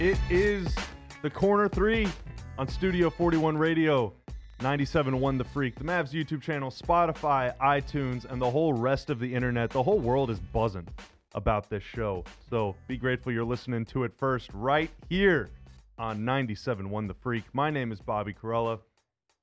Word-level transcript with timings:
It 0.00 0.18
is 0.30 0.74
the 1.20 1.28
corner 1.28 1.68
three 1.68 2.08
on 2.56 2.66
Studio 2.66 3.10
41 3.10 3.58
Radio, 3.58 4.14
97.1 4.60 5.36
The 5.36 5.44
Freak, 5.44 5.74
the 5.74 5.84
Mavs 5.84 6.12
YouTube 6.12 6.40
channel, 6.40 6.70
Spotify, 6.70 7.54
iTunes, 7.58 8.24
and 8.24 8.40
the 8.40 8.50
whole 8.50 8.72
rest 8.72 9.10
of 9.10 9.18
the 9.18 9.34
internet. 9.34 9.68
The 9.68 9.82
whole 9.82 9.98
world 9.98 10.30
is 10.30 10.40
buzzing 10.40 10.88
about 11.34 11.68
this 11.68 11.82
show. 11.82 12.24
So 12.48 12.74
be 12.88 12.96
grateful 12.96 13.30
you're 13.30 13.44
listening 13.44 13.84
to 13.86 14.04
it 14.04 14.12
first 14.16 14.48
right 14.54 14.88
here 15.10 15.50
on 15.98 16.20
97.1 16.20 17.06
The 17.06 17.12
Freak. 17.12 17.44
My 17.52 17.68
name 17.68 17.92
is 17.92 18.00
Bobby 18.00 18.32
Karalla. 18.32 18.78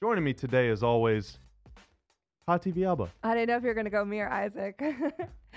Joining 0.02 0.24
me 0.24 0.34
today, 0.34 0.70
as 0.70 0.82
always, 0.82 1.38
Hati 2.48 2.72
Viaba. 2.72 3.10
I 3.24 3.34
didn't 3.34 3.50
know 3.50 3.58
if 3.58 3.64
you 3.64 3.68
were 3.68 3.74
gonna 3.74 3.90
go 3.90 4.06
me 4.06 4.20
or 4.22 4.30
Isaac. 4.30 4.82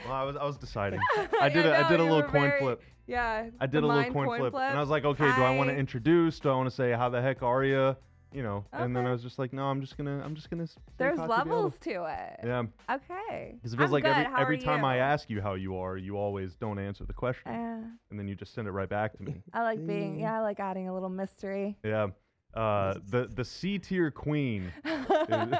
Well, 0.07 0.15
I 0.15 0.23
was 0.25 0.35
I 0.35 0.45
was 0.45 0.57
deciding. 0.57 0.99
I 1.43 1.51
did 1.51 1.67
Yeah, 1.67 1.73
a 1.73 1.79
I 1.81 1.83
no, 1.83 1.89
did 1.91 2.01
a 2.01 2.05
little 2.05 2.23
coin 2.23 2.49
very- 2.49 2.59
flip. 2.59 2.83
Yeah. 3.07 3.51
I 3.61 3.67
did 3.67 3.83
a 3.83 3.87
little 3.87 4.11
coin, 4.11 4.39
flip, 4.39 4.55
and 4.55 4.79
I 4.79 4.81
was 4.81 4.89
like, 4.89 5.05
okay, 5.05 5.27
do 5.37 5.43
I 5.43 5.55
want 5.55 5.69
to 5.69 5.77
introduce? 5.77 6.41
Do 6.41 6.49
I 6.49 6.55
want 6.55 6.71
to 6.71 6.75
say 6.75 6.93
how 6.93 7.11
the 7.11 7.21
heck 7.21 7.43
are 7.43 7.65
you? 7.65 7.95
You 8.33 8.43
know, 8.43 8.65
and 8.73 8.97
then 8.97 9.05
I 9.07 9.11
was 9.13 9.23
just 9.23 9.39
like, 9.39 9.53
no, 9.53 9.65
I'm 9.65 9.83
just 9.83 9.99
gonna 9.99 10.23
I'm 10.25 10.35
just 10.35 10.49
gonna. 10.49 10.67
There's 10.97 11.19
Hati 11.19 11.31
Viaba. 11.31 11.37
levels 11.39 11.79
to 11.81 11.91
it. 11.91 12.41
Yeah, 12.47 12.63
Okay. 12.91 13.57
because 13.57 13.75
it 13.75 13.77
feels 13.77 13.89
I'm 13.89 13.93
like 13.93 14.05
good. 14.05 14.11
every 14.17 14.41
every 14.41 14.59
time 14.59 14.87
I 14.87 14.97
ask 14.99 15.29
you 15.29 15.43
how 15.43 15.53
you 15.55 15.77
are, 15.77 15.99
you 15.99 16.17
always 16.17 16.55
don't 16.55 16.79
answer 16.79 17.05
the 17.05 17.13
question, 17.13 17.53
Uh, 17.53 17.83
and 18.11 18.19
then 18.19 18.27
you 18.27 18.35
just 18.35 18.55
send 18.55 18.69
it 18.69 18.71
right 18.73 18.89
back 18.89 19.13
to 19.19 19.23
me. 19.23 19.43
I 19.53 19.63
like 19.65 19.87
being. 19.87 20.19
Yeah, 20.19 20.39
I 20.39 20.41
like 20.41 20.61
adding 20.61 20.89
a 20.89 20.95
little 20.95 21.11
mystery. 21.11 21.77
Yeah. 21.85 22.07
Uh, 22.55 22.95
the 23.11 23.29
the 23.35 23.45
C 23.45 23.79
tier 23.79 24.11
queen. 24.11 24.73
Is 24.87 25.55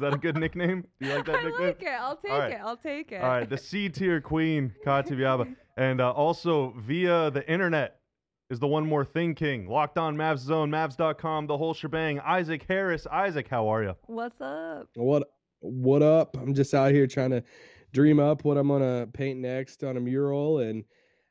that 0.00 0.14
a 0.14 0.18
good 0.18 0.36
nickname? 0.36 0.84
Do 1.00 1.06
you 1.06 1.14
like 1.14 1.26
that 1.26 1.36
I 1.36 1.42
nickname? 1.44 1.66
like 1.66 1.82
it. 1.82 1.88
I'll 1.88 2.16
take 2.16 2.30
right. 2.30 2.52
it. 2.52 2.60
I'll 2.62 2.76
take 2.76 3.12
it. 3.12 3.22
All 3.22 3.28
right, 3.28 3.48
the 3.48 3.58
C 3.58 3.88
tier 3.88 4.20
queen, 4.20 4.74
Kati 4.84 5.12
Viaba. 5.12 5.54
And 5.76 6.02
uh, 6.02 6.10
also 6.10 6.74
via 6.76 7.30
the 7.30 7.48
internet 7.50 8.00
is 8.50 8.58
the 8.58 8.66
One 8.66 8.86
More 8.86 9.04
Thing 9.04 9.34
King, 9.34 9.66
Locked 9.66 9.96
On 9.96 10.14
Mavs 10.14 10.40
Zone, 10.40 10.70
Mavs.com, 10.70 11.46
the 11.46 11.56
whole 11.56 11.72
shebang. 11.72 12.20
Isaac 12.20 12.66
Harris. 12.68 13.06
Isaac, 13.06 13.48
how 13.48 13.66
are 13.68 13.82
you? 13.82 13.94
What's 14.06 14.42
up? 14.42 14.88
What 14.94 15.28
what 15.60 16.02
up? 16.02 16.36
I'm 16.36 16.54
just 16.54 16.74
out 16.74 16.92
here 16.92 17.06
trying 17.06 17.30
to 17.30 17.42
dream 17.92 18.20
up 18.20 18.44
what 18.44 18.58
I'm 18.58 18.68
gonna 18.68 19.06
paint 19.12 19.38
next 19.38 19.84
on 19.84 19.96
a 19.96 20.00
mural, 20.00 20.58
and 20.58 20.84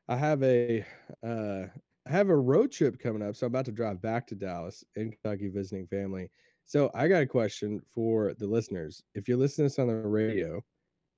I 0.08 0.16
have 0.16 0.42
a 0.42 0.84
uh, 1.24 1.66
I 2.06 2.10
have 2.10 2.30
a 2.30 2.36
road 2.36 2.72
trip 2.72 2.98
coming 2.98 3.22
up, 3.22 3.36
so 3.36 3.46
I'm 3.46 3.52
about 3.52 3.66
to 3.66 3.72
drive 3.72 4.02
back 4.02 4.26
to 4.28 4.34
Dallas 4.34 4.82
in 4.96 5.12
Kentucky 5.12 5.48
visiting 5.48 5.86
family. 5.86 6.30
So 6.70 6.88
I 6.94 7.08
got 7.08 7.22
a 7.24 7.26
question 7.26 7.82
for 7.92 8.32
the 8.38 8.46
listeners. 8.46 9.02
If 9.16 9.26
you're 9.26 9.36
listening 9.36 9.68
to 9.68 9.70
this 9.70 9.78
on 9.80 9.88
the 9.88 10.06
radio 10.06 10.62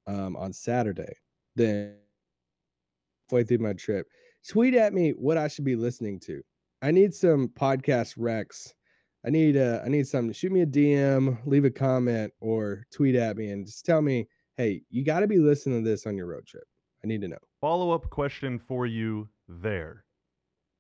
um, 0.07 0.35
on 0.35 0.51
Saturday, 0.51 1.13
then 1.57 1.97
halfway 3.29 3.45
through 3.45 3.59
my 3.59 3.75
trip, 3.75 4.07
tweet 4.49 4.73
at 4.73 4.95
me 4.95 5.11
what 5.11 5.37
I 5.37 5.49
should 5.49 5.67
be 5.67 5.77
listening 5.77 6.19
to. 6.21 6.41
I 6.81 6.91
need 6.91 7.13
some 7.13 7.49
podcast 7.49 8.17
recs. 8.17 8.73
I 9.27 9.29
need 9.29 9.59
uh 9.59 9.83
I 9.85 9.91
need 9.91 10.09
something. 10.09 10.33
Shoot 10.33 10.53
me 10.53 10.63
a 10.63 10.67
DM, 10.67 11.37
leave 11.45 11.67
a 11.67 11.71
comment, 11.71 12.33
or 12.41 12.87
tweet 12.91 13.15
at 13.15 13.37
me 13.37 13.51
and 13.51 13.67
just 13.67 13.85
tell 13.85 14.01
me, 14.01 14.27
hey, 14.57 14.81
you 14.89 15.05
got 15.05 15.21
to 15.21 15.27
be 15.27 15.37
listening 15.37 15.85
to 15.85 15.91
this 15.91 16.07
on 16.07 16.17
your 16.17 16.29
road 16.29 16.47
trip. 16.47 16.65
I 17.05 17.09
need 17.09 17.21
to 17.21 17.29
know. 17.29 17.37
Follow 17.61 17.91
up 17.91 18.09
question 18.09 18.59
for 18.59 18.87
you 18.87 19.29
there. 19.49 20.05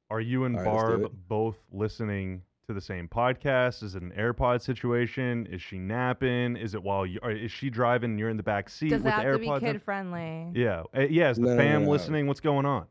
Are 0.09 0.23
you 0.23 0.45
and 0.45 0.57
right, 0.57 0.65
Barb 0.65 1.13
both 1.29 1.59
listening 1.71 2.41
to 2.67 2.73
the 2.75 2.81
same 2.81 3.09
podcast? 3.09 3.83
Is 3.83 3.95
it 3.95 4.03
an 4.03 4.13
AirPod 4.17 4.63
situation? 4.63 5.47
Is 5.51 5.61
she 5.63 5.79
napping? 5.79 6.57
Is 6.57 6.75
it 6.75 6.83
while 6.83 7.05
you 7.07 7.19
or 7.23 7.31
is 7.33 7.51
she 7.51 7.71
driving 7.71 8.11
and 8.11 8.19
you're 8.21 8.29
in 8.31 8.37
the 8.37 8.43
back 8.43 8.69
seat 8.71 8.91
Does 8.91 9.01
it 9.01 9.05
with 9.05 9.13
have 9.15 9.25
the 9.25 9.33
to 9.33 9.39
be 9.39 9.47
AirPods? 9.47 9.63
in? 9.63 9.73
kid 9.73 9.83
friendly? 9.83 10.51
Yeah. 10.55 10.83
Uh, 10.97 11.01
yeah, 11.03 11.31
is 11.31 11.37
the 11.39 11.43
No, 11.45 11.51
no, 11.51 11.57
fam 11.57 11.81
no, 11.81 11.87
no. 11.87 11.91
listening? 11.93 12.27
What's 12.27 12.41
going 12.41 12.67
on? 12.67 12.87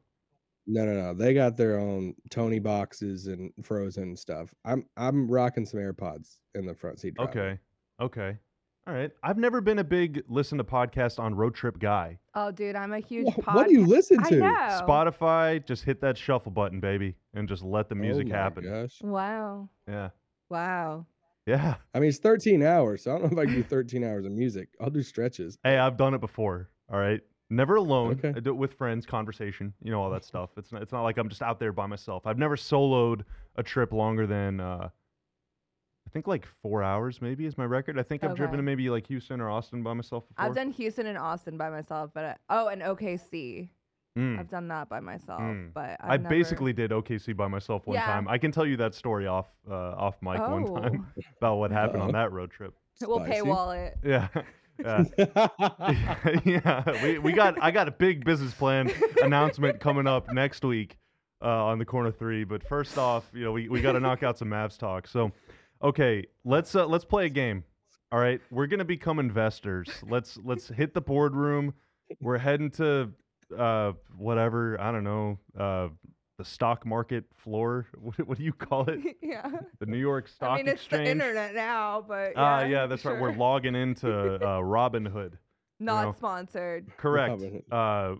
No, 0.67 0.85
no, 0.85 0.93
no. 0.93 1.13
They 1.13 1.33
got 1.33 1.57
their 1.57 1.79
own 1.79 2.13
Tonie 2.29 2.59
boxes 2.59 3.27
and 3.27 3.51
Frozen 3.63 4.15
stuff. 4.15 4.53
I'm 4.65 4.85
I'm 4.97 5.29
rocking 5.29 5.65
some 5.65 5.79
AirPods 5.79 6.37
in 6.53 6.65
the 6.65 6.75
front 6.75 6.99
seat. 6.99 7.15
driving. 7.15 7.39
Okay. 7.41 7.59
Okay. 7.99 8.37
All 8.87 8.93
right. 8.95 9.11
I've 9.21 9.37
never 9.37 9.61
been 9.61 9.77
a 9.79 9.83
big 9.83 10.23
listen 10.27 10.57
to 10.57 10.63
podcast 10.63 11.19
on 11.19 11.35
road 11.35 11.53
trip 11.53 11.77
guy. 11.79 12.17
Oh, 12.33 12.51
dude, 12.51 12.75
I'm 12.75 12.93
a 12.93 12.99
huge 12.99 13.25
Wha- 13.25 13.33
podcast. 13.33 13.55
What 13.55 13.67
do 13.67 13.73
you 13.73 13.85
listen 13.85 14.19
I 14.23 14.29
to? 14.29 14.35
know. 14.37 14.79
Spotify, 14.81 15.63
just 15.65 15.83
hit 15.83 16.01
that 16.01 16.17
shuffle 16.17 16.51
button, 16.51 16.79
baby, 16.79 17.15
and 17.35 17.47
just 17.47 17.61
let 17.63 17.89
the 17.89 17.95
Oh 17.95 17.99
music 17.99 18.27
my 18.27 18.35
happen. 18.35 18.63
Gosh. 18.63 18.97
Wow. 19.01 19.69
Yeah. 19.87 20.09
Wow. 20.49 21.05
Yeah. 21.45 21.75
I 21.93 21.99
mean, 21.99 22.09
it's 22.09 22.17
13 22.17 22.63
hours, 22.63 23.03
so 23.03 23.11
I 23.15 23.19
don't 23.19 23.31
know 23.31 23.39
if 23.41 23.47
I 23.47 23.51
can 23.51 23.55
do 23.61 23.63
13 23.63 24.03
hours 24.03 24.25
of 24.25 24.31
music. 24.31 24.69
I'll 24.79 24.89
do 24.89 25.03
stretches. 25.03 25.57
Hey, 25.63 25.77
I've 25.77 25.97
done 25.97 26.13
it 26.15 26.21
before. 26.21 26.69
All 26.91 26.99
right. 26.99 27.21
Never 27.51 27.75
alone. 27.75 28.13
Okay. 28.13 28.33
I 28.35 28.39
do 28.39 28.51
it 28.51 28.57
with 28.57 28.73
friends, 28.73 29.05
conversation, 29.05 29.73
you 29.83 29.91
know, 29.91 30.01
all 30.01 30.09
that 30.11 30.23
stuff. 30.25 30.51
It's 30.57 30.71
not, 30.71 30.81
it's 30.81 30.91
not 30.93 31.03
like 31.03 31.17
I'm 31.17 31.29
just 31.29 31.41
out 31.41 31.59
there 31.59 31.73
by 31.73 31.85
myself. 31.85 32.25
I've 32.25 32.37
never 32.37 32.55
soloed 32.55 33.23
a 33.57 33.63
trip 33.63 33.91
longer 33.91 34.25
than 34.25 34.59
uh 34.59 34.89
I 36.11 36.13
think 36.13 36.27
like 36.27 36.45
four 36.61 36.83
hours 36.83 37.21
maybe 37.21 37.45
is 37.45 37.57
my 37.57 37.63
record. 37.63 37.97
I 37.97 38.03
think 38.03 38.25
I've 38.25 38.35
driven 38.35 38.55
Okay. 38.55 38.57
to 38.57 38.63
maybe 38.63 38.89
like 38.89 39.07
Houston 39.07 39.39
or 39.39 39.49
Austin 39.49 39.81
by 39.81 39.93
myself 39.93 40.27
before. 40.27 40.45
I've 40.45 40.53
done 40.53 40.71
Houston 40.71 41.07
and 41.07 41.17
Austin 41.17 41.55
by 41.57 41.69
myself, 41.69 42.11
but 42.13 42.25
I, 42.25 42.35
oh, 42.49 42.67
and 42.67 42.81
OKC. 42.81 43.69
Mm. 44.19 44.37
I've 44.37 44.49
done 44.49 44.67
that 44.67 44.89
by 44.89 44.99
myself, 44.99 45.39
Mm. 45.39 45.71
but 45.73 45.91
I've 46.01 46.11
I 46.11 46.17
never- 46.17 46.27
basically 46.27 46.73
did 46.73 46.91
OKC 46.91 47.31
by 47.31 47.47
myself 47.47 47.87
one 47.87 47.95
Yeah. 47.95 48.07
time. 48.07 48.27
I 48.27 48.37
can 48.37 48.51
tell 48.51 48.65
you 48.65 48.75
that 48.75 48.93
story 48.93 49.25
off 49.25 49.47
uh, 49.69 49.73
off 49.73 50.15
mic 50.21 50.37
one 50.41 50.65
time 50.65 51.07
about 51.37 51.55
what 51.59 51.71
happened 51.71 52.03
on 52.03 52.09
Uh-oh. 52.09 52.21
that 52.23 52.33
road 52.33 52.51
trip. 52.51 52.73
We'll 53.07 53.19
Spicy. 53.23 53.41
paywall 53.41 53.87
it. 53.87 53.97
Yeah. 54.03 54.27
Yeah. 54.83 55.05
yeah, 56.43 57.03
we, 57.03 57.19
we 57.19 57.31
got 57.33 57.61
I 57.61 57.71
got 57.71 57.87
a 57.87 57.91
big 57.91 58.25
business 58.25 58.53
plan 58.53 58.91
announcement 59.21 59.79
coming 59.79 60.07
up 60.07 60.33
next 60.33 60.65
week 60.65 60.97
uh, 61.41 61.45
on 61.65 61.77
the 61.79 61.85
corner 61.85 62.11
three. 62.11 62.43
But 62.43 62.67
first 62.67 62.97
off, 62.97 63.29
you 63.33 63.43
know, 63.43 63.51
we, 63.51 63.69
we 63.69 63.79
got 63.81 63.91
to 63.93 63.99
knock 63.99 64.23
out 64.23 64.37
some 64.39 64.49
Mavs 64.49 64.77
talk. 64.77 65.07
So, 65.07 65.31
okay, 65.83 66.25
let's 66.43 66.75
uh, 66.75 66.85
let's 66.85 67.05
play 67.05 67.25
a 67.25 67.29
game. 67.29 67.63
All 68.11 68.19
right, 68.19 68.41
we're 68.51 68.67
gonna 68.67 68.85
become 68.85 69.19
investors. 69.19 69.89
Let's 70.03 70.37
let's 70.43 70.67
hit 70.67 70.93
the 70.93 71.01
boardroom. 71.01 71.73
We're 72.19 72.37
heading 72.37 72.69
to 72.71 73.11
uh, 73.57 73.93
whatever 74.17 74.79
I 74.81 74.91
don't 74.91 75.03
know 75.05 75.39
uh, 75.57 75.87
the 76.37 76.43
stock 76.45 76.85
market 76.85 77.23
floor. 77.35 77.87
What, 78.01 78.27
what 78.27 78.37
do 78.37 78.43
you 78.43 78.51
call 78.53 78.89
it? 78.89 78.99
yeah. 79.21 79.49
The 79.79 79.85
New 79.85 79.97
York 79.97 80.27
Stock 80.27 80.59
Exchange. 80.59 80.59
I 80.59 80.63
mean, 80.63 80.67
it's 80.73 80.81
Exchange. 80.83 81.05
the 81.05 81.11
internet 81.11 81.53
now, 81.55 82.03
but 82.05 82.33
Ah, 82.35 82.61
yeah, 82.61 82.67
yeah, 82.67 82.85
that's 82.87 83.05
right. 83.05 83.19
We're 83.19 83.35
logging 83.35 83.75
into 83.75 84.11
uh, 84.35 84.59
Robinhood. 84.59 85.33
not 85.79 86.03
know. 86.05 86.13
sponsored. 86.17 86.87
Correct. 86.97 87.41
Uh, 87.71 88.15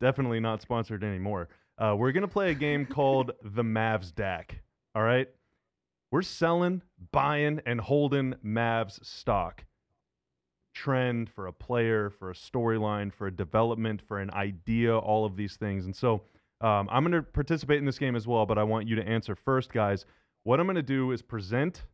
definitely 0.00 0.40
not 0.40 0.62
sponsored 0.62 1.02
anymore. 1.02 1.48
Uh, 1.78 1.94
we're 1.98 2.12
gonna 2.12 2.28
play 2.28 2.50
a 2.50 2.54
game 2.54 2.86
called 2.86 3.32
the 3.42 3.62
Mavsdaq. 3.62 4.50
All 4.94 5.02
right, 5.02 5.28
we're 6.10 6.22
selling, 6.22 6.82
buying, 7.12 7.60
and 7.66 7.80
holding 7.80 8.34
Mavs 8.44 9.04
stock. 9.04 9.64
Trend 10.74 11.30
for 11.30 11.46
a 11.46 11.52
player, 11.52 12.10
for 12.10 12.30
a 12.30 12.34
storyline, 12.34 13.12
for 13.12 13.26
a 13.26 13.32
development, 13.32 14.02
for 14.06 14.18
an 14.18 14.30
idea, 14.32 14.96
all 14.96 15.24
of 15.24 15.36
these 15.36 15.56
things. 15.56 15.86
And 15.86 15.96
so 15.96 16.22
um, 16.60 16.88
I'm 16.90 17.02
gonna 17.02 17.22
participate 17.22 17.78
in 17.78 17.84
this 17.84 17.98
game 17.98 18.14
as 18.14 18.26
well, 18.26 18.46
but 18.46 18.58
I 18.58 18.62
want 18.62 18.86
you 18.86 18.96
to 18.96 19.06
answer 19.06 19.34
first, 19.34 19.72
guys. 19.72 20.04
What 20.42 20.60
I'm 20.60 20.66
gonna 20.66 20.82
do 20.82 21.12
is 21.12 21.22
present 21.22 21.84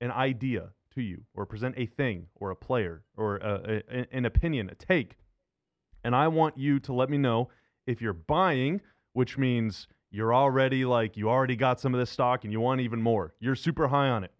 an 0.00 0.12
idea 0.12 0.70
to 0.94 1.02
you, 1.02 1.24
or 1.34 1.46
present 1.46 1.74
a 1.76 1.86
thing, 1.86 2.26
or 2.36 2.50
a 2.50 2.56
player, 2.56 3.02
or 3.16 3.36
a, 3.36 3.82
a, 3.90 4.06
an 4.16 4.24
opinion, 4.24 4.70
a 4.70 4.74
take 4.74 5.16
and 6.04 6.14
I 6.14 6.28
want 6.28 6.56
you 6.56 6.80
to 6.80 6.92
let 6.92 7.10
me 7.10 7.18
know 7.18 7.50
if 7.86 8.00
you're 8.00 8.12
buying, 8.12 8.80
which 9.12 9.36
means 9.36 9.88
you're 10.10 10.34
already 10.34 10.84
like 10.84 11.16
you 11.16 11.28
already 11.28 11.56
got 11.56 11.80
some 11.80 11.94
of 11.94 12.00
this 12.00 12.10
stock 12.10 12.44
and 12.44 12.52
you 12.52 12.60
want 12.60 12.80
even 12.80 13.00
more. 13.02 13.34
You're 13.40 13.54
super 13.54 13.88
high 13.88 14.08
on 14.08 14.24
it. 14.24 14.32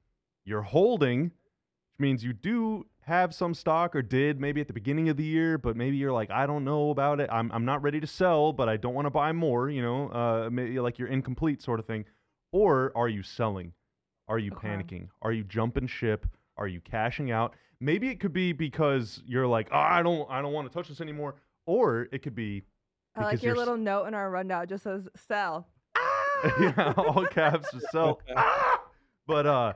You're 0.44 0.62
holding, 0.62 1.24
which 1.24 1.98
means 1.98 2.24
you 2.24 2.32
do 2.32 2.86
have 3.00 3.34
some 3.34 3.54
stock 3.54 3.94
or 3.96 4.02
did 4.02 4.40
maybe 4.40 4.60
at 4.60 4.66
the 4.66 4.72
beginning 4.72 5.08
of 5.08 5.16
the 5.16 5.24
year, 5.24 5.58
but 5.58 5.76
maybe 5.76 5.96
you're 5.96 6.12
like, 6.12 6.30
I 6.30 6.46
don't 6.46 6.64
know 6.64 6.90
about 6.90 7.20
it. 7.20 7.28
I'm, 7.32 7.50
I'm 7.52 7.64
not 7.64 7.82
ready 7.82 8.00
to 8.00 8.06
sell, 8.06 8.52
but 8.52 8.68
I 8.68 8.76
don't 8.76 8.94
want 8.94 9.06
to 9.06 9.10
buy 9.10 9.32
more, 9.32 9.70
you 9.70 9.82
know, 9.82 10.08
uh, 10.08 10.48
maybe 10.50 10.78
like 10.80 10.98
you're 10.98 11.08
incomplete 11.08 11.62
sort 11.62 11.80
of 11.80 11.86
thing. 11.86 12.04
Or 12.52 12.92
are 12.94 13.08
you 13.08 13.22
selling? 13.22 13.72
Are 14.28 14.38
you 14.38 14.52
Okay. 14.52 14.68
panicking? 14.68 15.08
Are 15.22 15.32
you 15.32 15.44
jumping 15.44 15.86
ship? 15.86 16.26
Are 16.56 16.66
you 16.68 16.80
cashing 16.80 17.30
out? 17.30 17.54
Maybe 17.80 18.08
it 18.08 18.20
could 18.20 18.32
be 18.32 18.52
because 18.52 19.22
you're 19.26 19.46
like, 19.46 19.68
oh, 19.70 19.78
I 19.78 20.02
don't, 20.02 20.28
I 20.30 20.42
don't 20.42 20.52
want 20.52 20.70
to 20.70 20.74
touch 20.74 20.88
this 20.88 21.00
anymore. 21.00 21.36
Or 21.66 22.08
it 22.12 22.22
could 22.22 22.34
be, 22.34 22.62
I 23.18 23.24
like 23.24 23.42
your 23.42 23.54
you're 23.54 23.56
s- 23.56 23.58
little 23.58 23.76
note 23.76 24.06
in 24.06 24.14
our 24.14 24.30
rundown 24.30 24.66
just 24.66 24.84
says 24.84 25.08
sell. 25.16 25.66
Ah! 26.44 26.54
yeah, 26.60 26.92
all 26.96 27.26
caps 27.26 27.68
to 27.72 27.80
sell. 27.90 28.20
Ah! 28.36 28.82
But 29.26 29.46
uh, 29.46 29.72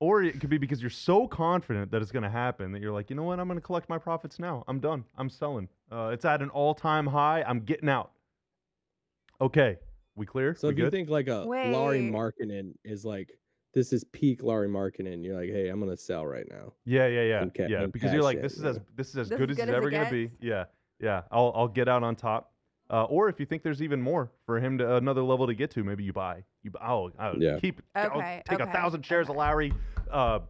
or 0.00 0.22
it 0.22 0.40
could 0.40 0.48
be 0.48 0.58
because 0.58 0.80
you're 0.80 0.90
so 0.90 1.26
confident 1.26 1.90
that 1.90 2.00
it's 2.00 2.12
going 2.12 2.22
to 2.22 2.30
happen 2.30 2.72
that 2.72 2.80
you're 2.80 2.92
like, 2.92 3.10
you 3.10 3.16
know 3.16 3.24
what, 3.24 3.38
I'm 3.38 3.46
going 3.46 3.58
to 3.58 3.64
collect 3.64 3.88
my 3.88 3.98
profits 3.98 4.38
now. 4.38 4.64
I'm 4.68 4.80
done. 4.80 5.04
I'm 5.16 5.28
selling. 5.28 5.68
Uh, 5.90 6.10
it's 6.12 6.24
at 6.24 6.40
an 6.40 6.50
all-time 6.50 7.06
high. 7.06 7.42
I'm 7.46 7.60
getting 7.60 7.88
out. 7.88 8.12
Okay, 9.40 9.76
we 10.16 10.24
clear? 10.24 10.54
So 10.54 10.68
we 10.68 10.74
if 10.74 10.78
you 10.78 10.90
think 10.90 11.08
like 11.08 11.28
a 11.28 11.44
Lauri 11.44 12.10
Wait. 12.10 12.12
Markkanen 12.12 12.74
is 12.84 13.04
like 13.04 13.38
this 13.74 13.92
is 13.92 14.02
peak 14.04 14.42
Lauri 14.42 14.68
Markkanen, 14.68 15.22
you're 15.24 15.38
like, 15.38 15.50
hey, 15.50 15.68
I'm 15.68 15.78
gonna 15.78 15.96
sell 15.96 16.26
right 16.26 16.46
now. 16.50 16.72
Yeah, 16.84 17.06
yeah, 17.06 17.22
yeah, 17.22 17.42
and 17.42 17.54
ca- 17.54 17.66
yeah. 17.68 17.86
Because 17.86 18.12
you're 18.12 18.22
like, 18.22 18.42
this 18.42 18.54
is 18.54 18.62
yeah. 18.62 18.70
as 18.70 18.80
this 18.96 19.08
is 19.10 19.16
as 19.16 19.28
This 19.28 19.38
good 19.38 19.50
is 19.50 19.58
as 19.58 19.66
good 19.66 19.68
it's 19.68 19.70
as 19.70 19.76
ever 19.76 19.90
gonna 19.90 20.10
be. 20.10 20.30
Yeah, 20.40 20.64
yeah. 21.00 21.22
I'll 21.30 21.52
I'll 21.54 21.68
get 21.68 21.88
out 21.88 22.02
on 22.02 22.16
top. 22.16 22.52
Uh, 22.90 23.04
or 23.04 23.28
if 23.28 23.38
you 23.38 23.44
think 23.46 23.62
there's 23.62 23.82
even 23.82 24.00
more 24.00 24.30
for 24.46 24.58
him 24.58 24.78
to 24.78 24.96
another 24.96 25.22
level 25.22 25.46
to 25.46 25.54
get 25.54 25.70
to, 25.72 25.84
maybe 25.84 26.02
you 26.04 26.12
buy. 26.12 26.42
You 26.62 26.70
buy, 26.70 26.80
oh, 26.88 27.10
oh 27.18 27.34
Yeah. 27.38 27.58
keep 27.60 27.82
I'll 27.94 28.12
Okay, 28.18 28.42
take 28.48 28.60
a 28.60 28.66
thousand 28.66 29.04
shares 29.04 29.28
of. 29.28 29.36
Lauri, 29.36 29.72
uh, 30.10 30.40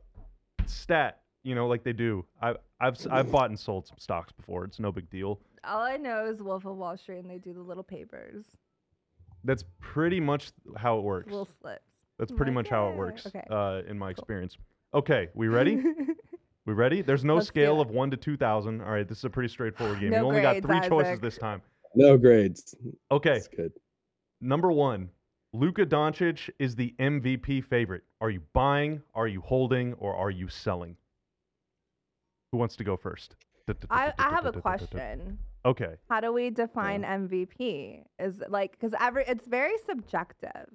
stat. 0.67 1.21
You 1.45 1.55
know, 1.55 1.67
like 1.67 1.83
they 1.83 1.93
do. 1.93 2.25
I, 2.43 2.55
I've 2.81 2.95
s- 2.95 3.07
I've 3.11 3.31
bought 3.31 3.49
and 3.51 3.59
sold 3.59 3.87
some 3.87 3.97
stocks 3.99 4.33
before. 4.33 4.65
It's 4.65 4.79
no 4.79 4.93
big 4.93 5.09
deal. 5.11 5.41
All 5.65 5.81
I 5.83 5.97
know 5.97 6.27
is 6.27 6.43
Wolf 6.43 6.65
of 6.67 6.77
Wall 6.77 6.97
Street, 6.97 7.21
and 7.21 7.31
they 7.31 7.39
do 7.39 7.53
the 7.53 7.61
little 7.61 7.83
papers, 7.83 8.45
That's 9.45 9.65
pretty 9.81 10.21
much 10.21 10.51
how 10.77 10.99
it 10.99 11.03
works. 11.03 11.31
little 11.31 11.49
slips. 11.61 11.83
That's 12.19 12.31
pretty 12.33 12.51
like, 12.51 12.67
much 12.67 12.69
how 12.69 12.91
it 12.91 12.97
works 12.97 13.27
okay, 13.27 13.45
uh, 13.51 13.83
in 13.89 13.99
my 13.99 14.11
experience. 14.11 14.57
Okay, 14.95 15.29
we 15.35 15.49
ready? 15.49 15.83
we 16.67 16.75
ready? 16.75 17.03
There's 17.03 17.25
no 17.25 17.37
Let's 17.37 17.47
scale 17.47 17.81
of 17.81 17.91
one 17.91 18.11
to 18.11 18.17
two 18.17 18.37
thousand. 18.37 18.81
All 18.83 18.91
right, 18.91 19.09
this 19.09 19.19
is 19.19 19.25
a 19.25 19.31
pretty 19.31 19.49
straightforward 19.49 20.01
game. 20.01 20.11
No 20.11 20.19
you 20.19 20.25
only 20.27 20.43
got 20.43 20.61
grades, 20.61 20.67
three 20.67 20.89
choices 20.89 21.13
Isaac. 21.13 21.23
this 21.23 21.39
time. 21.39 21.63
No 21.95 22.17
grades. 22.17 22.75
Okay, 23.11 23.35
That's 23.35 23.49
good. 23.49 23.73
number 24.41 24.71
one, 24.73 25.11
Luka 25.53 25.87
Doncic 25.87 26.51
is 26.59 26.75
the 26.75 26.95
MVP 26.99 27.65
favorite. 27.65 28.05
Are 28.21 28.31
you 28.31 28.43
buying? 28.53 29.03
Are 29.15 29.27
you 29.27 29.41
holding? 29.41 29.95
Or 29.95 30.15
are 30.15 30.31
you 30.31 30.49
selling? 30.49 30.97
Who 32.53 32.59
wants 32.59 32.77
to 32.77 32.85
go 32.85 32.97
first? 32.97 33.37
I, 33.91 34.13
I 34.19 34.31
have 34.31 34.47
a 34.47 34.53
question. 34.53 35.39
Okay. 35.65 35.97
How 36.09 36.21
do 36.21 36.33
we 36.33 36.51
define 36.51 37.03
MVP? 37.03 38.05
Is 38.19 38.41
it 38.41 38.51
like 38.51 38.73
because 38.73 38.95
every 38.99 39.25
it's 39.27 39.47
very 39.47 39.77
subjective. 39.85 40.69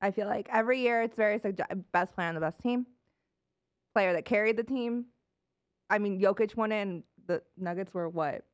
I 0.00 0.12
feel 0.12 0.26
like 0.28 0.48
every 0.52 0.80
year 0.80 1.02
it's 1.02 1.16
very 1.16 1.40
subjective. 1.40 1.90
Best 1.90 2.14
player 2.14 2.28
on 2.28 2.34
the 2.34 2.40
best 2.40 2.60
team, 2.60 2.86
player 3.94 4.12
that 4.12 4.24
carried 4.24 4.56
the 4.56 4.62
team. 4.62 5.06
I 5.90 5.98
mean, 5.98 6.20
Jokic 6.20 6.54
won 6.54 6.70
it, 6.70 6.82
and 6.82 7.02
the 7.26 7.42
Nuggets 7.56 7.92
were 7.92 8.08
what 8.08 8.44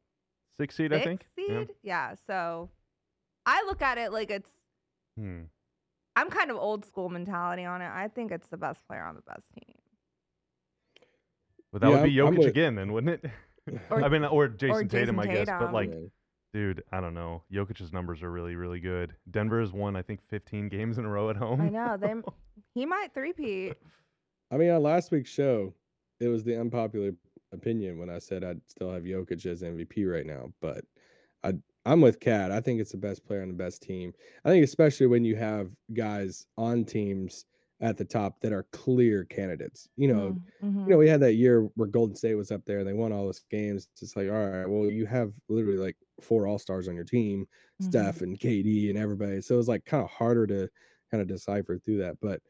Six 0.60 0.76
seed, 0.76 0.90
six 0.92 1.00
I 1.00 1.04
think. 1.04 1.24
Yeah. 1.36 1.58
seed? 1.60 1.68
Yeah. 1.82 2.14
So 2.26 2.70
I 3.46 3.62
look 3.66 3.82
at 3.82 3.98
it 3.98 4.12
like 4.12 4.30
it's. 4.30 4.50
Hmm. 5.18 5.42
I'm 6.16 6.30
kind 6.30 6.50
of 6.50 6.56
old 6.56 6.84
school 6.84 7.08
mentality 7.08 7.64
on 7.64 7.82
it. 7.82 7.90
I 7.92 8.08
think 8.08 8.30
it's 8.30 8.46
the 8.48 8.56
best 8.56 8.86
player 8.86 9.02
on 9.04 9.16
the 9.16 9.22
best 9.22 9.42
team. 9.52 9.74
But 11.72 11.80
that 11.80 11.90
Yeah, 11.90 11.96
would 12.02 12.04
be 12.04 12.20
I'm- 12.20 12.28
I'm 12.28 12.34
Jokic 12.34 12.38
with- 12.38 12.46
again, 12.48 12.74
then, 12.76 12.92
wouldn't 12.92 13.24
it? 13.24 13.30
Or- 13.90 14.02
I 14.04 14.08
mean, 14.08 14.24
or 14.26 14.46
Jayson, 14.48 14.88
Tatum, 14.90 15.16
Jayson 15.16 15.30
I 15.30 15.34
guess. 15.34 15.46
But 15.48 15.72
like, 15.72 15.90
Yeah. 15.90 16.00
dude, 16.52 16.84
I 16.92 17.00
don't 17.00 17.14
know. 17.14 17.42
Jokic's 17.50 17.92
numbers 17.92 18.22
are 18.22 18.30
really, 18.30 18.56
really 18.56 18.78
good. 18.78 19.16
Denver 19.30 19.58
has 19.60 19.72
won, 19.72 19.96
I 19.96 20.02
think, 20.02 20.20
15 20.28 20.68
games 20.68 20.98
in 20.98 21.04
a 21.04 21.08
row 21.08 21.30
at 21.30 21.36
home. 21.36 21.60
I 21.62 21.68
know 21.70 21.96
they. 21.96 22.14
He 22.74 22.84
might 22.86 23.14
three-peat. 23.14 23.74
I 24.50 24.56
mean, 24.56 24.68
on 24.70 24.82
last 24.82 25.10
week's 25.12 25.30
show, 25.30 25.72
it 26.20 26.28
was 26.28 26.42
the 26.44 26.60
unpopular 26.60 27.12
opinion 27.54 27.98
when 27.98 28.10
I 28.10 28.18
said 28.18 28.44
I'd 28.44 28.68
still 28.68 28.92
have 28.92 29.04
Jokic 29.04 29.46
as 29.46 29.62
MVP 29.62 30.04
right 30.06 30.26
now, 30.26 30.52
but 30.60 30.84
I 31.44 31.54
I'm 31.86 32.00
with 32.00 32.20
Cat. 32.20 32.50
I 32.52 32.60
think 32.60 32.80
it's 32.80 32.92
the 32.92 32.98
best 32.98 33.24
player 33.26 33.42
on 33.42 33.48
the 33.48 33.54
best 33.54 33.82
team. 33.82 34.12
I 34.44 34.50
think 34.50 34.64
especially 34.64 35.06
when 35.06 35.24
you 35.24 35.36
have 35.36 35.72
guys 35.94 36.46
on 36.56 36.84
teams 36.84 37.46
at 37.80 37.96
the 37.98 38.04
top 38.04 38.40
that 38.40 38.52
are 38.52 38.64
clear 38.72 39.24
candidates. 39.24 39.88
You 39.96 40.08
know, 40.08 40.38
Mhm. 40.60 40.86
you 40.86 40.92
know, 40.92 40.98
we 40.98 41.08
had 41.08 41.20
that 41.20 41.34
year 41.34 41.62
where 41.76 41.88
Golden 41.88 42.16
State 42.16 42.34
was 42.36 42.50
up 42.50 42.64
there 42.66 42.78
and 42.80 42.88
they 42.88 42.92
won 42.94 43.12
all 43.12 43.26
those 43.26 43.44
games. 43.50 43.88
It's 43.92 44.00
just 44.00 44.16
like, 44.16 44.28
all 44.28 44.48
right, 44.50 44.66
well, 44.66 44.90
you 44.90 45.06
have 45.06 45.34
literally 45.48 45.78
like 45.78 45.96
four 46.20 46.46
all 46.46 46.58
stars 46.58 46.88
on 46.88 46.94
your 46.94 47.04
team, 47.04 47.46
Mhm. 47.80 48.10
Steph 48.10 48.20
and 48.22 48.38
KD 48.38 48.88
and 48.90 48.98
everybody. 48.98 49.40
So 49.42 49.54
it 49.54 49.58
was 49.58 49.68
like 49.68 49.84
kind 49.86 50.04
of 50.04 50.10
harder 50.10 50.46
to 50.48 50.70
kind 51.10 51.20
of 51.22 51.28
decipher 51.28 51.78
through 51.78 51.98
that. 51.98 52.18
But 52.20 52.42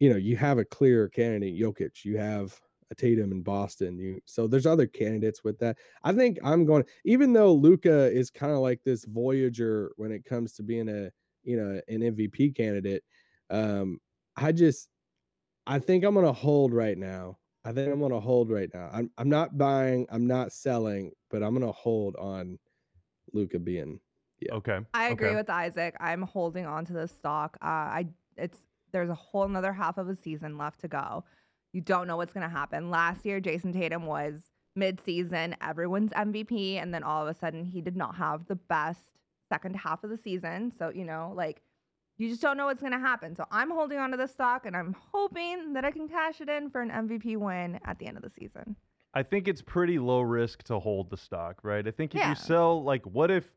you 0.00 0.10
know, 0.10 0.16
you 0.16 0.36
have 0.36 0.58
a 0.58 0.64
clear 0.64 1.08
candidate, 1.08 1.60
Jokic. 1.60 2.04
You 2.04 2.18
have 2.18 2.60
a 2.92 2.94
Tatum 2.94 3.32
in 3.32 3.42
Boston. 3.42 3.98
You 3.98 4.20
so 4.24 4.46
there's 4.46 4.66
other 4.66 4.86
candidates 4.86 5.42
with 5.42 5.58
that. 5.58 5.76
I 6.04 6.12
think 6.12 6.38
I'm 6.44 6.64
going, 6.64 6.84
even 7.04 7.32
though 7.32 7.52
Luka 7.52 8.10
is 8.12 8.30
kind 8.30 8.52
of 8.52 8.58
like 8.58 8.80
this 8.84 9.04
Voyager 9.04 9.92
when 9.96 10.12
it 10.12 10.24
comes 10.24 10.52
to 10.54 10.62
being 10.62 10.88
a 10.88 11.10
you 11.42 11.56
know 11.56 11.80
an 11.88 12.00
MVP 12.00 12.56
candidate. 12.56 13.02
Um, 13.50 13.98
I 14.36 14.52
just 14.52 14.88
I 15.66 15.78
think 15.78 16.04
I'm 16.04 16.14
gonna 16.14 16.32
hold 16.32 16.72
right 16.72 16.96
now. 16.96 17.38
I 17.64 17.72
think 17.72 17.92
I'm 17.92 18.00
gonna 18.00 18.20
hold 18.20 18.50
right 18.50 18.70
now. 18.72 18.90
I'm 18.92 19.10
I'm 19.18 19.28
not 19.28 19.58
buying, 19.58 20.06
I'm 20.10 20.26
not 20.26 20.52
selling, 20.52 21.12
but 21.30 21.42
I'm 21.42 21.54
gonna 21.54 21.72
hold 21.72 22.16
on 22.16 22.58
Luka 23.32 23.58
being 23.58 24.00
Yeah. 24.40 24.54
Okay. 24.54 24.78
I 24.94 25.10
agree 25.10 25.28
okay. 25.28 25.36
with 25.36 25.50
Isaac. 25.50 25.96
I'm 26.00 26.22
holding 26.22 26.66
on 26.66 26.84
to 26.86 26.92
this 26.92 27.10
stock. 27.10 27.56
Uh, 27.62 27.66
I 27.66 28.06
it's 28.36 28.58
there's 28.92 29.10
a 29.10 29.14
whole 29.14 29.44
another 29.44 29.72
half 29.72 29.98
of 29.98 30.08
a 30.08 30.16
season 30.16 30.58
left 30.58 30.80
to 30.80 30.88
go. 30.88 31.24
You 31.72 31.80
don't 31.80 32.06
know 32.06 32.16
what's 32.16 32.32
gonna 32.32 32.48
happen. 32.48 32.90
Last 32.90 33.24
year, 33.24 33.40
Jayson 33.40 33.72
Tatum 33.72 34.06
was 34.06 34.50
mid-season, 34.76 35.56
everyone's 35.60 36.12
MVP, 36.12 36.76
and 36.76 36.92
then 36.94 37.02
all 37.02 37.26
of 37.26 37.34
a 37.34 37.38
sudden 37.38 37.64
he 37.64 37.80
did 37.80 37.96
not 37.96 38.16
have 38.16 38.46
the 38.46 38.56
best 38.56 39.00
second 39.50 39.76
half 39.76 40.04
of 40.04 40.10
the 40.10 40.16
season. 40.16 40.72
So 40.78 40.90
you 40.90 41.04
know, 41.04 41.32
like 41.34 41.62
you 42.18 42.28
just 42.28 42.42
don't 42.42 42.56
know 42.56 42.66
what's 42.66 42.82
gonna 42.82 42.98
happen. 42.98 43.34
So 43.36 43.46
I'm 43.50 43.70
holding 43.70 43.98
on 43.98 44.10
to 44.10 44.16
this 44.16 44.32
stock, 44.32 44.66
and 44.66 44.76
I'm 44.76 44.94
hoping 45.12 45.72
that 45.72 45.84
I 45.84 45.90
can 45.90 46.08
cash 46.08 46.40
it 46.40 46.48
in 46.48 46.70
for 46.70 46.80
an 46.82 46.90
MVP 46.90 47.36
win 47.36 47.80
at 47.84 47.98
the 47.98 48.06
end 48.06 48.16
of 48.16 48.22
the 48.22 48.30
season. 48.30 48.76
I 49.14 49.22
think 49.22 49.48
it's 49.48 49.60
pretty 49.60 49.98
low 49.98 50.20
risk 50.20 50.62
to 50.64 50.78
hold 50.78 51.10
the 51.10 51.16
stock, 51.18 51.60
right? 51.62 51.86
I 51.86 51.90
think 51.90 52.14
if 52.14 52.20
Yeah. 52.20 52.30
you 52.30 52.34
sell, 52.34 52.82
like, 52.82 53.04
what 53.04 53.30
if 53.30 53.52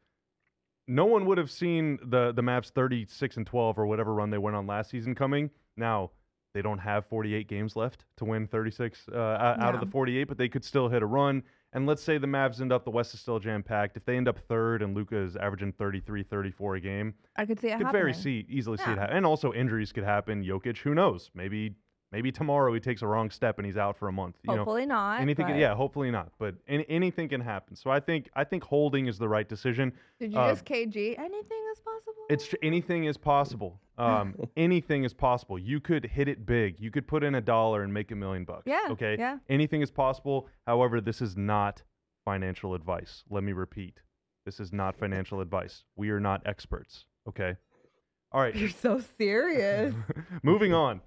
no 0.87 1.05
one 1.05 1.25
would 1.25 1.37
have 1.37 1.49
seen 1.49 1.97
the 2.03 2.31
the 2.33 2.41
Mavs 2.41 2.69
36 2.71 3.37
and 3.37 3.47
12 3.47 3.77
or 3.79 3.85
whatever 3.85 4.13
run 4.13 4.29
they 4.29 4.37
went 4.37 4.55
on 4.55 4.67
last 4.67 4.89
season 4.89 5.15
coming? 5.15 5.49
Now 5.77 6.11
they 6.55 6.61
don't 6.61 6.79
have 6.79 7.05
48 7.07 7.49
games 7.49 7.75
left 7.75 8.05
to 8.15 8.23
win 8.23 8.47
36 8.47 9.07
uh, 9.11 9.17
out 9.17 9.59
out 9.59 9.75
of 9.75 9.81
the 9.81 9.85
48, 9.85 10.23
but 10.23 10.37
they 10.37 10.47
could 10.47 10.63
still 10.63 10.87
hit 10.87 11.03
a 11.03 11.05
run. 11.05 11.43
And 11.73 11.85
let's 11.85 12.01
say 12.01 12.17
the 12.17 12.27
Mavs 12.27 12.61
end 12.61 12.71
up, 12.71 12.85
the 12.85 12.91
West 12.91 13.13
is 13.13 13.19
still 13.19 13.37
jam 13.37 13.61
packed. 13.61 13.97
If 13.97 14.05
they 14.05 14.15
end 14.15 14.29
up 14.29 14.39
third 14.39 14.81
and 14.81 14.95
Luka 14.95 15.17
is 15.17 15.35
averaging 15.35 15.73
33, 15.73 16.23
34 16.23 16.75
a 16.75 16.79
game, 16.79 17.13
I 17.35 17.45
could 17.45 17.59
see 17.59 17.67
it 17.67 17.77
could 17.77 17.91
very 17.91 18.13
see 18.13 18.45
easily 18.49 18.77
see 18.77 18.89
it 18.89 18.97
happen. 18.97 19.17
And 19.17 19.25
also 19.25 19.51
injuries 19.51 19.91
could 19.91 20.05
happen. 20.05 20.45
Jokic, 20.45 20.77
who 20.77 20.95
knows? 20.95 21.29
Maybe 21.35 21.75
maybe 22.15 22.31
tomorrow 22.31 22.73
he 22.73 22.79
takes 22.79 23.01
a 23.01 23.07
wrong 23.07 23.29
step 23.29 23.57
and 23.59 23.65
he's 23.65 23.75
out 23.75 23.97
for 23.97 24.07
a 24.07 24.11
month. 24.11 24.37
You 24.43 24.51
know, 24.53 24.57
Hopefully 24.59 24.85
not. 24.85 25.19
anything. 25.19 25.47
but- 25.47 25.57
Yeah, 25.57 25.75
hopefully 25.75 26.09
not. 26.11 26.31
But 26.39 26.55
any, 26.67 26.85
anything 26.87 27.27
can 27.27 27.41
happen. 27.41 27.75
So 27.75 27.89
I 27.91 27.99
think 27.99 28.29
I 28.35 28.45
think 28.45 28.63
holding 28.63 29.07
is 29.07 29.17
the 29.17 29.27
right 29.27 29.47
decision. 29.49 29.91
Did 30.19 30.31
you 30.31 30.39
uh, 30.39 30.49
just 30.53 30.63
KG? 30.63 31.19
Anything 31.19 31.63
is 31.73 31.79
possible. 31.81 32.23
It's 32.29 32.47
tr- 32.47 32.55
anything 32.63 33.03
is 33.03 33.17
possible. 33.17 33.81
Um, 33.97 34.33
anything 34.57 35.03
is 35.03 35.13
possible. 35.13 35.59
You 35.59 35.81
could 35.81 36.05
hit 36.05 36.29
it 36.29 36.45
big. 36.45 36.79
You 36.79 36.89
could 36.89 37.05
put 37.05 37.21
in 37.21 37.35
a 37.35 37.41
dollar 37.41 37.83
and 37.83 37.93
make 37.93 38.11
a 38.11 38.15
million 38.15 38.45
bucks. 38.45 38.63
Yeah, 38.65 38.87
Okay. 38.91 39.17
yeah. 39.19 39.39
Anything 39.49 39.81
is 39.81 39.91
possible. 39.91 40.47
However, 40.65 41.01
this 41.01 41.21
is 41.21 41.35
not 41.35 41.83
financial 42.23 42.73
advice. 42.75 43.25
Let 43.29 43.43
me 43.43 43.51
repeat. 43.51 43.99
This 44.45 44.61
is 44.61 44.71
not 44.71 44.95
financial 44.95 45.41
advice. 45.41 45.83
We 45.97 46.11
are 46.11 46.19
not 46.21 46.41
experts. 46.45 47.05
Okay. 47.27 47.55
All 48.31 48.41
right. 48.41 48.55
You're 48.55 48.69
so 48.69 49.01
serious. 49.17 49.93
Moving 50.43 50.73
on. 50.73 51.01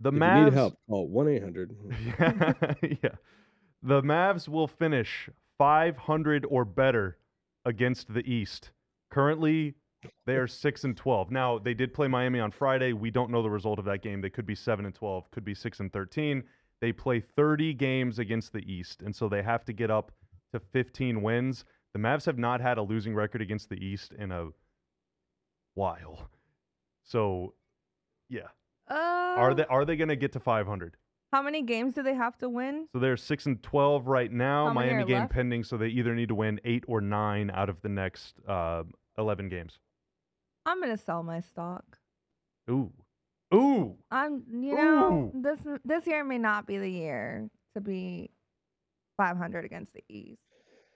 The 0.00 0.10
if 0.10 0.14
Mavs. 0.14 0.38
you 0.38 0.44
need 0.46 0.52
help, 0.54 0.78
call 0.88 1.08
one 1.08 1.28
eight 1.28 1.42
hundred. 1.42 1.76
yeah, 2.06 2.52
yeah. 2.82 3.10
The 3.82 4.02
Mavs 4.02 4.48
will 4.48 4.66
finish 4.68 5.28
500 5.58 6.46
or 6.48 6.64
better 6.64 7.18
against 7.64 8.12
the 8.12 8.20
East. 8.30 8.72
Currently, 9.10 9.74
they 10.26 10.36
are 10.36 10.46
6 10.46 10.84
and 10.84 10.96
12. 10.96 11.30
Now, 11.30 11.58
they 11.58 11.74
did 11.74 11.92
play 11.92 12.08
Miami 12.08 12.40
on 12.40 12.50
Friday. 12.50 12.92
We 12.92 13.10
don't 13.10 13.30
know 13.30 13.42
the 13.42 13.50
result 13.50 13.78
of 13.78 13.84
that 13.86 14.02
game. 14.02 14.20
They 14.20 14.30
could 14.30 14.46
be 14.46 14.54
7 14.54 14.84
and 14.86 14.94
12, 14.94 15.30
could 15.30 15.44
be 15.44 15.54
6 15.54 15.80
and 15.80 15.92
13. 15.92 16.42
They 16.80 16.92
play 16.92 17.20
30 17.20 17.74
games 17.74 18.18
against 18.18 18.52
the 18.52 18.60
East, 18.60 19.02
and 19.02 19.14
so 19.14 19.28
they 19.28 19.42
have 19.42 19.64
to 19.66 19.72
get 19.72 19.90
up 19.90 20.12
to 20.54 20.60
15 20.72 21.20
wins. 21.20 21.64
The 21.92 21.98
Mavs 21.98 22.24
have 22.24 22.38
not 22.38 22.60
had 22.60 22.78
a 22.78 22.82
losing 22.82 23.14
record 23.14 23.42
against 23.42 23.68
the 23.68 23.76
East 23.76 24.12
in 24.18 24.32
a 24.32 24.48
while. 25.74 26.30
So, 27.04 27.54
yeah. 28.28 28.48
Uh, 28.88 29.19
Are 29.36 29.54
they 29.54 29.64
are 29.66 29.84
they 29.84 29.96
going 29.96 30.08
to 30.08 30.16
get 30.16 30.32
to 30.32 30.40
500? 30.40 30.96
How 31.32 31.42
many 31.42 31.62
games 31.62 31.94
do 31.94 32.02
they 32.02 32.14
have 32.14 32.36
to 32.38 32.48
win? 32.48 32.88
So 32.92 32.98
they're 32.98 33.16
six 33.16 33.46
and 33.46 33.62
twelve 33.62 34.08
right 34.08 34.32
now. 34.32 34.66
How 34.66 34.74
many 34.74 34.86
Miami 34.88 35.02
are 35.02 35.06
game 35.06 35.18
left? 35.20 35.32
pending, 35.32 35.62
so 35.62 35.76
they 35.76 35.86
either 35.88 36.14
need 36.14 36.28
to 36.28 36.34
win 36.34 36.60
eight 36.64 36.84
or 36.88 37.00
nine 37.00 37.52
out 37.54 37.68
of 37.68 37.80
the 37.82 37.88
next 37.88 38.34
uh, 38.48 38.82
eleven 39.16 39.48
games. 39.48 39.78
I'm 40.66 40.80
gonna 40.80 40.96
sell 40.96 41.22
my 41.22 41.40
stock. 41.40 41.98
Ooh, 42.68 42.90
ooh. 43.54 43.96
I'm, 44.10 44.42
you 44.52 44.74
know, 44.74 45.32
Ooh. 45.34 45.40
this 45.40 45.60
this 45.84 46.06
year 46.06 46.24
may 46.24 46.38
not 46.38 46.66
be 46.66 46.78
the 46.78 46.90
year 46.90 47.48
to 47.74 47.80
be 47.80 48.30
500 49.16 49.64
against 49.64 49.92
the 49.92 50.02
East. 50.08 50.42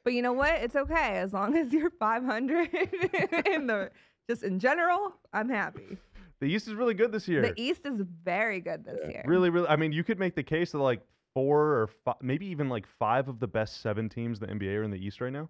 But 0.02 0.14
you 0.14 0.22
know 0.22 0.32
what? 0.32 0.54
It's 0.54 0.76
okay 0.76 1.18
as 1.18 1.32
long 1.32 1.56
as 1.56 1.72
you're 1.72 1.90
500 1.90 2.74
in 3.46 3.66
the 3.66 3.90
just 4.28 4.42
in 4.42 4.58
general. 4.58 5.14
I'm 5.32 5.48
happy. 5.48 5.98
The 6.44 6.52
East 6.52 6.68
is 6.68 6.74
really 6.74 6.92
good 6.92 7.10
this 7.10 7.26
year. 7.26 7.40
The 7.40 7.54
East 7.56 7.86
is 7.86 8.02
very 8.22 8.60
good 8.60 8.84
this 8.84 9.00
Yeah. 9.04 9.08
year. 9.10 9.24
Really, 9.26 9.48
really. 9.48 9.66
I 9.66 9.76
mean, 9.76 9.92
you 9.92 10.04
could 10.04 10.18
make 10.18 10.34
the 10.34 10.42
case 10.42 10.72
that 10.72 10.78
like 10.78 11.00
four 11.32 11.80
or 11.80 11.86
five, 12.04 12.16
maybe 12.20 12.44
even 12.46 12.68
like 12.68 12.86
five 12.86 13.28
of 13.28 13.40
the 13.40 13.46
best 13.48 13.80
seven 13.80 14.10
teams 14.10 14.42
in 14.42 14.46
the 14.46 14.52
NBA 14.66 14.76
are 14.78 14.82
in 14.82 14.90
the 14.90 14.98
East 14.98 15.22
right 15.22 15.32
now. 15.32 15.48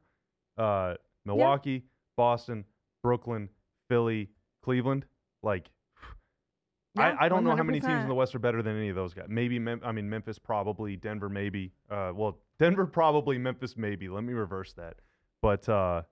Uh, 0.56 0.94
Milwaukee, 1.24 1.82
Boston, 2.16 2.64
Brooklyn, 3.02 3.48
Philly, 3.88 4.30
Cleveland. 4.62 5.04
Like, 5.42 5.68
Yeah, 6.96 7.16
I, 7.20 7.24
I 7.24 7.28
don't 7.28 7.42
know 7.42 7.56
how 7.56 7.64
many 7.64 7.80
teams 7.80 8.02
in 8.02 8.08
the 8.08 8.14
West 8.14 8.36
are 8.36 8.38
better 8.38 8.62
than 8.62 8.76
any 8.76 8.88
of 8.88 8.94
those 8.94 9.14
guys. 9.14 9.26
Maybe, 9.28 9.58
Mem- 9.58 9.80
I 9.84 9.90
mean, 9.90 10.08
Memphis 10.08 10.38
probably, 10.38 10.94
Denver 10.94 11.28
maybe. 11.28 11.72
Uh, 11.90 12.12
well, 12.14 12.38
Denver 12.60 12.86
probably, 12.86 13.36
Memphis 13.36 13.76
maybe. 13.76 14.08
Let 14.08 14.22
me 14.22 14.32
reverse 14.32 14.72
that. 14.74 14.98
But 15.42 15.68
uh, 15.68 16.02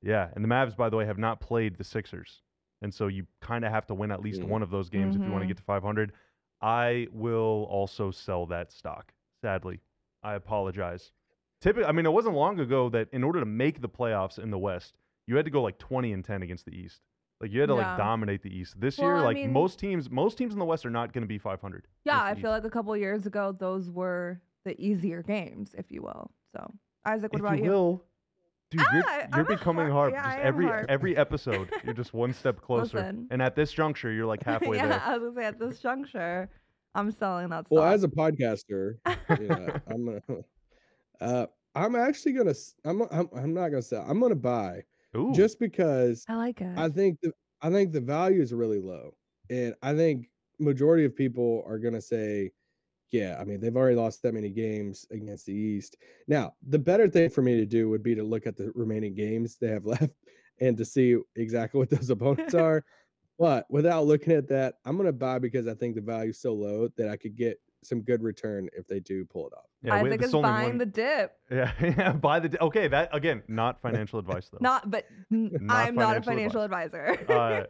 Yeah, 0.00 0.28
and 0.36 0.44
the 0.44 0.48
Mavs, 0.48 0.76
by 0.76 0.90
the 0.90 0.96
way, 0.96 1.06
have 1.06 1.18
not 1.18 1.40
played 1.40 1.76
the 1.76 1.82
Sixers, 1.82 2.42
and 2.82 2.92
so 2.92 3.06
you 3.08 3.26
kind 3.40 3.64
of 3.64 3.72
have 3.72 3.86
to 3.86 3.94
win 3.94 4.10
at 4.10 4.20
least 4.20 4.40
Mhm. 4.42 4.48
one 4.48 4.62
of 4.62 4.70
those 4.70 4.88
games 4.88 5.16
if 5.16 5.22
you 5.22 5.30
want 5.30 5.42
to 5.42 5.46
Mhm. 5.46 5.48
get 5.48 5.56
to 5.58 5.62
500. 5.62 6.12
I 6.60 7.08
will 7.12 7.66
also 7.70 8.10
sell 8.10 8.46
that 8.46 8.72
stock. 8.72 9.12
Sadly, 9.42 9.80
I 10.22 10.34
apologize. 10.34 11.12
Typically, 11.60 11.88
I 11.88 11.92
mean, 11.92 12.06
it 12.06 12.12
wasn't 12.12 12.34
long 12.36 12.58
ago 12.60 12.88
that 12.90 13.08
in 13.12 13.24
order 13.24 13.40
to 13.40 13.46
make 13.46 13.80
the 13.80 13.88
playoffs 13.88 14.38
in 14.38 14.50
the 14.50 14.58
West, 14.58 14.96
you 15.26 15.36
had 15.36 15.44
to 15.44 15.50
go 15.50 15.62
like 15.62 15.78
20 15.78 16.12
and 16.12 16.24
10 16.24 16.42
against 16.42 16.64
the 16.66 16.74
East. 16.76 17.02
Like 17.40 17.52
you 17.52 17.60
had 17.60 17.68
to 17.68 17.74
Yeah. 17.76 17.88
like 17.90 17.96
dominate 17.98 18.42
the 18.42 18.56
East. 18.56 18.80
This 18.80 18.98
Well, 18.98 19.08
year, 19.08 19.16
I 19.16 19.20
like 19.22 19.34
mean- 19.36 19.52
most 19.52 19.78
teams, 19.78 20.10
most 20.10 20.38
teams 20.38 20.52
in 20.52 20.58
the 20.58 20.64
West 20.64 20.84
are 20.86 20.90
not 20.90 21.12
going 21.12 21.22
to 21.22 21.28
be 21.28 21.38
500. 21.38 21.86
Yeah, 22.04 22.20
I 22.22 22.34
feel 22.34 22.50
East. 22.50 22.62
like 22.62 22.64
a 22.64 22.70
couple 22.70 22.96
years 22.96 23.26
ago, 23.26 23.52
those 23.52 23.90
were 23.90 24.40
the 24.64 24.80
easier 24.80 25.22
games, 25.22 25.74
if 25.78 25.90
you 25.92 26.02
will. 26.02 26.32
So, 26.52 26.72
Isaac, 27.04 27.32
what 27.32 27.38
if 27.40 27.44
about 27.46 27.58
you 27.58 27.64
you? 27.64 27.70
will, 27.70 28.04
dude, 28.70 28.82
you're, 28.92 29.02
Ah, 29.06 29.26
you're 29.36 29.44
becoming 29.44 29.90
heart- 29.90 30.12
hard. 30.12 30.12
yeah, 30.14 30.22
just 30.34 30.38
every 30.38 30.66
hard. 30.66 30.86
every 30.88 31.16
episode, 31.16 31.70
you're 31.84 31.94
just 31.94 32.12
one 32.14 32.32
step 32.32 32.60
closer. 32.62 32.98
Listen. 32.98 33.26
And 33.30 33.40
at 33.42 33.54
this 33.56 33.72
juncture, 33.72 34.12
you're 34.12 34.26
like 34.26 34.42
halfway 34.44 34.76
yeah, 34.76 34.86
there. 34.88 35.02
I 35.04 35.16
was 35.16 35.34
gonna 35.34 35.40
say 35.40 35.44
at 35.46 35.58
this 35.58 35.80
juncture, 35.80 36.48
I'm 36.94 37.10
selling 37.12 37.48
that 37.50 37.66
stock. 37.66 37.70
Well, 37.78 37.84
as 37.84 38.04
a 38.04 38.08
podcaster, 38.08 38.94
yeah, 39.06 39.78
I'm 39.88 40.04
gonna. 40.06 40.22
Uh, 41.20 41.46
I'm 41.74 41.96
actually 41.96 42.32
gonna. 42.32 42.50
s- 42.50 42.74
I'm. 42.84 43.02
I'm. 43.10 43.28
I'm 43.36 43.52
not 43.52 43.70
gonna 43.70 43.82
sell. 43.82 44.04
I'm 44.08 44.20
gonna 44.20 44.36
buy 44.36 44.82
Ooh, 45.16 45.32
just 45.34 45.58
because 45.58 46.24
I 46.28 46.36
like 46.36 46.60
it. 46.60 46.78
I 46.78 46.88
think 46.88 47.18
the 47.20 47.32
I 47.60 47.70
think 47.70 47.90
the 47.92 48.00
value 48.00 48.40
is 48.40 48.54
really 48.54 48.78
low, 48.78 49.14
and 49.50 49.74
I 49.82 49.94
think 49.96 50.30
majority 50.60 51.04
of 51.04 51.16
people 51.16 51.64
are 51.66 51.78
gonna 51.80 52.00
say, 52.00 52.52
yeah. 53.10 53.36
I 53.40 53.44
mean, 53.44 53.60
they've 53.60 53.76
already 53.76 53.96
lost 53.96 54.22
that 54.22 54.34
many 54.34 54.50
games 54.50 55.06
against 55.10 55.46
the 55.46 55.52
East. 55.54 55.96
Now, 56.26 56.54
the 56.68 56.78
better 56.78 57.08
thing 57.08 57.30
for 57.30 57.42
me 57.42 57.56
to 57.56 57.66
do 57.66 57.88
would 57.88 58.02
be 58.02 58.14
to 58.14 58.22
look 58.22 58.46
at 58.46 58.56
the 58.56 58.70
remaining 58.74 59.14
games 59.14 59.56
they 59.56 59.68
have 59.68 59.84
left 59.94 60.10
and 60.60 60.76
to 60.76 60.84
see 60.84 61.16
exactly 61.36 61.78
what 61.78 61.90
those 61.90 62.10
opponents 62.10 62.54
are. 62.66 62.84
But 63.38 63.66
without 63.70 64.04
looking 64.06 64.32
at 64.32 64.48
that, 64.48 64.74
I'm 64.84 64.96
gonna 64.96 65.12
buy 65.12 65.38
because 65.38 65.68
I 65.68 65.74
think 65.74 65.94
the 65.94 66.00
value's 66.00 66.40
so 66.40 66.52
low 66.54 66.88
that 66.96 67.08
I 67.08 67.16
could 67.16 67.36
get 67.36 67.60
some 67.84 68.00
good 68.02 68.20
return 68.24 68.68
if 68.76 68.88
they 68.88 68.98
do 68.98 69.24
pull 69.24 69.46
it 69.46 69.52
off. 69.56 69.66
yeah, 69.84 70.02
wait, 70.02 70.08
Isaac 70.08 70.20
this 70.22 70.34
is 70.34 70.42
buying 70.42 70.68
one- 70.70 70.78
the 70.78 70.86
dip. 70.86 71.36
Yeah, 71.50 71.70
yeah. 71.80 72.12
Buy 72.12 72.40
the. 72.40 72.48
dip. 72.48 72.60
Okay, 72.60 72.88
that 72.88 73.10
again, 73.12 73.44
not 73.46 73.80
financial 73.80 74.18
advice 74.18 74.48
though. 74.50 74.58
Not, 74.60 74.90
but 74.90 75.06
n- 75.32 75.56
Not 75.60 75.76
I'm 75.76 75.94
not 75.94 76.16
a 76.16 76.22
financial 76.22 76.62
financial 76.62 76.62
advisor. 76.62 77.32
uh, 77.32 77.64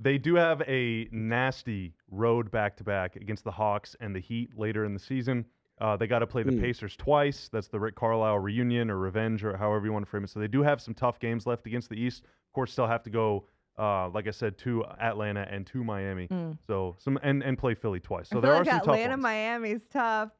they 0.00 0.18
do 0.18 0.34
have 0.36 0.62
a 0.68 1.08
nasty 1.10 1.94
road 2.10 2.50
back 2.50 2.76
to 2.76 2.84
back 2.84 3.16
against 3.16 3.44
the 3.44 3.50
Hawks 3.50 3.96
and 4.00 4.14
the 4.14 4.20
Heat 4.20 4.56
later 4.56 4.84
in 4.84 4.94
the 4.94 5.00
season. 5.00 5.44
Uh, 5.80 5.96
they 5.96 6.06
got 6.08 6.18
to 6.20 6.26
play 6.26 6.42
the 6.42 6.52
Hmm. 6.52 6.60
Pacers 6.60 6.96
twice. 6.96 7.48
That's 7.52 7.68
the 7.68 7.78
Rick 7.78 7.94
Carlisle 7.94 8.38
reunion 8.40 8.90
or 8.90 8.98
revenge 8.98 9.44
or 9.44 9.56
however 9.56 9.86
you 9.86 9.92
want 9.92 10.04
to 10.04 10.10
frame 10.10 10.24
it. 10.24 10.30
So 10.30 10.40
they 10.40 10.48
do 10.48 10.62
have 10.62 10.80
some 10.80 10.92
tough 10.94 11.20
games 11.20 11.46
left 11.46 11.66
against 11.66 11.88
the 11.88 11.94
East. 11.96 12.24
Of 12.24 12.52
course, 12.52 12.72
still 12.72 12.88
have 12.88 13.04
to 13.04 13.10
go, 13.10 13.44
uh, 13.78 14.08
like 14.08 14.26
I 14.26 14.32
said, 14.32 14.58
to 14.58 14.84
Atlanta 15.00 15.46
and 15.48 15.64
to 15.68 15.84
Miami. 15.84 16.26
Mm. 16.26 16.58
So 16.66 16.96
some 16.98 17.16
and 17.22 17.44
and 17.44 17.56
play 17.56 17.74
Philly 17.74 18.00
twice. 18.00 18.28
So 18.28 18.38
I 18.38 18.40
there 18.40 18.54
are 18.54 18.64
some 18.64 18.74
Atlanta, 18.74 19.02
tough 19.04 19.10
ones. 19.10 19.22
Miami's 19.22 19.86
tough. 19.92 20.30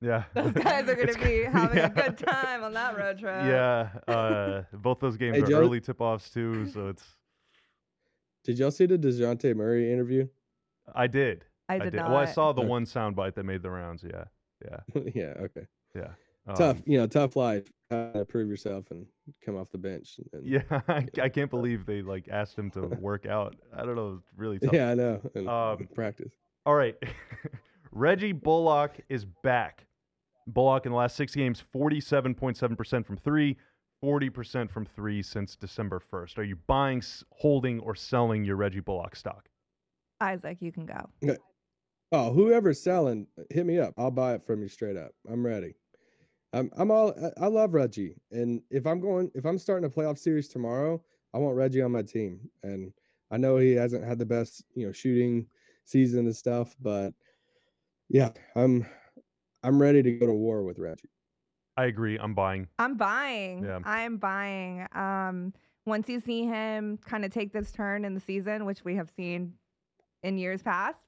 Yeah, 0.00 0.24
Those 0.34 0.52
guys 0.52 0.88
are 0.88 0.94
going 0.94 1.08
to 1.14 1.18
be 1.18 1.42
having 1.52 1.78
yeah. 1.78 1.86
a 1.86 1.88
good 1.90 2.18
time 2.18 2.62
on 2.62 2.74
that 2.74 2.96
road 2.96 3.18
trip. 3.18 3.34
Yeah, 3.46 3.88
uh, 4.06 4.62
both 4.74 5.00
those 5.00 5.16
games 5.16 5.36
Hey, 5.38 5.42
are 5.42 5.46
Joe- 5.46 5.60
early 5.60 5.80
tip-offs 5.80 6.30
too. 6.30 6.68
So 6.70 6.88
it's 6.88 7.02
Did 8.46 8.58
y'all 8.60 8.70
see 8.70 8.86
the 8.86 8.96
Dejounte 8.96 9.54
Murray 9.56 9.92
interview? 9.92 10.28
I 10.94 11.08
did. 11.08 11.44
I 11.68 11.80
did, 11.80 11.94
not. 11.94 12.10
Well, 12.10 12.18
I 12.18 12.26
saw 12.26 12.52
the 12.52 12.60
Okay. 12.62 12.68
one 12.68 12.84
soundbite 12.84 13.34
that 13.34 13.44
made 13.44 13.60
the 13.60 13.70
rounds. 13.70 14.04
Yeah, 14.04 14.24
yeah. 14.64 15.00
yeah. 15.14 15.34
Okay. 15.40 15.66
Yeah. 15.96 16.10
tough. 16.54 16.76
Um, 16.76 16.82
You 16.86 16.98
know, 16.98 17.08
tough 17.08 17.34
life. 17.34 17.70
Uh, 17.90 18.22
prove 18.28 18.48
yourself 18.48 18.84
and 18.92 19.04
come 19.44 19.56
off 19.56 19.70
the 19.72 19.78
bench. 19.78 20.20
And, 20.32 20.46
yeah, 20.46 20.62
I, 20.88 21.06
I 21.20 21.28
can't 21.28 21.50
believe 21.50 21.86
they 21.86 22.02
like 22.02 22.28
asked 22.30 22.56
him 22.56 22.70
to 22.72 22.80
work 23.00 23.26
out. 23.26 23.56
I 23.76 23.84
don't 23.84 23.96
know, 23.96 24.20
it's 24.20 24.28
really 24.36 24.60
tough. 24.60 24.72
Yeah, 24.72 24.90
I 24.90 24.94
know. 24.94 25.20
And 25.34 25.48
Um, 25.48 25.88
practice. 25.92 26.32
All 26.64 26.74
right, 26.74 26.96
Reggie 27.90 28.32
Bullock 28.32 29.00
is 29.08 29.24
back. 29.42 29.86
Bullock 30.48 30.86
in 30.86 30.92
the 30.92 30.98
last 30.98 31.16
six 31.16 31.34
games, 31.34 31.60
forty-seven 31.72 32.34
point 32.34 32.56
seven 32.56 32.76
percent 32.76 33.04
from 33.04 33.16
three, 33.16 33.56
40 34.00 34.30
percent 34.30 34.70
from 34.70 34.84
three 34.84 35.22
since 35.22 35.56
December 35.56 36.00
first. 36.00 36.38
Are 36.38 36.44
you 36.44 36.56
buying, 36.66 37.02
holding, 37.30 37.80
or 37.80 37.94
selling 37.94 38.44
your 38.44 38.56
Reggie 38.56 38.80
Bullock 38.80 39.16
stock? 39.16 39.48
Isaac, 40.20 40.58
you 40.60 40.72
can 40.72 40.86
go. 40.86 41.10
Oh, 42.12 42.32
whoever's 42.32 42.80
selling, 42.82 43.26
hit 43.50 43.66
me 43.66 43.78
up. 43.80 43.94
I'll 43.98 44.12
buy 44.12 44.34
it 44.34 44.46
from 44.46 44.62
you 44.62 44.68
straight 44.68 44.96
up. 44.96 45.10
I'm 45.28 45.44
ready. 45.44 45.74
I'm 46.52 46.70
I'm 46.76 46.90
all 46.90 47.12
I- 47.22 47.44
I 47.44 47.46
love 47.48 47.74
Reggie. 47.74 48.16
And 48.30 48.62
if 48.70 48.86
I'm 48.86 49.00
going 49.00 49.30
if 49.34 49.44
I'm 49.44 49.58
starting 49.58 49.86
a 49.86 49.92
playoff 49.92 50.18
series 50.18 50.48
tomorrow, 50.48 51.02
I 51.34 51.38
want 51.38 51.56
Reggie 51.56 51.82
on 51.82 51.92
my 51.92 52.02
team. 52.02 52.48
And 52.62 52.92
I 53.30 53.36
know 53.36 53.56
he 53.56 53.72
hasn't 53.72 54.04
had 54.04 54.18
the 54.18 54.26
best, 54.26 54.64
you 54.74 54.86
know, 54.86 54.92
shooting 54.92 55.46
season 55.84 56.26
and 56.26 56.36
stuff, 56.36 56.76
but 56.80 57.12
yeah, 58.08 58.30
I'm 58.54 58.86
I'm 59.64 59.82
ready 59.82 60.02
to 60.02 60.12
go 60.12 60.26
to 60.26 60.32
war 60.32 60.62
with 60.62 60.78
Reggie. 60.78 61.10
I 61.76 61.86
agree. 61.86 62.18
I'm 62.18 62.34
buying. 62.34 62.68
I'm 62.78 62.96
buying. 62.96 63.64
Yeah. 63.64 63.80
I'm 63.84 64.16
buying. 64.16 64.86
Um, 64.92 65.52
once 65.84 66.08
you 66.08 66.20
see 66.20 66.44
him 66.44 66.98
kind 67.06 67.24
of 67.24 67.30
take 67.30 67.52
this 67.52 67.70
turn 67.70 68.04
in 68.04 68.14
the 68.14 68.20
season, 68.20 68.64
which 68.64 68.84
we 68.84 68.96
have 68.96 69.10
seen 69.16 69.52
in 70.22 70.38
years 70.38 70.62
past, 70.62 70.98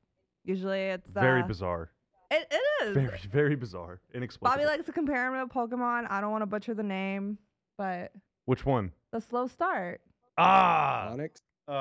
usually 0.45 0.81
it's 0.81 1.11
Very 1.11 1.43
uh, 1.43 1.47
bizarre. 1.47 1.91
It, 2.31 2.47
it 2.51 2.85
is. 2.87 2.95
Very, 2.95 3.19
very 3.33 3.57
bizarre. 3.57 4.01
Inexplicable. 4.15 4.57
Bobby 4.57 4.67
likes 4.67 4.85
to 4.87 4.93
compare 4.93 5.35
him 5.35 5.49
to 5.49 5.53
Pokemon. 5.53 6.07
I 6.11 6.21
don't 6.21 6.31
want 6.31 6.43
to 6.43 6.47
butcher 6.47 6.75
the 6.75 6.83
name, 6.83 7.39
but 7.79 8.13
Which 8.45 8.67
one? 8.67 8.93
the 9.13 9.21
slow 9.21 9.47
start. 9.47 10.03
Ah, 10.37 11.15
Onix, 11.15 11.41
uh, 11.67 11.73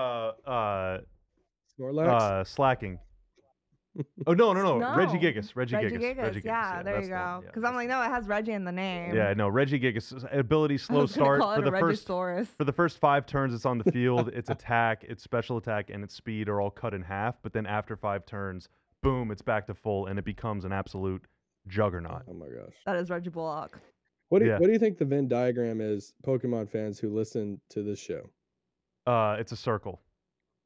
uh, 0.50 1.00
Snorlax. 1.78 2.08
uh, 2.08 2.44
Slaking. 2.46 2.98
Oh 4.26 4.34
no, 4.34 4.54
no, 4.54 4.62
no, 4.80 4.96
Reggie 4.96 5.14
No. 5.14 5.20
Gigas. 5.20 5.56
Reggie, 5.56 5.76
Regigigas. 5.76 6.00
Gigas. 6.02 6.18
Regigigas. 6.34 6.46
yeah, 6.46 6.84
there 6.84 7.02
you 7.02 7.08
go. 7.10 7.42
Because 7.46 7.62
that's 7.64 7.70
I'm 7.70 7.76
like, 7.76 7.88
no, 7.88 8.02
it 8.02 8.08
has 8.10 8.28
Reggie 8.28 8.52
in 8.54 8.64
the 8.64 8.72
name. 8.72 9.16
Yeah, 9.16 9.34
no, 9.34 9.50
Regigigas 9.50 10.26
ability 10.38 10.78
slow 10.78 11.06
start 11.06 11.42
for 11.42 11.62
the 11.62 11.72
first 11.72 12.08
for 12.08 12.64
the 12.64 12.72
first 12.74 13.00
five 13.00 13.26
turns 13.26 13.54
it's 13.54 13.66
on 13.66 13.78
the 13.78 13.92
field, 13.92 14.30
its 14.34 14.50
attack, 14.50 15.04
its 15.04 15.24
special 15.24 15.58
attack, 15.58 15.90
and 15.90 16.04
its 16.04 16.14
speed 16.16 16.50
are 16.50 16.62
all 16.62 16.70
cut 16.72 16.94
in 16.94 17.02
half. 17.02 17.36
But 17.42 17.54
then 17.54 17.66
after 17.66 17.96
five 17.96 18.26
turns, 18.26 18.70
boom, 19.04 19.32
it's 19.32 19.42
back 19.42 19.68
to 19.68 19.74
full, 19.74 20.08
and 20.08 20.18
it 20.20 20.26
becomes 20.26 20.66
an 20.66 20.72
absolute 20.72 21.24
juggernaut. 21.68 22.24
oh 22.30 22.34
my 22.34 22.48
gosh. 22.48 22.74
That 22.86 22.96
is 22.98 23.10
Reggie 23.10 23.30
Bullock. 23.30 23.78
What 24.30 24.40
do 24.40 24.46
you, 24.46 24.52
Yeah. 24.52 24.58
what 24.60 24.68
do 24.68 24.74
you 24.74 24.80
think 24.80 24.98
the 24.98 25.06
Venn 25.06 25.28
diagram 25.28 25.80
is, 25.82 26.14
Pokemon 26.26 26.70
fans 26.70 27.00
who 27.00 27.14
listen 27.14 27.60
to 27.70 27.84
this 27.84 28.00
show? 28.00 28.30
Uh, 29.06 29.38
it's 29.40 29.52
a 29.54 29.56
circle. 29.56 30.02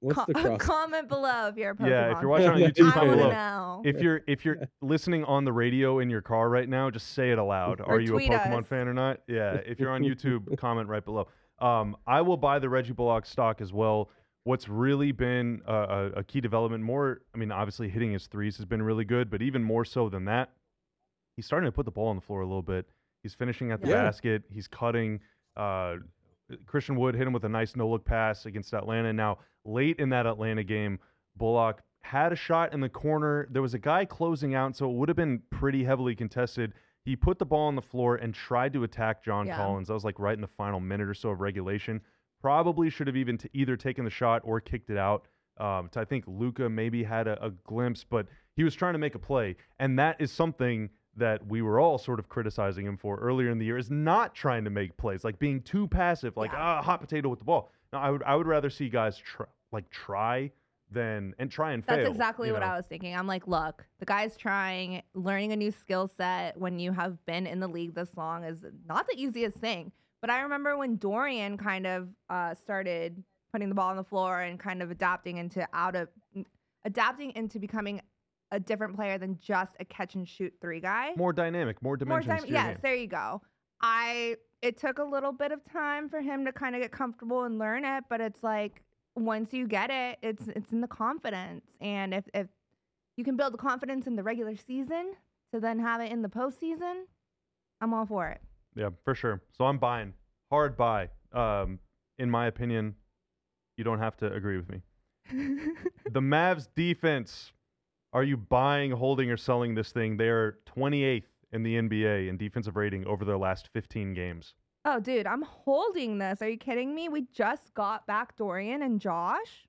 What's 0.01 0.20
Co- 0.20 0.25
the 0.27 0.34
cross? 0.41 0.62
comment 0.62 1.08
below 1.08 1.48
if 1.48 1.55
you're 1.58 1.72
a 1.72 1.75
Pokemon. 1.75 1.89
Yeah, 1.89 2.05
if 2.08 2.22
you're 2.22 2.38
fan. 2.38 2.50
watching 2.50 2.50
on 2.63 2.72
YouTube, 2.72 2.91
comment 2.91 3.17
below. 3.17 3.31
know. 3.31 3.81
If 3.86 4.01
you're 4.01 4.22
if 4.27 4.43
you're 4.43 4.58
listening 4.81 5.24
on 5.25 5.46
the 5.46 5.53
radio 5.53 6.00
in 6.00 6.10
your 6.10 6.22
car 6.22 6.50
right 6.50 6.67
now, 6.67 6.89
just 6.89 7.13
say 7.13 7.31
it 7.31 7.38
aloud. 7.38 7.79
Or 7.81 7.96
Are 7.96 8.00
you 8.00 8.17
a 8.17 8.22
Pokemon 8.22 8.62
us. 8.62 8.67
fan 8.67 8.88
or 8.88 8.93
not? 8.93 9.20
Yeah. 9.27 9.53
If 9.65 9.79
you're 9.79 9.91
on 9.91 10.01
YouTube, 10.03 10.58
comment 10.58 10.89
right 10.89 11.05
below. 11.05 11.27
Um, 11.60 11.96
I 12.08 12.22
will 12.22 12.38
buy 12.38 12.60
the 12.60 12.67
Reggie 12.70 12.93
Bullock 12.93 13.25
stock 13.25 13.62
as 13.62 13.72
well. 13.72 14.10
What's 14.43 14.67
really 14.67 15.12
been 15.12 15.62
a, 15.67 15.74
a, 15.74 16.05
a 16.17 16.24
key 16.24 16.41
development, 16.41 16.84
more, 16.84 17.22
I 17.36 17.38
mean, 17.38 17.51
obviously 17.51 17.88
hitting 17.88 18.12
his 18.12 18.25
threes 18.25 18.58
has 18.58 18.65
been 18.65 18.81
really 18.81 19.05
good, 19.05 19.29
but 19.29 19.43
even 19.43 19.62
more 19.63 19.86
so 19.86 20.10
than 20.10 20.25
that, 20.25 20.50
he's 21.36 21.46
starting 21.46 21.67
to 21.67 21.72
put 21.72 21.86
the 21.86 21.91
ball 21.91 22.08
on 22.08 22.15
the 22.15 22.24
floor 22.24 22.41
a 22.41 22.46
little 22.48 22.63
bit. 22.63 22.88
He's 23.22 23.36
finishing 23.36 23.72
at 23.72 23.81
the 23.81 23.89
Yeah. 23.89 24.01
basket. 24.01 24.41
He's 24.51 24.67
cutting. 24.67 25.20
Uh, 25.55 25.98
Christian 26.65 26.96
Wood 26.96 27.13
hit 27.13 27.27
him 27.27 27.34
with 27.34 27.46
a 27.46 27.50
nice 27.50 27.75
no 27.75 27.88
look 27.88 28.03
pass 28.03 28.48
against 28.48 28.74
Atlanta. 28.74 29.13
Now, 29.13 29.38
late 29.65 30.00
in 30.00 30.10
that 30.10 30.25
Atlanta 30.25 30.63
game, 30.63 31.00
Bullock 31.36 31.82
had 32.01 32.32
a 32.34 32.36
shot 32.36 32.74
in 32.74 32.80
the 32.80 32.89
corner. 32.89 33.48
There 33.51 33.62
was 33.62 33.74
a 33.74 33.80
guy 33.80 34.06
closing 34.06 34.56
out, 34.56 34.75
so 34.75 34.89
it 34.89 34.94
would 34.96 35.10
have 35.10 35.15
been 35.15 35.41
pretty 35.50 35.84
heavily 35.84 36.15
contested. 36.15 36.74
He 37.06 37.15
put 37.15 37.39
the 37.39 37.46
ball 37.46 37.68
on 37.68 37.75
the 37.75 37.82
floor 37.82 38.15
and 38.15 38.34
tried 38.34 38.74
to 38.74 38.84
attack 38.84 39.24
John 39.24 39.48
Yeah. 39.48 39.58
Collins. 39.58 39.88
That 39.88 39.94
was 39.94 40.03
like 40.06 40.20
right 40.20 40.36
in 40.36 40.41
the 40.41 40.48
final 40.48 40.80
minute 40.80 41.08
or 41.08 41.13
so 41.13 41.30
of 41.30 41.39
regulation. 41.41 42.01
Probably 42.41 42.89
should 42.89 43.08
have 43.08 43.15
even 43.15 43.38
t- 43.38 43.50
either 43.53 43.77
taken 43.77 44.03
the 44.03 44.12
shot 44.12 44.41
or 44.44 44.60
kicked 44.60 44.89
it 44.89 44.98
out. 44.98 45.27
Um, 45.58 45.89
I 45.96 46.06
think 46.06 46.25
Luka 46.27 46.70
maybe 46.70 47.03
had 47.03 47.27
a, 47.27 47.44
a 47.46 47.51
glimpse, 47.51 48.03
but 48.03 48.27
he 48.56 48.63
was 48.63 48.74
trying 48.74 48.94
to 48.94 49.00
make 49.00 49.15
a 49.15 49.20
play, 49.20 49.56
and 49.80 49.98
that 50.00 50.20
is 50.20 50.32
something 50.32 50.89
that 51.18 51.46
we 51.46 51.62
were 51.62 51.80
all 51.80 51.98
sort 51.98 52.20
of 52.20 52.30
criticizing 52.30 52.86
him 52.86 52.98
for 52.98 53.18
earlier 53.18 53.50
in 53.50 53.58
the 53.60 53.65
year 53.65 53.77
is 53.77 53.91
not 53.91 54.34
trying 54.34 54.63
to 54.63 54.70
make 54.70 54.96
plays, 54.98 55.24
like 55.24 55.38
being 55.39 55.62
too 55.62 55.88
passive, 55.88 56.36
like 56.38 56.51
Yeah. 56.51 56.60
ah 56.62 56.82
hot 56.82 57.01
potato 57.01 57.30
with 57.30 57.39
the 57.39 57.46
ball. 57.46 57.72
No, 57.93 58.00
I 58.00 58.10
would 58.10 58.24
I 58.24 58.36
would 58.36 58.48
rather 58.48 58.69
see 58.69 58.89
guys 58.89 59.17
try, 59.17 59.45
like 59.71 59.89
try 59.89 60.51
than 60.89 61.33
and 61.39 61.50
try 61.51 61.71
and 61.74 61.83
That's 61.83 61.95
fail. 61.98 62.05
That's 62.05 62.15
exactly 62.15 62.51
what 62.51 62.62
know? 62.62 62.67
I 62.67 62.77
was 62.77 62.86
thinking. 62.86 63.15
I'm 63.15 63.27
like, 63.27 63.48
look, 63.48 63.86
the 64.00 64.05
guy's 64.05 64.36
trying, 64.38 65.01
learning 65.13 65.51
a 65.51 65.55
new 65.55 65.71
skill 65.71 66.07
set 66.07 66.57
when 66.57 66.79
you 66.79 66.91
have 66.91 67.24
been 67.25 67.48
in 67.48 67.60
the 67.60 67.67
league 67.67 67.95
this 67.95 68.15
long 68.17 68.43
is 68.43 68.65
not 68.88 69.07
the 69.07 69.15
easiest 69.21 69.57
thing. 69.57 69.91
But 70.21 70.29
I 70.29 70.41
remember 70.41 70.77
when 70.77 70.98
Dorian 70.98 71.57
kind 71.57 71.88
of 71.88 72.10
uh, 72.29 72.53
started 72.55 73.24
putting 73.51 73.69
the 73.69 73.75
ball 73.75 73.89
on 73.89 73.98
the 73.98 74.03
floor 74.03 74.41
and 74.41 74.60
kind 74.60 74.81
of 74.81 74.91
adapting 74.91 75.38
into 75.38 75.67
out 75.74 75.95
of 75.95 76.07
adapting 76.86 77.31
into 77.36 77.60
becoming 77.60 78.01
a 78.51 78.60
different 78.60 78.95
player 78.95 79.17
than 79.17 79.38
just 79.41 79.75
a 79.79 79.86
catch 79.86 80.15
and 80.15 80.27
shoot 80.27 80.53
three 80.62 80.79
guy. 80.79 81.12
more 81.15 81.31
dynamic, 81.33 81.81
more 81.81 81.91
More 82.05 82.19
dimensions 82.21 82.39
time. 82.41 82.48
to 82.48 82.53
Yes, 82.53 82.67
game. 82.67 82.77
there 82.83 82.95
you 82.95 83.07
go. 83.07 83.41
I 83.81 84.36
it 84.62 84.77
took 84.77 85.00
a 85.00 85.03
little 85.03 85.32
bit 85.32 85.51
of 85.51 85.60
time 85.72 86.10
for 86.10 86.22
him 86.22 86.46
to 86.46 86.51
kind 86.51 86.75
of 86.75 86.82
get 86.82 86.91
comfortable 86.91 87.44
and 87.44 87.58
learn 87.58 87.84
it, 87.84 88.03
but 88.10 88.22
it's 88.22 88.44
like 88.44 88.84
once 89.15 89.53
you 89.53 89.68
get 89.68 89.89
it, 89.89 90.20
it's 90.22 90.48
it's 90.48 90.72
in 90.72 90.82
the 90.82 90.88
confidence. 90.88 91.65
And 91.80 92.13
if 92.13 92.25
if 92.34 92.48
you 93.18 93.24
can 93.24 93.36
build 93.36 93.53
the 93.53 93.58
confidence 93.58 94.08
in 94.08 94.15
the 94.15 94.24
regular 94.24 94.56
season 94.56 95.13
to 95.53 95.60
then 95.60 95.80
have 95.80 96.01
it 96.01 96.12
in 96.12 96.22
the 96.22 96.30
postseason, 96.30 97.03
I'm 97.82 97.94
all 97.94 98.06
for 98.06 98.27
it. 98.30 98.41
Yeah, 98.75 98.89
for 99.03 99.15
sure. 99.15 99.41
So 99.58 99.65
I'm 99.65 99.77
buying. 99.77 100.13
Hard 100.50 100.77
buy. 100.77 101.10
Um, 101.34 101.80
in 102.20 102.30
my 102.30 102.48
opinion, 102.48 102.96
you 103.77 103.84
don't 103.84 104.00
have 104.00 104.15
to 104.18 104.32
agree 104.32 104.58
with 104.58 104.70
me. 104.70 104.82
the 106.12 106.20
Mavs 106.20 106.68
defense. 106.75 107.51
Are 108.13 108.24
you 108.24 108.36
buying, 108.36 108.91
holding, 108.91 109.32
or 109.32 109.38
selling 109.38 109.74
this 109.74 109.94
thing? 109.94 110.18
They 110.18 110.27
are 110.27 110.58
28th 110.77 111.24
in 111.51 111.63
the 111.63 111.75
NBA 111.75 112.27
in 112.29 112.38
defensive 112.38 112.75
rating 112.75 113.05
over 113.05 113.25
their 113.25 113.38
last 113.38 113.70
15 113.74 114.13
games. 114.13 114.53
oh, 114.86 115.00
dude, 115.00 115.27
I'm 115.27 115.43
holding 115.43 116.17
this. 116.17 116.41
Are 116.41 116.50
you 116.50 116.58
kidding 116.58 116.96
me? 116.96 117.08
We 117.10 117.27
just 117.34 117.74
got 117.74 118.08
back 118.08 118.36
Dorian 118.36 118.81
and 118.81 119.00
Josh. 119.00 119.67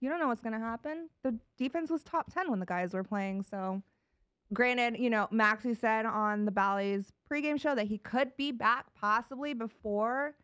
You 0.00 0.08
don't 0.08 0.20
know 0.20 0.28
what's 0.28 0.42
gonna 0.42 0.58
happen. 0.60 1.08
The 1.22 1.38
defense 1.58 1.90
was 1.90 2.02
top 2.02 2.32
10 2.32 2.50
when 2.50 2.60
the 2.60 2.66
guys 2.66 2.92
were 2.92 3.02
playing, 3.04 3.42
so 3.42 3.82
granted, 4.52 4.98
you 5.00 5.10
know, 5.10 5.28
Maxi 5.32 5.76
said 5.76 6.06
on 6.06 6.44
the 6.44 6.50
Bally's 6.52 7.12
pregame 7.30 7.58
show 7.60 7.74
that 7.74 7.86
he 7.86 7.98
could 7.98 8.36
be 8.36 8.52
back 8.52 8.86
possibly 8.94 9.54
before 9.54 10.34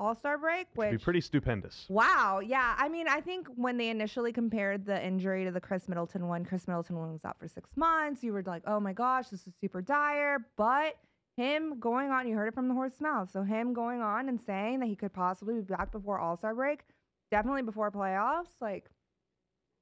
All 0.00 0.14
Star 0.14 0.38
break, 0.38 0.66
which 0.74 0.86
Should 0.86 0.98
be 0.98 1.04
pretty 1.04 1.20
stupendous. 1.20 1.86
Wow. 1.90 2.40
Yeah. 2.40 2.74
I 2.78 2.88
mean, 2.88 3.06
I 3.06 3.20
think 3.20 3.46
when 3.54 3.76
they 3.76 3.90
initially 3.90 4.32
compared 4.32 4.86
the 4.86 5.04
injury 5.04 5.44
to 5.44 5.50
the 5.50 5.60
Khris 5.60 5.88
Middleton 5.88 6.26
one, 6.26 6.44
Khris 6.44 6.66
Middleton 6.66 6.96
one 6.96 7.12
was 7.12 7.24
out 7.24 7.38
for 7.38 7.46
six 7.46 7.68
months. 7.76 8.24
You 8.24 8.32
were 8.32 8.42
like, 8.42 8.62
oh 8.66 8.80
my 8.80 8.94
gosh, 8.94 9.28
this 9.28 9.46
is 9.46 9.52
super 9.60 9.82
dire. 9.82 10.46
But 10.56 10.96
him 11.36 11.78
going 11.78 12.10
on, 12.10 12.26
you 12.26 12.34
heard 12.34 12.48
it 12.48 12.54
from 12.54 12.68
the 12.68 12.74
horse's 12.74 13.00
mouth. 13.02 13.30
So 13.30 13.42
him 13.42 13.74
going 13.74 14.00
on 14.00 14.28
and 14.30 14.40
saying 14.40 14.80
that 14.80 14.86
he 14.86 14.96
could 14.96 15.12
possibly 15.12 15.54
be 15.54 15.60
back 15.60 15.92
before 15.92 16.18
All 16.18 16.36
Star 16.36 16.54
break, 16.54 16.80
definitely 17.30 17.62
before 17.62 17.90
playoffs. 17.90 18.60
Like, 18.60 18.90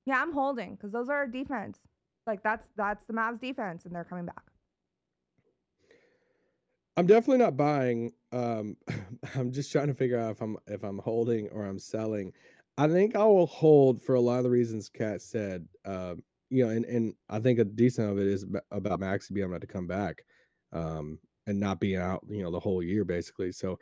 yeah, 0.04 0.20
I'm 0.20 0.32
holding 0.32 0.74
because 0.74 0.90
those 0.90 1.08
are 1.08 1.14
our 1.14 1.26
defense. 1.28 1.78
Like 2.26 2.42
that's 2.42 2.66
that's 2.76 3.04
the 3.06 3.12
Mavs 3.12 3.40
defense, 3.40 3.84
and 3.84 3.94
they're 3.94 4.04
coming 4.04 4.26
back. 4.26 4.42
I'm 6.98 7.06
definitely 7.06 7.38
not 7.38 7.56
buying. 7.56 8.12
Um, 8.32 8.76
I'm 9.36 9.52
just 9.52 9.70
trying 9.70 9.86
to 9.86 9.94
figure 9.94 10.18
out 10.18 10.32
if 10.32 10.42
I'm 10.42 10.56
if 10.66 10.82
I'm 10.82 10.98
holding 10.98 11.48
or 11.50 11.64
I'm 11.64 11.78
selling. 11.78 12.32
I 12.76 12.88
think 12.88 13.14
I 13.14 13.24
will 13.24 13.46
hold 13.46 14.02
for 14.02 14.16
a 14.16 14.20
lot 14.20 14.38
of 14.38 14.44
the 14.44 14.50
reasons 14.50 14.88
Kat 14.88 15.22
said. 15.22 15.68
Um, 15.84 16.24
you 16.50 16.64
know, 16.64 16.72
and 16.72 16.84
and 16.86 17.14
I 17.30 17.38
think 17.38 17.60
a 17.60 17.64
decent 17.64 18.10
of 18.10 18.18
it 18.18 18.26
is 18.26 18.42
ab- 18.42 18.62
about 18.72 18.98
Maxi 18.98 19.32
being 19.32 19.48
able 19.48 19.60
to 19.60 19.66
come 19.66 19.86
back, 19.86 20.24
um, 20.72 21.20
and 21.46 21.60
not 21.60 21.78
being 21.78 22.00
out. 22.00 22.24
You 22.28 22.42
know, 22.42 22.50
the 22.50 22.58
whole 22.58 22.82
year 22.82 23.04
basically. 23.04 23.52
So, 23.52 23.78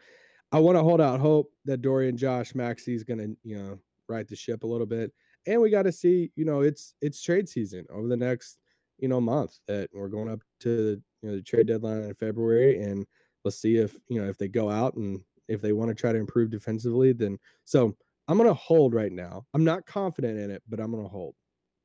I 0.53 0.59
want 0.59 0.77
to 0.77 0.83
hold 0.83 1.01
out 1.01 1.19
hope 1.19 1.51
that 1.65 1.81
Dorian 1.81 2.19
Josh 2.19 2.53
Maxi 2.53 2.95
is 2.95 3.03
going 3.03 3.21
to 3.21 3.35
you 3.45 3.57
know 3.57 3.79
right 4.11 4.29
the 4.29 4.37
ship 4.37 4.63
a 4.63 4.67
little 4.67 4.87
bit, 4.87 5.11
and 5.47 5.63
we 5.63 5.71
got 5.71 5.85
to 5.85 5.93
see. 5.93 6.33
You 6.37 6.45
know, 6.45 6.61
it's 6.61 6.93
it's 7.01 7.23
trade 7.23 7.49
season 7.49 7.87
over 7.89 8.09
the 8.09 8.17
next 8.19 8.59
you 8.99 9.09
know 9.09 9.23
month 9.23 9.59
that 9.69 9.89
we're 9.95 10.11
going 10.11 10.29
up 10.29 10.43
to 10.61 11.01
you 11.27 11.33
know 11.33 11.37
the 11.37 11.43
trade 11.43 11.67
deadline 11.67 12.03
in 12.03 12.15
February, 12.15 12.81
and 12.83 13.07
let's 13.45 13.61
see 13.61 13.77
if 13.77 13.97
you 14.09 14.23
know 14.23 14.29
if 14.29 14.39
they 14.39 14.49
go 14.49 14.71
out 14.71 14.95
and 14.95 15.21
if 15.49 15.61
they 15.61 15.73
want 15.73 15.89
to 15.89 15.95
try 15.95 16.13
to 16.13 16.19
improve 16.19 16.51
defensively. 16.51 17.13
Then 17.13 17.39
so 17.65 17.97
I'm 18.29 18.39
gonna 18.39 18.55
hold 18.55 18.95
right 18.95 19.13
now. 19.13 19.45
I'm 19.55 19.65
not 19.65 19.87
confident 19.87 20.39
in 20.39 20.51
it, 20.51 20.63
but 20.69 20.81
I'm 20.81 20.93
gonna 20.93 21.09
hold. 21.09 21.35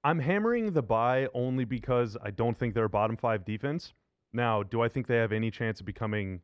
I'm 0.04 0.20
hammering 0.20 0.74
the 0.74 0.82
buy 0.82 1.28
only 1.34 1.66
because 1.66 2.18
I 2.24 2.32
don't 2.32 2.58
think 2.58 2.74
they're 2.74 2.86
a 2.86 2.90
bottom 2.90 3.18
five 3.18 3.46
defense. 3.46 3.94
Now, 4.34 4.64
do 4.64 4.82
I 4.82 4.88
think 4.88 5.08
they 5.08 5.18
have 5.18 5.32
any 5.32 5.52
chance 5.52 5.80
of 5.80 5.86
becoming 5.86 6.42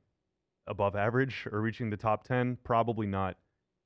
above 0.67 0.95
average 0.95 1.47
or 1.51 1.61
reaching 1.61 1.89
the 1.89 1.97
top 1.97 2.23
10? 2.23 2.57
Probably 2.63 3.07
not. 3.07 3.37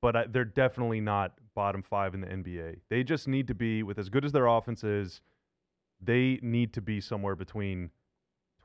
But 0.02 0.16
I, 0.16 0.26
they're 0.28 0.44
definitely 0.44 1.00
not 1.00 1.34
bottom 1.56 1.84
five 1.84 2.14
in 2.16 2.22
the 2.22 2.28
NBA. 2.28 2.80
They 2.90 3.04
just 3.04 3.28
need 3.28 3.48
to 3.48 3.54
be, 3.54 3.84
with 3.84 4.00
as 4.00 4.10
good 4.10 4.26
as 4.26 4.32
their 4.32 4.48
offense 4.48 4.84
is, 4.84 5.22
they 6.02 6.40
need 6.42 6.74
to 6.74 6.82
be 6.82 7.00
somewhere 7.00 7.36
between 7.36 7.92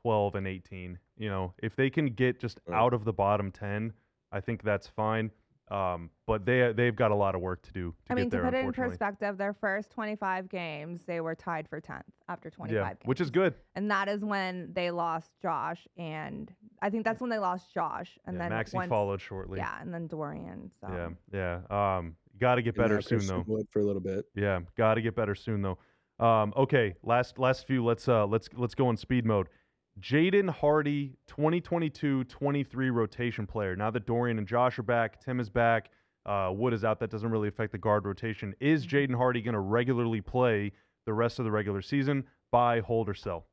12 0.07 0.35
and 0.35 0.47
18. 0.47 0.97
You 1.17 1.29
know, 1.29 1.53
if 1.61 1.75
they 1.75 1.89
can 1.89 2.05
get 2.07 2.39
just 2.39 2.59
Right. 2.65 2.77
out 2.77 2.93
of 2.93 3.03
the 3.03 3.11
bottom 3.11 3.51
10, 3.51 3.91
I 4.31 4.39
think 4.39 4.63
that's 4.63 4.87
fine. 4.87 5.31
Um, 5.69 6.11
but 6.25 6.45
they 6.45 6.71
they've 6.71 6.95
got 6.95 7.11
a 7.11 7.15
lot 7.15 7.35
of 7.35 7.41
work 7.41 7.61
to 7.63 7.73
do 7.73 7.91
to 8.05 8.13
I 8.13 8.15
mean, 8.15 8.25
get 8.29 8.31
there. 8.31 8.39
to 8.43 8.45
put 8.51 8.53
it 8.57 8.65
in 8.65 8.71
perspective, 8.71 9.37
their 9.37 9.53
first 9.53 9.91
25 9.91 10.47
games, 10.47 11.03
they 11.03 11.19
were 11.19 11.35
tied 11.35 11.67
for 11.67 11.81
10th 11.81 12.03
after 12.29 12.49
25 12.49 12.73
yeah, 12.73 12.87
games. 12.87 12.99
which 13.03 13.19
is 13.19 13.29
good. 13.29 13.53
and 13.75 13.91
that 13.91 14.07
is 14.07 14.23
when 14.23 14.71
they 14.71 14.91
lost 14.91 15.29
Josh, 15.41 15.85
and 15.97 16.53
I 16.81 16.89
think 16.89 17.03
that's 17.03 17.19
when 17.19 17.29
they 17.29 17.37
lost 17.39 17.73
Josh, 17.73 18.17
and 18.25 18.37
yeah, 18.37 18.47
then 18.47 18.57
Maxi 18.57 18.75
once, 18.75 18.87
followed 18.89 19.19
shortly. 19.19 19.57
yeah, 19.59 19.81
and 19.81 19.93
then 19.93 20.07
Dorian. 20.07 20.71
So 20.79 20.87
Yeah, 21.33 21.59
yeah. 21.69 21.97
Um, 21.97 22.15
got 22.39 22.55
to 22.55 22.61
get 22.61 22.77
And 22.77 22.83
better 22.85 23.01
soon 23.01 23.27
though. 23.27 23.43
Wood 23.45 23.67
for 23.69 23.81
a 23.81 23.83
little 23.85 24.01
bit. 24.01 24.23
Yeah, 24.35 24.61
got 24.77 24.93
to 24.93 25.01
get 25.01 25.17
better 25.17 25.35
soon 25.35 25.61
though. 25.61 25.77
Um, 26.25 26.53
okay, 26.55 26.95
last 27.03 27.37
last 27.39 27.67
few. 27.67 27.83
Let's 27.83 28.07
uh 28.07 28.25
let's 28.25 28.47
let's 28.55 28.73
go 28.73 28.89
in 28.89 28.95
speed 28.95 29.25
mode. 29.25 29.49
Jaden 29.99 30.49
Hardy, 30.49 31.17
2022-23 31.27 32.93
rotation 32.93 33.47
player. 33.47 33.75
Now 33.75 33.89
that 33.91 34.05
Dorian 34.05 34.37
and 34.37 34.47
Josh 34.47 34.77
are 34.77 34.83
back, 34.83 35.19
Tim 35.23 35.39
is 35.39 35.49
back, 35.49 35.89
uh, 36.25 36.51
Wood 36.53 36.73
is 36.73 36.83
out. 36.83 36.99
That 36.99 37.09
doesn't 37.09 37.29
really 37.29 37.47
affect 37.47 37.71
the 37.71 37.77
guard 37.77 38.05
rotation. 38.05 38.53
Is 38.59 38.85
Jaden 38.85 39.15
Hardy 39.15 39.41
going 39.41 39.53
to 39.53 39.59
regularly 39.59 40.21
play 40.21 40.71
the 41.05 41.13
rest 41.13 41.39
of 41.39 41.45
the 41.45 41.51
regular 41.51 41.81
season? 41.81 42.25
Buy, 42.51 42.79
hold, 42.81 43.09
or 43.09 43.13
sell? 43.13 43.45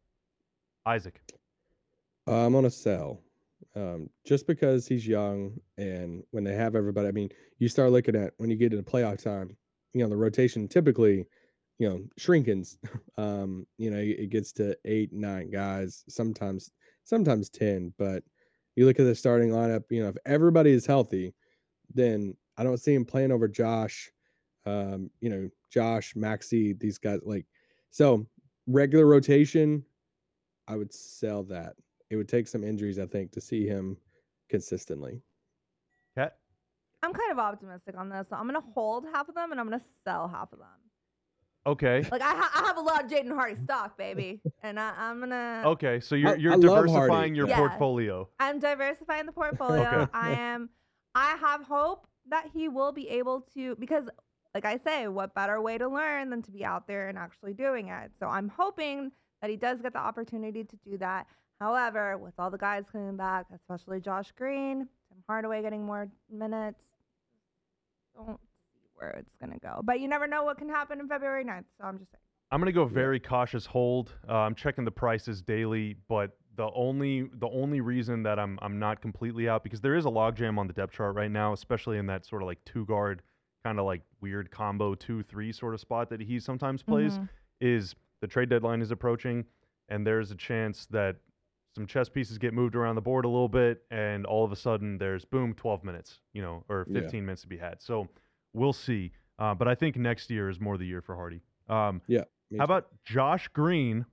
Isaac. 0.87 1.21
Uh, 2.27 2.47
I'm 2.47 2.53
gonna 2.53 2.71
sell. 2.71 3.21
Um, 3.77 4.09
just 4.25 4.47
because 4.47 4.87
he's 4.87 5.07
young 5.07 5.59
and 5.79 6.23
when 6.31 6.45
they 6.45 6.55
have 6.55 6.75
everybody, 6.77 7.09
I 7.09 7.13
mean, 7.13 7.31
you 7.59 7.69
start 7.69 7.91
looking 7.91 8.15
at 8.15 8.35
when 8.37 8.51
you 8.51 8.57
get 8.57 8.73
into 8.73 8.89
playoff 8.89 9.23
time, 9.23 9.57
you 9.93 10.03
know, 10.03 10.09
the 10.09 10.17
rotation 10.17 10.69
typically, 10.69 11.27
you 11.79 11.89
know, 11.89 12.03
shrinkins. 12.19 12.77
um, 13.19 13.67
you 13.79 13.91
know, 13.91 13.99
it 13.99 14.31
gets 14.31 14.53
to 14.53 14.77
eight, 14.85 15.13
nine 15.13 15.51
guys, 15.51 16.05
sometimes, 16.09 16.71
sometimes 17.05 17.49
10. 17.51 17.93
But 17.99 18.23
you 18.77 18.87
look 18.87 18.99
at 18.99 19.05
the 19.05 19.15
starting 19.15 19.51
lineup, 19.51 19.85
you 19.91 20.03
know, 20.03 20.09
if 20.09 20.17
everybody 20.27 20.73
is 20.73 20.87
healthy, 20.87 21.35
then 21.93 22.37
I 22.57 22.65
don't 22.65 22.79
see 22.79 22.95
him 22.95 23.05
playing 23.05 23.33
over 23.33 23.49
Josh, 23.49 24.11
um, 24.67 25.11
you 25.21 25.29
know, 25.29 25.49
Josh, 25.71 26.15
Maxi, 26.15 26.79
these 26.79 26.99
guys 26.99 27.21
like 27.25 27.47
so 27.91 28.27
regular 28.67 29.07
rotation, 29.07 29.85
I 30.69 30.77
would 30.77 30.93
sell 30.93 31.43
that. 31.45 31.75
It 32.11 32.17
would 32.17 32.29
take 32.29 32.49
some 32.49 32.65
injuries, 32.65 32.99
I 32.99 33.07
think, 33.07 33.33
to 33.33 33.41
see 33.41 33.67
him 33.67 33.97
consistently. 34.49 35.21
Cat. 36.17 36.37
I'm 37.03 37.13
kind 37.13 37.33
of 37.33 37.39
optimistic 37.39 37.97
on 37.99 38.09
this. 38.09 38.29
So 38.31 38.37
I'm 38.37 38.47
gonna 38.47 38.63
hold 38.75 39.05
half 39.13 39.29
of 39.29 39.35
them, 39.35 39.51
and 39.51 39.61
I'm 39.61 39.67
gonna 39.67 39.83
sell 40.05 40.29
half 40.29 40.53
of 40.53 40.59
them. 40.59 40.84
Okay. 41.67 42.07
Like 42.13 42.21
I, 42.23 42.35
ha- 42.35 42.51
I 42.55 42.67
have 42.67 42.77
a 42.77 42.81
lot 42.81 43.05
of 43.05 43.11
Jaden 43.11 43.35
Hardy 43.35 43.57
stock, 43.65 43.97
baby, 43.97 44.41
and 44.63 44.79
I, 44.79 44.93
I'm 44.99 45.21
gonna. 45.21 45.63
Okay. 45.67 45.99
So 46.01 46.15
you're 46.15 46.31
I- 46.33 46.37
you're 46.37 46.53
I 46.53 46.57
love 46.57 46.71
Hardy. 46.71 46.91
diversifying 46.93 47.35
your 47.35 47.49
Yeah. 47.49 47.57
portfolio. 47.57 48.29
I'm 48.39 48.59
diversifying 48.59 49.27
the 49.27 49.33
portfolio. 49.33 49.83
Okay. 50.03 50.11
I 50.13 50.33
am. 50.33 50.69
I 51.15 51.37
have 51.41 51.63
hope 51.63 52.07
that 52.29 52.49
he 52.53 52.69
will 52.69 52.93
be 52.93 53.09
able 53.09 53.43
to 53.55 53.77
because, 53.77 54.09
like 54.55 54.65
I 54.65 54.77
say, 54.79 55.09
what 55.09 55.35
better 55.35 55.61
way 55.63 55.79
to 55.79 55.89
learn 55.89 56.29
than 56.31 56.43
to 56.43 56.51
be 56.51 56.65
out 56.65 56.87
there 56.87 57.09
and 57.09 57.17
actually 57.17 57.55
doing 57.55 57.89
it? 57.89 58.11
So 58.19 58.27
I'm 58.27 58.49
hoping 58.49 59.11
that 59.41 59.49
he 59.51 59.57
does 59.57 59.81
get 59.81 59.93
the 59.93 59.99
opportunity 60.01 60.65
to 60.65 60.77
do 60.85 60.99
that. 60.99 61.27
However, 61.61 62.19
with 62.19 62.35
all 62.39 62.51
the 62.51 62.59
guys 62.59 62.85
coming 62.91 63.17
back, 63.17 63.47
especially 63.55 64.01
Josh 64.01 64.33
Green, 64.37 64.81
Tim 65.09 65.19
Hardaway 65.29 65.63
getting 65.63 65.85
more 65.87 66.09
minutes, 66.31 66.85
don't 68.17 68.39
see 68.41 68.54
where 68.97 69.11
it's 69.11 69.35
gonna 69.41 69.59
go. 69.59 69.81
But 69.85 70.01
you 70.01 70.09
never 70.09 70.27
know 70.27 70.45
what 70.45 70.59
can 70.59 70.69
happen 70.69 71.01
in 71.01 71.09
February 71.09 71.45
9th. 71.45 71.65
So 71.79 71.85
I'm 71.85 71.99
just 71.99 72.11
saying. 72.13 72.21
I'm 72.51 72.61
gonna 72.61 72.73
go 72.73 72.85
very 72.85 73.19
cautious 73.19 73.67
hold. 73.67 74.13
Uh, 74.29 74.35
I'm 74.39 74.55
checking 74.55 74.85
the 74.85 74.91
prices 74.91 75.43
daily, 75.43 75.97
but 76.09 76.37
the 76.57 76.71
only 76.75 77.23
the 77.35 77.49
only 77.49 77.81
reason 77.81 78.23
that 78.25 78.39
I'm 78.39 78.59
I'm 78.63 78.79
not 78.79 79.01
completely 79.01 79.49
out 79.49 79.65
because 79.65 79.81
there 79.81 79.97
is 79.97 80.05
a 80.05 80.11
logjam 80.11 80.59
on 80.59 80.67
the 80.69 80.73
depth 80.73 80.93
chart 80.93 81.15
right 81.17 81.31
now, 81.31 81.53
especially 81.53 81.99
in 81.99 82.07
that 82.07 82.25
sort 82.25 82.43
of 82.43 82.47
like 82.47 82.65
two 82.65 82.85
guard 82.87 83.23
kind 83.65 83.79
of 83.81 83.87
like 83.87 84.03
weird 84.21 84.51
combo 84.51 84.95
two 84.95 85.23
three 85.25 85.51
sort 85.51 85.75
of 85.75 85.81
spot 85.81 86.11
that 86.11 86.21
he 86.21 86.39
sometimes 86.39 86.83
plays. 86.83 87.19
Mhm. 87.19 87.29
Is 87.61 87.95
the 88.21 88.27
trade 88.29 88.51
deadline 88.51 88.83
is 88.83 88.91
approaching, 88.91 89.45
and 89.89 90.07
there's 90.07 90.31
a 90.31 90.37
chance 90.37 90.87
that 90.87 91.17
some 91.75 91.87
chess 91.87 92.09
pieces 92.09 92.39
get 92.39 92.55
moved 92.55 92.77
around 92.77 92.95
the 92.95 93.01
board 93.03 93.25
a 93.25 93.29
little 93.29 93.49
bit, 93.49 93.83
and 93.91 94.27
all 94.27 94.45
of 94.45 94.53
a 94.53 94.57
sudden 94.57 94.97
there's 94.99 95.25
boom 95.25 95.55
12 95.55 95.83
minutes, 95.83 96.21
you 96.33 96.41
know, 96.43 96.63
or 96.69 96.87
Yeah. 96.89 97.01
15 97.01 97.25
minutes 97.27 97.43
to 97.43 97.49
be 97.49 97.57
had. 97.57 97.83
So 97.83 98.07
we'll 98.55 98.73
see. 98.73 99.13
Uh, 99.39 99.55
but 99.55 99.69
I 99.69 99.75
think 99.75 99.97
next 99.97 100.31
year 100.31 100.49
is 100.49 100.61
more 100.61 100.79
the 100.79 100.87
year 100.87 101.03
for 101.03 101.15
Hardy. 101.15 101.43
Um, 101.69 102.01
Me 102.51 102.59
how 102.59 102.67
too. 102.67 102.73
about 102.73 102.87
Josh 103.05 103.49
Green, 103.49 104.07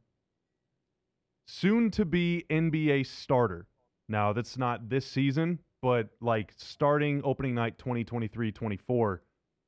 soon 1.45 1.91
to 1.91 2.05
be 2.05 2.45
NBA 2.49 3.05
starter? 3.05 3.67
Now, 4.09 4.33
that's 4.33 4.57
not 4.57 4.89
this 4.89 5.05
season, 5.05 5.59
but 5.81 6.09
like 6.19 6.53
starting 6.57 7.21
opening 7.23 7.55
night 7.55 7.77
2023 7.77 8.51
24, 8.51 9.21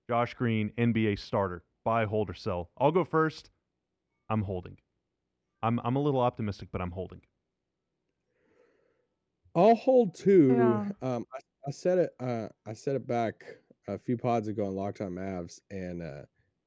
Josh 0.09 0.33
Green, 0.33 0.71
NBA 0.77 1.19
starter. 1.19 1.63
Buy, 1.85 2.05
hold, 2.05 2.29
or 2.29 2.33
sell. 2.33 2.71
I'll 2.77 2.91
go 2.91 3.03
first. 3.03 3.49
I'm 4.29 4.41
holding. 4.41 4.77
I'm, 5.61 5.79
I'm 5.83 5.95
a 5.95 6.01
little 6.01 6.21
optimistic, 6.21 6.69
but 6.71 6.81
I'm 6.81 6.91
holding. 6.91 7.21
I'll 9.55 9.75
hold 9.75 10.15
two. 10.15 10.55
Yeah. 10.57 11.15
Um, 11.15 11.25
I, 11.33 11.39
I 11.67 11.71
said 11.71 11.97
it. 11.99 12.09
Uh, 12.19 12.47
I 12.65 12.73
said 12.73 12.95
it 12.95 13.05
back 13.05 13.43
a 13.87 13.97
few 13.97 14.17
pods 14.17 14.47
ago 14.47 14.65
on 14.65 14.75
Locked 14.75 15.01
On 15.01 15.11
Mavs, 15.11 15.59
and 15.71 16.01
uh, 16.01 16.23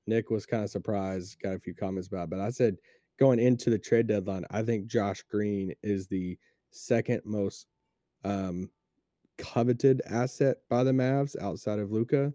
Nick 0.06 0.30
was 0.30 0.46
kind 0.46 0.64
of 0.64 0.70
surprised. 0.70 1.38
Got 1.42 1.54
a 1.54 1.60
few 1.60 1.74
comments 1.74 2.08
about, 2.08 2.24
it, 2.24 2.30
but 2.30 2.40
I 2.40 2.50
said 2.50 2.76
going 3.18 3.38
into 3.38 3.70
the 3.70 3.78
trade 3.78 4.06
deadline, 4.06 4.44
I 4.50 4.62
think 4.62 4.86
Josh 4.86 5.22
Green 5.30 5.72
is 5.82 6.06
the 6.06 6.38
second 6.70 7.22
most 7.24 7.66
um, 8.24 8.70
coveted 9.38 10.02
asset 10.06 10.58
by 10.68 10.84
the 10.84 10.92
Mavs 10.92 11.40
outside 11.40 11.78
of 11.78 11.92
Luka, 11.92 12.32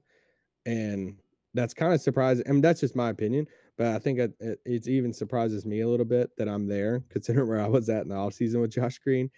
and 0.65 1.17
that's 1.54 1.74
kind 1.74 1.94
of 1.94 2.02
surprising. 2.02 2.46
I 2.48 2.52
mean, 2.52 2.62
that's 2.62 2.82
just 2.82 2.96
my 2.96 3.10
opinion, 3.10 3.46
but 3.78 3.88
I 3.88 4.00
think 4.00 4.20
it, 4.20 4.34
it, 4.39 4.60
it 4.65 4.88
even 4.88 5.13
surprises 5.13 5.65
me 5.65 5.82
a 5.82 5.88
little 5.88 6.06
bit 6.06 6.30
that 6.38 6.48
I'm 6.48 6.67
there, 6.67 7.04
considering 7.10 7.48
where 7.48 7.62
I 7.62 7.67
was 7.67 7.89
at 7.89 8.04
in 8.04 8.10
the 8.10 8.15
offseason 8.15 8.62
with 8.62 8.72
Josh 8.72 9.00
Green. 9.00 9.30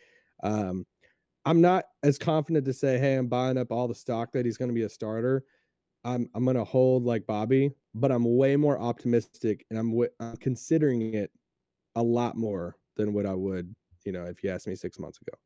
Um, 0.43 0.85
I'm 1.45 1.61
not 1.61 1.85
as 2.03 2.17
confident 2.17 2.65
to 2.65 2.73
say, 2.73 2.97
hey, 2.97 3.15
I'm 3.15 3.27
buying 3.27 3.57
up 3.57 3.71
all 3.71 3.87
the 3.87 3.95
stock 3.95 4.31
that 4.33 4.45
he's 4.45 4.57
going 4.57 4.69
to 4.69 4.75
be 4.75 4.83
a 4.83 4.89
starter. 4.89 5.43
I'm 6.05 6.29
I'm 6.35 6.43
going 6.43 6.57
to 6.57 6.63
hold 6.63 7.03
like 7.03 7.25
Bobby, 7.25 7.71
but 7.95 8.11
I'm 8.11 8.37
way 8.37 8.55
more 8.55 8.79
optimistic, 8.79 9.65
and 9.69 9.79
I'm, 9.79 9.91
w- 9.91 10.09
I'm 10.19 10.37
considering 10.37 11.13
it 11.13 11.31
a 11.95 12.03
lot 12.03 12.35
more 12.37 12.75
than 12.97 13.13
what 13.13 13.25
I 13.25 13.33
would, 13.33 13.73
you 14.05 14.11
know, 14.11 14.25
if 14.25 14.43
you 14.43 14.49
asked 14.49 14.67
me 14.67 14.75
six 14.75 14.99
months 14.99 15.19
ago. 15.21 15.37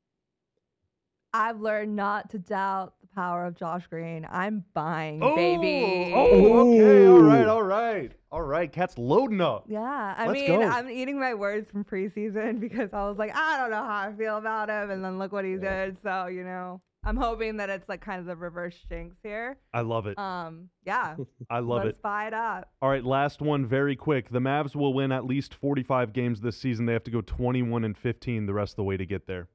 I've 1.34 1.60
learned 1.60 1.96
not 1.96 2.30
to 2.32 2.40
doubt 2.40 2.94
the 3.02 3.08
power 3.08 3.46
of 3.46 3.56
Josh 3.56 3.86
Green. 3.88 4.26
I'm 4.30 4.64
buying, 4.74 5.20
baby. 5.20 6.12
Oh, 6.16 6.72
okay. 6.74 7.06
All 7.08 7.20
right. 7.22 7.48
All 7.48 7.64
right. 7.64 8.12
All 8.32 8.42
right. 8.42 8.72
Cat's 8.72 8.98
loading 8.98 9.42
up. 9.42 9.66
Yeah, 9.68 10.16
I 10.18 10.28
Let's 10.28 10.40
mean, 10.40 10.60
go. 10.60 10.66
I'm 10.66 10.90
eating 10.90 11.20
my 11.20 11.34
words 11.34 11.70
from 11.70 11.84
preseason 11.84 12.60
because 12.62 12.90
I 12.94 13.08
was 13.08 13.18
like, 13.18 13.36
I 13.36 13.58
don't 13.58 13.70
know 13.72 13.84
how 13.84 14.10
I 14.10 14.14
feel 14.18 14.38
about 14.38 14.70
him, 14.70 14.90
and 14.92 15.04
then 15.04 15.20
look 15.20 15.32
what 15.32 15.46
he 15.46 15.52
Yeah. 15.54 15.86
did. 15.88 15.98
So 16.02 16.28
you 16.28 16.44
know, 16.44 16.82
I'm 17.04 17.18
hoping 17.18 17.58
that 17.58 17.70
it's 17.70 17.88
like 17.88 18.02
kind 18.02 18.20
of 18.20 18.26
the 18.26 18.36
reverse 18.36 18.78
jinx 18.90 19.16
here. 19.22 19.58
I 19.74 19.82
love 19.82 20.08
it. 20.08 20.18
Um, 20.18 20.70
yeah, 20.86 21.16
I 21.50 21.60
love 21.60 21.84
let's 21.84 21.98
it. 21.98 22.02
buy 22.02 22.28
it 22.28 22.34
up. 22.34 22.70
All 22.82 22.90
right, 22.90 23.04
last 23.04 23.42
one 23.42 23.66
very 23.66 23.96
quick. 23.96 24.30
The 24.30 24.40
Mavs 24.40 24.76
will 24.76 24.94
win 24.94 25.12
at 25.12 25.26
least 25.26 25.54
45 25.54 26.14
games 26.14 26.42
this 26.42 26.58
season. 26.58 26.86
They 26.86 26.94
have 26.94 27.04
to 27.04 27.12
go 27.12 27.22
21 27.22 27.84
and 27.84 27.98
15 27.98 28.46
the 28.46 28.54
rest 28.54 28.74
of 28.74 28.78
the 28.78 28.84
way 28.84 28.98
to 28.98 29.06
get 29.06 29.28
there. 29.28 29.50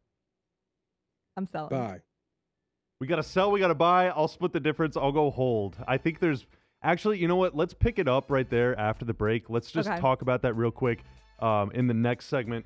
I'm 1.37 1.47
selling. 1.47 1.71
Bye. 1.71 2.01
We 3.01 3.07
got 3.07 3.17
to 3.17 3.23
sell, 3.23 3.51
we 3.51 3.59
got 3.61 3.69
to 3.69 3.75
buy. 3.75 4.09
I'll 4.11 4.29
split 4.29 4.53
the 4.53 4.61
difference. 4.61 4.97
I'll 4.97 5.13
go 5.13 5.31
hold. 5.31 5.77
I 5.89 5.97
think 5.97 6.21
there's 6.21 6.47
actually, 6.85 7.19
you 7.19 7.27
know 7.27 7.37
what? 7.37 7.57
Let's 7.57 7.75
pick 7.75 7.99
it 7.99 8.07
up 8.07 8.31
right 8.31 8.49
there 8.49 8.79
after 8.79 9.05
the 9.05 9.15
break. 9.15 9.51
Let's 9.51 9.71
just 9.73 9.89
Okay. 9.89 10.01
talk 10.01 10.23
about 10.23 10.43
that 10.43 10.55
real 10.55 10.71
quick 10.71 11.03
um, 11.41 11.73
in 11.73 11.87
the 11.89 11.95
next 11.95 12.27
segment. 12.27 12.65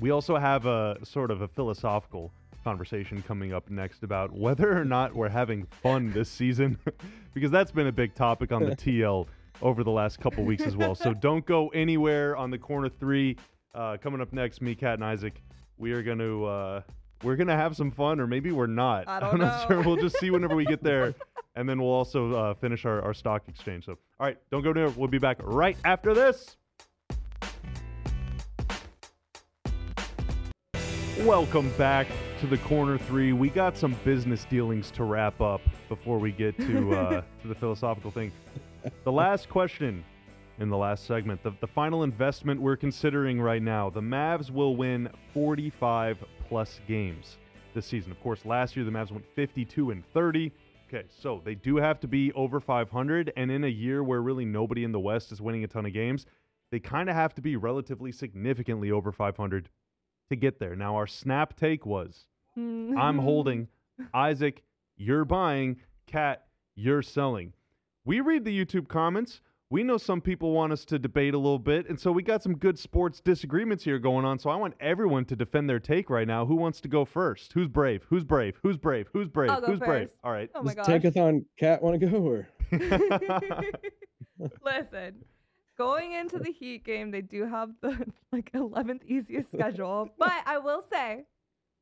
We 0.00 0.10
also 0.10 0.36
have 0.38 0.64
a 0.64 0.96
sort 1.04 1.30
of 1.30 1.42
a 1.42 1.48
philosophical 1.48 2.32
conversation 2.64 3.22
coming 3.22 3.52
up 3.52 3.68
next 3.70 4.02
about 4.02 4.32
whether 4.32 4.78
or 4.78 4.84
not 4.84 5.14
we're 5.14 5.28
having 5.28 5.66
fun 5.82 6.10
this 6.12 6.30
season, 6.30 6.78
because 7.34 7.50
that's 7.50 7.70
been 7.72 7.86
a 7.86 7.92
big 7.92 8.14
topic 8.14 8.52
on 8.52 8.64
the 8.64 8.76
TL 8.76 9.26
over 9.60 9.84
the 9.84 9.90
last 9.90 10.20
couple 10.20 10.42
weeks 10.44 10.62
as 10.62 10.74
well. 10.74 10.94
So 10.94 11.12
don't 11.20 11.44
go 11.44 11.68
anywhere 11.68 12.34
on 12.36 12.50
the 12.50 12.58
corner 12.58 12.88
three. 12.88 13.36
Uh, 13.74 13.98
coming 13.98 14.22
up 14.22 14.32
next, 14.32 14.62
me, 14.62 14.74
Kat, 14.74 14.94
and 14.94 15.04
Isaac. 15.04 15.42
We 15.76 15.92
are 15.92 16.02
going 16.02 16.18
to 16.18 16.44
uh, 16.46 16.82
we're 17.22 17.36
gonna 17.36 17.56
have 17.56 17.76
some 17.76 17.90
fun, 17.90 18.20
or 18.20 18.26
maybe 18.26 18.52
we're 18.52 18.66
not. 18.66 19.08
I 19.08 19.20
don't 19.20 19.34
am 19.34 19.40
not 19.40 19.68
know. 19.70 19.76
sure. 19.76 19.84
We'll 19.84 19.96
just 19.96 20.18
see 20.18 20.30
whenever 20.30 20.56
we 20.56 20.64
get 20.64 20.82
there, 20.82 21.14
and 21.54 21.68
then 21.68 21.80
we'll 21.80 21.90
also 21.92 22.34
uh, 22.34 22.54
finish 22.54 22.84
our, 22.84 23.02
our 23.02 23.14
stock 23.14 23.42
exchange. 23.48 23.86
So, 23.86 23.92
all 24.18 24.26
right, 24.26 24.38
don't 24.50 24.62
go 24.62 24.70
anywhere. 24.70 24.90
We'll 24.90 25.08
be 25.08 25.18
back 25.18 25.38
right 25.42 25.76
after 25.84 26.14
this. 26.14 26.56
Welcome 31.20 31.70
back 31.76 32.06
to 32.40 32.46
the 32.46 32.56
corner 32.58 32.96
three. 32.96 33.34
We 33.34 33.50
got 33.50 33.76
some 33.76 33.94
business 34.04 34.46
dealings 34.46 34.90
to 34.92 35.04
wrap 35.04 35.42
up 35.42 35.60
before 35.90 36.18
we 36.18 36.32
get 36.32 36.56
to 36.58 36.94
uh, 36.94 37.22
to 37.42 37.48
the 37.48 37.54
philosophical 37.54 38.10
thing. 38.10 38.32
The 39.04 39.12
last 39.12 39.50
question 39.50 40.02
in 40.58 40.70
the 40.70 40.76
last 40.76 41.06
segment, 41.06 41.42
the, 41.42 41.52
the 41.60 41.66
final 41.66 42.02
investment 42.02 42.60
we're 42.60 42.76
considering 42.76 43.40
right 43.40 43.62
now. 43.62 43.90
The 43.90 44.00
Mavs 44.00 44.50
will 44.50 44.76
win 44.76 45.10
45 45.34 46.24
plus 46.50 46.80
games 46.88 47.38
this 47.74 47.86
season. 47.86 48.10
Of 48.10 48.20
course, 48.20 48.44
last 48.44 48.76
year 48.76 48.84
the 48.84 48.90
Mavs 48.90 49.12
went 49.12 49.24
52 49.34 49.92
and 49.92 50.04
30. 50.12 50.52
Okay, 50.88 51.06
so 51.22 51.40
they 51.44 51.54
do 51.54 51.76
have 51.76 52.00
to 52.00 52.08
be 52.08 52.32
over 52.32 52.58
500, 52.58 53.32
and 53.36 53.50
in 53.50 53.62
a 53.62 53.68
year 53.68 54.02
where 54.02 54.20
really 54.20 54.44
nobody 54.44 54.82
in 54.82 54.90
the 54.90 54.98
West 54.98 55.30
is 55.30 55.40
winning 55.40 55.62
a 55.62 55.68
ton 55.68 55.86
of 55.86 55.92
games, 55.92 56.26
they 56.72 56.80
kind 56.80 57.08
of 57.08 57.14
have 57.14 57.32
to 57.34 57.40
be 57.40 57.54
relatively 57.54 58.10
significantly 58.10 58.90
over 58.90 59.12
500 59.12 59.68
to 60.28 60.36
get 60.36 60.58
there. 60.58 60.74
Now, 60.74 60.96
our 60.96 61.06
snap 61.06 61.56
take 61.56 61.86
was 61.86 62.26
hmm. 62.54 62.98
I'm 62.98 63.18
holding. 63.18 63.68
Isaac, 64.14 64.64
you're 64.96 65.24
buying. 65.24 65.76
Cat, 66.06 66.46
you're 66.74 67.02
selling. 67.02 67.52
We 68.04 68.20
read 68.20 68.44
the 68.44 68.64
YouTube 68.64 68.88
comments. 68.88 69.40
We 69.72 69.84
know 69.84 69.98
some 69.98 70.20
people 70.20 70.50
want 70.50 70.72
us 70.72 70.84
to 70.86 70.98
debate 70.98 71.32
a 71.32 71.38
little 71.38 71.58
bit, 71.60 71.88
and 71.88 71.98
so 71.98 72.10
we 72.10 72.24
got 72.24 72.42
some 72.42 72.56
good 72.56 72.76
sports 72.76 73.20
disagreements 73.20 73.84
here 73.84 74.00
going 74.00 74.24
on. 74.24 74.40
So 74.40 74.50
I 74.50 74.56
want 74.56 74.74
everyone 74.80 75.24
to 75.26 75.36
defend 75.36 75.70
their 75.70 75.78
take 75.78 76.10
right 76.10 76.26
now. 76.26 76.44
Who 76.44 76.56
wants 76.56 76.80
to 76.80 76.88
go 76.88 77.04
first? 77.04 77.52
Who's 77.52 77.68
brave? 77.68 78.04
Who's 78.08 78.24
brave? 78.24 78.58
Who's 78.64 78.76
brave? 78.76 79.06
Who's 79.12 79.28
brave? 79.28 79.50
I'll 79.50 79.60
go 79.60 79.68
Who's 79.68 79.78
brave? 79.78 80.08
All 80.24 80.32
right. 80.32 80.50
Oh 80.56 80.62
my 80.64 80.74
Does 80.74 80.86
gosh. 80.86 81.00
Tankathon 81.00 81.44
Cat 81.56 81.80
want 81.82 82.00
to 82.00 82.06
go 82.06 82.16
or? 82.16 82.48
Listen, 84.64 85.24
going 85.78 86.14
into 86.14 86.40
the 86.40 86.50
Heat 86.50 86.82
game, 86.82 87.12
they 87.12 87.22
do 87.22 87.46
have 87.46 87.70
the 87.80 88.06
like 88.32 88.50
11th 88.52 89.04
easiest 89.06 89.52
schedule, 89.52 90.08
but 90.18 90.42
I 90.46 90.58
will 90.58 90.82
say 90.92 91.26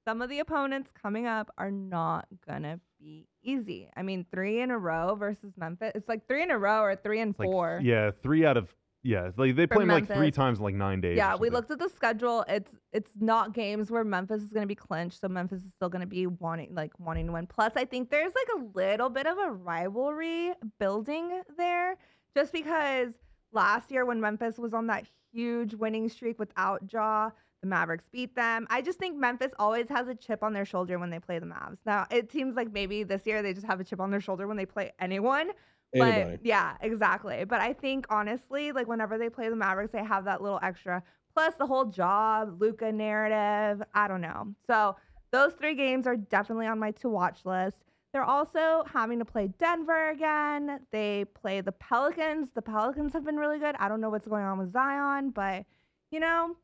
some 0.07 0.21
of 0.21 0.29
the 0.29 0.41
opponents 0.41 0.91
coming 1.03 1.27
up 1.27 1.51
are 1.57 1.71
not 1.71 2.27
gonna 2.47 2.81
be 2.99 3.27
easy. 3.43 3.91
I 3.97 4.03
mean, 4.03 4.27
three 4.33 4.61
in 4.61 4.71
a 4.71 4.79
row 4.79 5.15
versus 5.15 5.53
Memphis. 5.57 5.93
It's 5.95 6.09
like 6.09 6.27
three 6.27 6.43
in 6.43 6.51
a 6.51 6.59
row 6.59 6.81
or 6.83 6.97
three 6.97 7.21
and 7.21 7.35
Like, 7.39 7.47
four. 7.47 7.81
yeah, 7.83 8.11
three 8.23 8.45
out 8.45 8.57
of 8.57 8.75
yeah. 9.03 9.31
Like 9.37 9.55
they 9.57 9.67
play 9.67 9.81
them 9.85 9.89
like 9.89 10.13
three 10.13 10.31
times 10.33 10.59
in 10.59 10.65
like 10.65 10.75
nine 10.75 11.01
days. 11.01 11.17
Yeah, 11.17 11.37
we 11.37 11.51
looked 11.51 11.71
at 11.71 11.79
the 11.79 11.89
schedule. 11.89 12.45
It's 12.49 12.71
it's 12.93 13.13
not 13.21 13.55
games 13.55 13.91
where 13.91 14.05
Memphis 14.05 14.43
is 14.43 14.51
going 14.53 14.65
to 14.65 14.69
be 14.69 14.75
clinched, 14.75 15.21
so 15.21 15.29
Memphis 15.29 15.63
is 15.63 15.73
still 15.77 15.89
going 15.89 16.01
to 16.01 16.07
be 16.07 16.27
wanting 16.27 16.75
like 16.75 16.93
wanting 16.99 17.27
to 17.27 17.33
win. 17.33 17.47
Plus, 17.47 17.73
I 17.77 17.85
think 17.85 18.11
there's 18.11 18.33
like 18.35 18.49
a 18.63 18.77
little 18.77 19.09
bit 19.09 19.27
of 19.27 19.39
a 19.39 19.51
rivalry 19.53 20.53
building 20.81 21.43
there, 21.57 21.97
just 22.37 22.53
because 22.53 23.13
last 23.53 23.91
year 23.91 24.05
when 24.05 24.21
Memphis 24.21 24.59
was 24.59 24.75
on 24.75 24.89
that 24.89 25.05
huge 25.33 25.75
winning 25.75 26.09
streak 26.09 26.39
without 26.39 26.83
Ja, 26.93 27.31
the 27.61 27.67
Mavericks 27.67 28.05
beat 28.13 28.35
them. 28.35 28.67
I 28.71 28.83
just 28.83 28.99
think 28.99 29.17
Memphis 29.17 29.53
always 29.59 29.89
has 29.89 30.09
a 30.09 30.15
chip 30.15 30.43
on 30.43 30.53
their 30.53 30.65
shoulder 30.65 30.99
when 30.99 31.11
they 31.11 31.19
play 31.19 31.39
the 31.39 31.47
Mavs. 31.47 31.79
Now 31.85 32.07
it 32.11 32.31
seems 32.31 32.57
like 32.57 32.73
maybe 32.73 33.03
this 33.03 33.27
year 33.27 33.43
they 33.43 33.53
just 33.53 33.67
have 33.67 33.81
a 33.81 33.85
chip 33.85 34.01
on 34.01 34.11
their 34.11 34.21
shoulder 34.21 34.47
when 34.47 34.57
they 34.57 34.67
play 34.67 34.93
anyone. 35.01 35.51
Anybody. 35.95 36.37
But 36.37 36.47
yeah, 36.47 36.77
exactly. 36.81 37.45
But 37.45 37.61
I 37.61 37.73
think 37.73 38.07
honestly, 38.11 38.73
like 38.73 38.87
whenever 38.87 39.19
they 39.19 39.31
play 39.31 39.49
the 39.49 39.57
Mavericks, 39.57 39.93
they 39.93 40.05
have 40.05 40.25
that 40.27 40.43
little 40.43 40.61
extra. 40.63 41.03
Plus 41.35 41.55
the 41.55 41.67
whole 41.67 41.87
job, 41.87 42.61
Luka 42.61 42.93
narrative. 42.93 43.85
I 43.95 44.09
don't 44.09 44.21
know. 44.21 44.55
So 44.67 44.97
those 45.31 45.55
three 45.55 45.75
games 45.75 46.07
are 46.07 46.17
definitely 46.17 46.67
on 46.67 46.79
my 46.79 46.91
to 46.93 47.09
watch 47.09 47.41
list. 47.45 47.77
They're 48.13 48.25
also 48.25 48.85
having 48.93 49.19
to 49.19 49.25
play 49.25 49.51
Denver 49.59 50.11
again. 50.11 50.81
They 50.91 51.27
play 51.35 51.61
the 51.61 51.73
Pelicans. 51.73 52.49
The 52.55 52.63
Pelicans 52.63 53.13
have 53.13 53.25
been 53.25 53.37
really 53.37 53.59
good. 53.59 53.77
I 53.79 53.89
don't 53.89 54.01
know 54.01 54.11
what's 54.11 54.27
going 54.27 54.45
on 54.45 54.59
with 54.59 54.73
Zion, 54.73 55.31
but 55.31 55.65
you 56.11 56.21
know, 56.21 56.57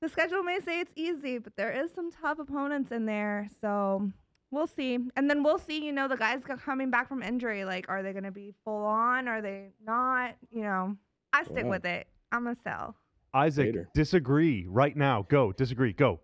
the 0.00 0.08
schedule 0.08 0.42
may 0.42 0.60
say 0.60 0.80
it's 0.80 0.92
easy, 0.96 1.38
but 1.38 1.56
there 1.56 1.72
is 1.72 1.90
some 1.92 2.10
tough 2.10 2.38
opponents 2.38 2.92
in 2.92 3.06
there. 3.06 3.48
So 3.60 4.10
we'll 4.50 4.66
see. 4.66 4.98
And 5.16 5.28
then 5.30 5.42
we'll 5.42 5.58
see, 5.58 5.84
you 5.84 5.92
know, 5.92 6.06
the 6.08 6.16
guys 6.16 6.40
coming 6.64 6.90
back 6.90 7.08
from 7.08 7.22
injury. 7.22 7.64
Like, 7.64 7.86
are 7.88 8.02
they 8.02 8.12
going 8.12 8.24
to 8.24 8.30
be 8.30 8.54
full 8.64 8.84
on? 8.84 9.26
Are 9.28 9.40
they 9.40 9.70
not? 9.84 10.36
You 10.50 10.62
know, 10.62 10.96
I 11.32 11.44
stick 11.44 11.64
Wow. 11.64 11.70
with 11.70 11.86
it. 11.86 12.06
I'm 12.32 12.46
a 12.46 12.54
sell. 12.56 12.96
Isaac, 13.34 13.66
Hater. 13.66 13.88
disagree 13.94 14.66
right 14.68 14.96
now. 14.96 15.26
Go. 15.28 15.52
Disagree. 15.52 15.92
Go. 15.92 16.20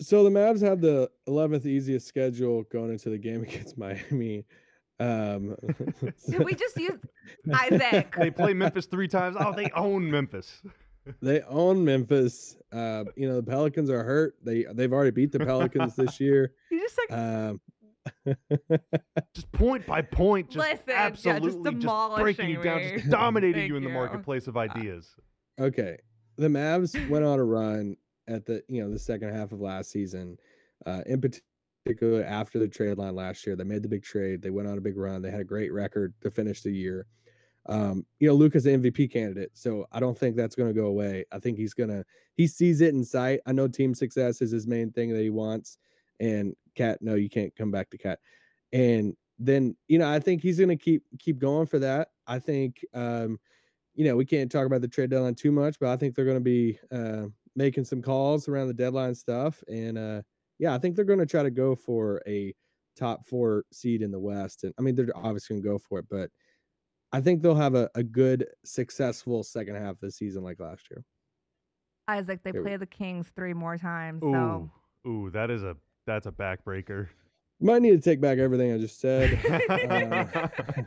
So 0.00 0.24
the 0.24 0.30
Mavs 0.30 0.62
have 0.62 0.80
the 0.80 1.10
11th 1.28 1.66
easiest 1.66 2.06
schedule 2.06 2.62
going 2.72 2.90
into 2.90 3.10
the 3.10 3.18
game 3.18 3.42
against 3.48 3.76
Miami. 3.76 4.44
Um, 4.98 5.56
Did 6.28 6.44
we 6.44 6.54
just 6.54 6.76
use 6.76 6.98
Isaac? 7.54 8.14
They 8.18 8.30
play 8.30 8.52
Memphis 8.54 8.86
three 8.86 9.08
times. 9.08 9.36
Oh, 9.38 9.52
they 9.54 9.70
own 9.74 10.10
Memphis. 10.10 10.60
they 11.22 11.40
own 11.42 11.84
Memphis. 11.84 12.56
Uh, 12.72 13.04
you 13.16 13.28
know 13.28 13.36
the 13.36 13.42
Pelicans 13.42 13.90
are 13.90 14.04
hurt. 14.04 14.36
They 14.44 14.66
they've 14.72 14.92
already 14.92 15.10
beat 15.10 15.32
the 15.32 15.40
Pelicans 15.40 15.96
this 15.96 16.20
year. 16.20 16.52
You 16.70 16.80
just 16.80 16.98
like 16.98 17.18
Um, 17.18 17.60
Just 19.34 19.52
point 19.52 19.86
by 19.86 20.02
point, 20.02 20.50
just 20.50 20.68
Listen, 20.68 20.84
yeah, 20.88 21.10
just 21.10 21.26
absolutely 21.26 21.74
just, 21.74 22.16
breaking 22.16 22.48
you 22.48 22.56
down, 22.56 22.78
demolishing 22.78 22.98
just 22.98 23.10
dominating 23.10 23.66
you 23.68 23.76
in 23.76 23.84
the 23.84 23.90
marketplace 23.90 24.46
of 24.46 24.56
ideas. 24.56 25.14
okay, 25.60 25.98
the 26.36 26.48
Mavs 26.48 27.08
went 27.10 27.24
on 27.24 27.38
a 27.38 27.44
run 27.44 27.96
at 28.26 28.46
the 28.46 28.62
you 28.68 28.82
know 28.82 28.90
the 28.90 28.98
second 28.98 29.34
half 29.34 29.52
of 29.52 29.60
last 29.60 29.90
season. 29.90 30.38
Uh, 30.86 31.02
in 31.06 31.20
particular, 31.20 32.24
after 32.24 32.58
the 32.58 32.68
trade 32.68 32.96
line 32.96 33.14
last 33.14 33.46
year, 33.46 33.54
they 33.54 33.64
made 33.64 33.82
the 33.82 33.88
big 33.88 34.02
trade. 34.02 34.40
They 34.40 34.50
went 34.50 34.66
on 34.66 34.78
a 34.78 34.80
big 34.80 34.96
run. 34.96 35.20
They 35.20 35.30
had 35.30 35.40
a 35.40 35.44
great 35.44 35.72
record 35.72 36.14
to 36.22 36.30
finish 36.30 36.62
the 36.62 36.72
year. 36.72 37.06
Um, 37.66 38.06
you 38.18 38.28
know, 38.28 38.34
Luka's 38.34 38.64
the 38.64 38.70
MVP 38.70 39.12
candidate, 39.12 39.50
so 39.54 39.86
I 39.92 40.00
don't 40.00 40.18
think 40.18 40.34
that's 40.34 40.54
going 40.54 40.68
to 40.72 40.80
go 40.80 40.86
away. 40.86 41.24
I 41.30 41.38
think 41.38 41.58
he's 41.58 41.74
gonna 41.74 42.04
he 42.36 42.46
sees 42.46 42.80
it 42.80 42.94
in 42.94 43.04
sight. 43.04 43.40
I 43.46 43.52
know 43.52 43.68
team 43.68 43.94
success 43.94 44.40
is 44.40 44.50
his 44.50 44.66
main 44.66 44.90
thing 44.90 45.12
that 45.12 45.22
he 45.22 45.30
wants, 45.30 45.78
And 46.20 46.54
Cat, 46.74 46.98
no, 47.02 47.14
you 47.14 47.28
can't 47.28 47.54
come 47.54 47.70
back 47.70 47.90
to 47.90 47.98
Cat. 47.98 48.18
And 48.72 49.14
then 49.38 49.76
you 49.88 49.98
know, 49.98 50.10
I 50.10 50.20
think 50.20 50.42
he's 50.42 50.58
going 50.58 50.70
to 50.70 50.76
keep 50.76 51.02
keep 51.18 51.38
going 51.38 51.66
for 51.66 51.78
that. 51.80 52.08
I 52.26 52.38
think 52.38 52.84
um, 52.94 53.38
you 53.94 54.04
know 54.04 54.16
we 54.16 54.24
can't 54.24 54.50
talk 54.50 54.66
about 54.66 54.80
the 54.80 54.88
trade 54.88 55.10
deadline 55.10 55.34
too 55.34 55.52
much, 55.52 55.78
but 55.78 55.90
I 55.90 55.96
think 55.96 56.14
they're 56.14 56.24
going 56.24 56.36
to 56.36 56.40
be 56.40 56.78
uh, 56.90 57.26
making 57.56 57.84
some 57.84 58.02
calls 58.02 58.48
around 58.48 58.68
the 58.68 58.74
deadline 58.74 59.14
stuff. 59.14 59.62
And 59.68 59.98
uh, 59.98 60.22
yeah, 60.58 60.74
I 60.74 60.78
think 60.78 60.96
they're 60.96 61.04
going 61.04 61.18
to 61.18 61.26
try 61.26 61.42
to 61.42 61.50
go 61.50 61.74
for 61.74 62.22
a 62.26 62.54
top 62.96 63.26
four 63.26 63.64
seed 63.72 64.02
in 64.02 64.10
the 64.10 64.18
West. 64.18 64.64
And 64.64 64.74
I 64.78 64.82
mean, 64.82 64.94
they're 64.94 65.16
obviously 65.16 65.54
going 65.54 65.62
to 65.62 65.68
go 65.68 65.78
for 65.78 65.98
it, 65.98 66.06
but 66.10 66.30
I 67.12 67.20
think 67.20 67.42
they'll 67.42 67.54
have 67.56 67.74
a, 67.74 67.90
a 67.94 68.02
good, 68.02 68.46
successful 68.64 69.42
second 69.42 69.74
half 69.76 69.94
of 69.94 70.00
the 70.00 70.10
season 70.12 70.42
like 70.44 70.60
last 70.60 70.88
year. 70.90 71.04
Isaac, 72.08 72.40
they 72.44 72.50
Here 72.52 72.62
we- 72.62 72.68
play 72.68 72.76
the 72.76 72.86
Kings 72.86 73.30
three 73.34 73.54
more 73.54 73.76
times. 73.76 74.22
Ooh, 74.22 74.32
So 74.32 74.70
ooh, 75.08 75.30
that 75.30 75.50
is 75.50 75.62
a 75.62 75.76
that's 76.06 76.26
a 76.26 76.32
backbreaker. 76.32 77.08
Might 77.60 77.82
need 77.82 77.90
to 77.90 78.00
take 78.00 78.20
back 78.20 78.38
everything 78.38 78.72
I 78.72 78.78
just 78.78 79.00
said, 79.00 79.38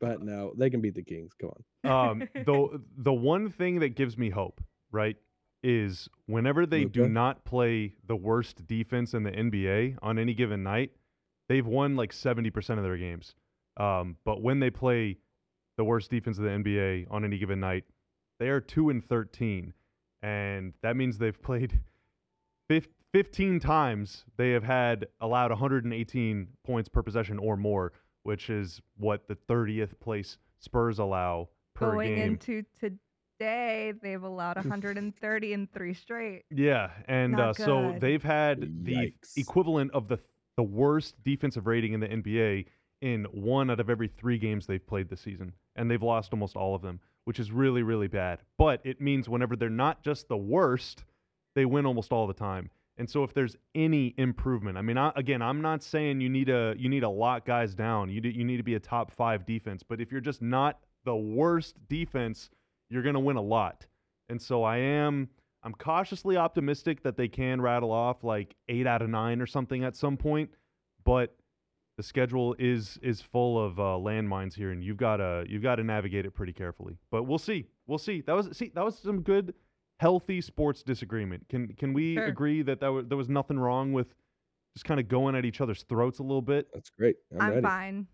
but 0.00 0.22
no, 0.22 0.52
they 0.56 0.70
can 0.70 0.80
beat 0.80 0.94
the 0.94 1.02
Kings. 1.02 1.32
Come 1.40 1.50
on. 1.84 2.10
um, 2.10 2.28
the 2.34 2.80
the 2.98 3.12
one 3.12 3.50
thing 3.50 3.80
that 3.80 3.90
gives 3.96 4.16
me 4.16 4.30
hope, 4.30 4.62
right, 4.92 5.16
is 5.62 6.08
whenever 6.26 6.66
they 6.66 6.84
do 6.84 7.02
Luka? 7.02 7.12
not 7.12 7.44
play 7.44 7.94
the 8.06 8.16
worst 8.16 8.66
defense 8.66 9.14
in 9.14 9.22
the 9.24 9.30
NBA 9.32 9.96
on 10.02 10.18
any 10.18 10.34
given 10.34 10.62
night, 10.62 10.92
they've 11.48 11.66
won 11.66 11.96
like 11.96 12.12
seventy 12.12 12.50
percent 12.50 12.78
of 12.78 12.84
their 12.84 12.96
games. 12.96 13.34
Um, 13.76 14.16
but 14.24 14.42
when 14.42 14.60
they 14.60 14.70
play 14.70 15.18
the 15.76 15.84
worst 15.84 16.10
defense 16.10 16.38
of 16.38 16.44
the 16.44 16.50
NBA 16.50 17.06
on 17.10 17.24
any 17.24 17.38
given 17.38 17.60
night, 17.60 17.84
they 18.38 18.48
are 18.48 18.60
two 18.60 18.90
and 18.90 19.04
thirteen, 19.04 19.72
and 20.22 20.72
that 20.82 20.96
means 20.96 21.18
they've 21.18 21.40
played 21.42 21.80
fifteen 23.12 23.60
times. 23.60 24.24
They 24.36 24.50
have 24.50 24.64
had 24.64 25.06
allowed 25.20 25.50
118 25.50 26.48
points 26.64 26.88
per 26.88 27.02
possession 27.02 27.38
or 27.38 27.56
more, 27.56 27.92
which 28.22 28.50
is 28.50 28.80
what 28.96 29.26
the 29.28 29.36
30th 29.48 29.98
place 30.00 30.38
Spurs 30.58 30.98
allow 30.98 31.48
per 31.74 31.92
going 31.92 32.14
game. 32.14 32.22
into 32.32 32.64
today, 32.80 33.92
they've 34.02 34.22
allowed 34.22 34.56
130 34.56 35.52
in 35.52 35.66
three 35.68 35.94
straight. 35.94 36.42
Yeah, 36.50 36.90
and 37.06 37.38
uh, 37.38 37.52
so 37.52 37.96
they've 38.00 38.22
had 38.22 38.84
the 38.84 38.96
Yikes. 38.96 39.36
equivalent 39.36 39.90
of 39.92 40.08
the 40.08 40.18
the 40.56 40.62
worst 40.62 41.16
defensive 41.24 41.66
rating 41.66 41.94
in 41.94 42.00
the 42.00 42.06
NBA 42.06 42.66
in 43.04 43.24
one 43.24 43.70
out 43.70 43.80
of 43.80 43.90
every 43.90 44.08
three 44.08 44.38
games 44.38 44.66
they've 44.66 44.86
played 44.86 45.10
this 45.10 45.20
season, 45.20 45.52
and 45.76 45.90
they've 45.90 46.02
lost 46.02 46.32
almost 46.32 46.56
all 46.56 46.74
of 46.74 46.80
them, 46.80 46.98
which 47.24 47.38
is 47.38 47.52
really 47.52 47.82
really 47.82 48.08
bad. 48.08 48.40
But 48.56 48.80
it 48.82 49.00
means 49.00 49.28
whenever 49.28 49.56
they're 49.56 49.68
not 49.68 50.02
just 50.02 50.26
the 50.28 50.38
worst, 50.38 51.04
they 51.54 51.66
win 51.66 51.84
almost 51.84 52.12
all 52.12 52.26
the 52.26 52.32
time. 52.32 52.70
And 52.96 53.10
so 53.10 53.22
if 53.24 53.34
there's 53.34 53.56
any 53.74 54.14
improvement, 54.16 54.78
I 54.78 54.82
mean, 54.82 54.96
I, 54.96 55.12
again, 55.16 55.42
I'm 55.42 55.60
not 55.60 55.82
saying 55.82 56.20
you 56.20 56.30
need 56.30 56.48
a 56.48 56.74
you 56.78 56.88
need 56.88 57.00
to 57.00 57.08
lock 57.08 57.44
guys 57.44 57.74
down. 57.74 58.08
You 58.08 58.22
do, 58.22 58.30
you 58.30 58.44
need 58.44 58.56
to 58.56 58.62
be 58.62 58.74
a 58.74 58.80
top 58.80 59.10
five 59.10 59.44
defense. 59.44 59.82
But 59.82 60.00
if 60.00 60.10
you're 60.10 60.22
just 60.22 60.40
not 60.40 60.78
the 61.04 61.14
worst 61.14 61.76
defense, 61.88 62.48
you're 62.88 63.02
gonna 63.02 63.20
win 63.20 63.36
a 63.36 63.42
lot. 63.42 63.86
And 64.30 64.40
so 64.40 64.62
I 64.62 64.78
am 64.78 65.28
I'm 65.62 65.74
cautiously 65.74 66.36
optimistic 66.38 67.02
that 67.02 67.16
they 67.16 67.28
can 67.28 67.60
rattle 67.60 67.90
off 67.90 68.24
like 68.24 68.54
eight 68.68 68.86
out 68.86 69.02
of 69.02 69.10
nine 69.10 69.42
or 69.42 69.46
something 69.46 69.84
at 69.84 69.94
some 69.94 70.16
point. 70.16 70.50
But 71.04 71.36
the 71.96 72.02
schedule 72.02 72.54
is 72.58 72.98
is 73.02 73.20
full 73.20 73.62
of 73.64 73.78
uh, 73.78 73.82
landmines 73.82 74.54
here, 74.54 74.70
and 74.72 74.82
you've 74.82 74.96
got 74.96 75.18
to 75.18 75.44
you've 75.48 75.62
got 75.62 75.76
to 75.76 75.84
navigate 75.84 76.26
it 76.26 76.32
pretty 76.32 76.52
carefully. 76.52 76.96
But 77.10 77.24
we'll 77.24 77.38
see. 77.38 77.66
We'll 77.86 77.98
see. 77.98 78.20
That 78.22 78.34
was 78.34 78.56
see 78.56 78.72
that 78.74 78.84
was 78.84 78.98
some 78.98 79.20
good 79.22 79.54
healthy 80.00 80.40
sports 80.40 80.82
disagreement. 80.82 81.48
Can 81.48 81.68
can 81.74 81.92
we 81.92 82.14
Sure. 82.14 82.24
agree 82.26 82.62
that 82.62 82.80
that 82.80 82.86
w- 82.86 83.06
there 83.06 83.16
was 83.18 83.28
nothing 83.28 83.58
wrong 83.58 83.92
with 83.92 84.08
just 84.74 84.84
kind 84.84 84.98
of 84.98 85.06
going 85.08 85.36
at 85.36 85.44
each 85.44 85.60
other's 85.60 85.84
throats 85.84 86.18
a 86.18 86.22
little 86.22 86.42
bit? 86.42 86.66
That's 86.74 86.90
great. 86.90 87.16
I'm, 87.32 87.40
I'm, 87.40 87.50
ready. 87.50 87.62
fine. 87.62 88.06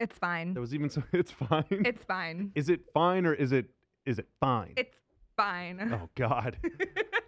It's 0.00 0.18
fine. 0.18 0.52
There 0.54 0.60
was 0.60 0.74
even 0.74 0.90
some. 0.90 1.04
It's 1.12 1.30
fine. 1.30 1.64
It's 1.70 2.02
fine. 2.04 2.50
is 2.56 2.68
it 2.68 2.80
fine 2.92 3.26
or 3.26 3.34
is 3.34 3.52
it 3.52 3.66
is 4.06 4.18
it 4.18 4.26
fine? 4.40 4.74
It's 4.76 4.96
fine. 5.36 5.92
oh 5.94 6.08
God. 6.16 6.56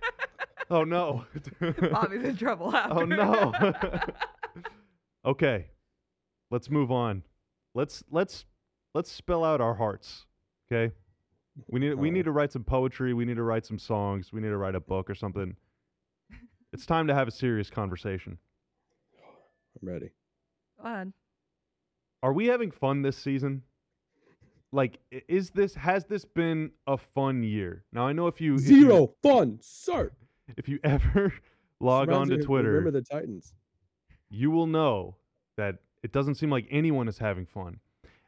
oh 0.70 0.82
no. 0.82 1.24
Bobby's 1.60 2.24
in 2.24 2.36
trouble. 2.36 2.74
After. 2.74 2.92
Oh 3.00 3.04
no. 3.04 3.52
okay. 5.24 5.66
Let's 6.50 6.70
move 6.70 6.90
on. 6.92 7.22
Let's 7.74 8.02
let's 8.10 8.44
let's 8.94 9.10
spell 9.10 9.44
out 9.44 9.60
our 9.60 9.74
hearts. 9.74 10.26
Okay? 10.72 10.94
We 11.68 11.80
need 11.80 11.94
we 11.94 12.10
need 12.10 12.24
to 12.26 12.32
write 12.32 12.52
some 12.52 12.64
poetry, 12.64 13.14
we 13.14 13.24
need 13.24 13.36
to 13.36 13.42
write 13.42 13.64
some 13.66 13.78
songs, 13.78 14.32
we 14.32 14.40
need 14.40 14.48
to 14.48 14.56
write 14.56 14.74
a 14.74 14.80
book 14.80 15.08
or 15.10 15.14
something. 15.14 15.56
It's 16.72 16.84
time 16.84 17.06
to 17.06 17.14
have 17.14 17.26
a 17.28 17.30
serious 17.30 17.70
conversation. 17.70 18.36
I'm 19.80 19.88
ready. 19.88 20.10
Go 20.78 20.86
ahead. 20.86 21.12
Are 22.22 22.32
we 22.34 22.46
having 22.46 22.70
fun 22.70 23.00
this 23.02 23.16
season? 23.16 23.62
Like 24.72 24.98
is 25.28 25.50
this 25.50 25.74
has 25.74 26.04
this 26.04 26.24
been 26.24 26.72
a 26.86 26.98
fun 26.98 27.42
year? 27.42 27.84
Now 27.92 28.06
I 28.06 28.12
know 28.12 28.26
if 28.26 28.40
you 28.40 28.56
if 28.56 28.68
you- 28.68 28.80
Zero 28.82 29.14
fun, 29.22 29.58
sir. 29.62 30.10
if 30.56 30.68
you 30.68 30.78
ever 30.84 31.32
log 31.80 32.10
on 32.10 32.28
to 32.28 32.38
Twitter 32.42 32.72
Remember 32.72 32.90
the 32.90 33.02
Titans. 33.02 33.54
you 34.28 34.50
will 34.50 34.66
know 34.66 35.16
that 35.56 35.76
it 36.06 36.12
doesn't 36.12 36.36
seem 36.36 36.50
like 36.50 36.68
anyone 36.70 37.08
is 37.08 37.18
having 37.18 37.46
fun. 37.46 37.80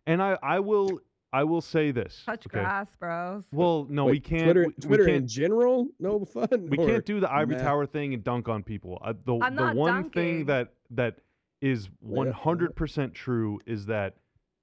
And 0.05 0.21
I, 0.21 0.37
I 0.43 0.59
will 0.59 0.99
I 1.33 1.45
will 1.45 1.61
say 1.61 1.93
this. 1.93 2.23
Touch 2.27 2.45
okay? 2.49 2.59
grass, 2.61 2.89
bros. 2.99 3.45
Well, 3.53 3.87
no, 3.89 4.07
we 4.07 4.19
can't. 4.19 4.45
Twitter, 4.45 4.67
we, 4.83 4.89
we 4.89 4.97
can't, 4.97 5.09
in 5.11 5.29
general, 5.29 5.87
no 6.01 6.25
fun. 6.25 6.69
we 6.71 6.77
can't 6.77 7.07
do 7.07 7.21
the 7.21 7.31
ivory 7.31 7.55
Nah. 7.57 7.63
tower 7.63 7.87
thing 7.87 8.15
and 8.15 8.25
dunk 8.25 8.49
on 8.49 8.65
people. 8.65 8.99
Uh, 9.05 9.13
the 9.25 9.39
I'm 9.41 9.55
the 9.55 9.67
not 9.67 9.77
one 9.77 9.93
dunking. 9.93 10.11
thing 10.11 10.45
that 10.47 10.73
that 10.91 11.21
is 11.61 11.89
100% 12.05 13.15
true 13.15 13.61
is 13.65 13.87
that 13.87 14.17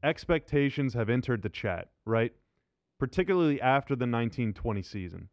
expectations 0.04 0.94
have 0.94 1.10
entered 1.10 1.42
the 1.42 1.50
chat, 1.50 1.88
right? 2.04 2.34
Particularly 3.00 3.62
after 3.62 3.94
the 3.96 4.04
1920 4.06 4.82
season. 4.82 5.30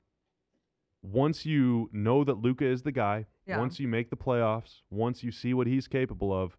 Once 1.03 1.45
you 1.45 1.89
know 1.93 2.23
that 2.23 2.35
Luka 2.39 2.65
is 2.65 2.83
the 2.83 2.93
guy, 2.93 3.27
Yeah. 3.47 3.59
once 3.59 3.81
you 3.81 3.89
make 3.89 4.09
the 4.11 4.17
playoffs, 4.17 4.83
once 4.91 5.25
you 5.25 5.33
see 5.33 5.53
what 5.55 5.67
he's 5.67 5.89
capable 5.89 6.33
of, 6.33 6.57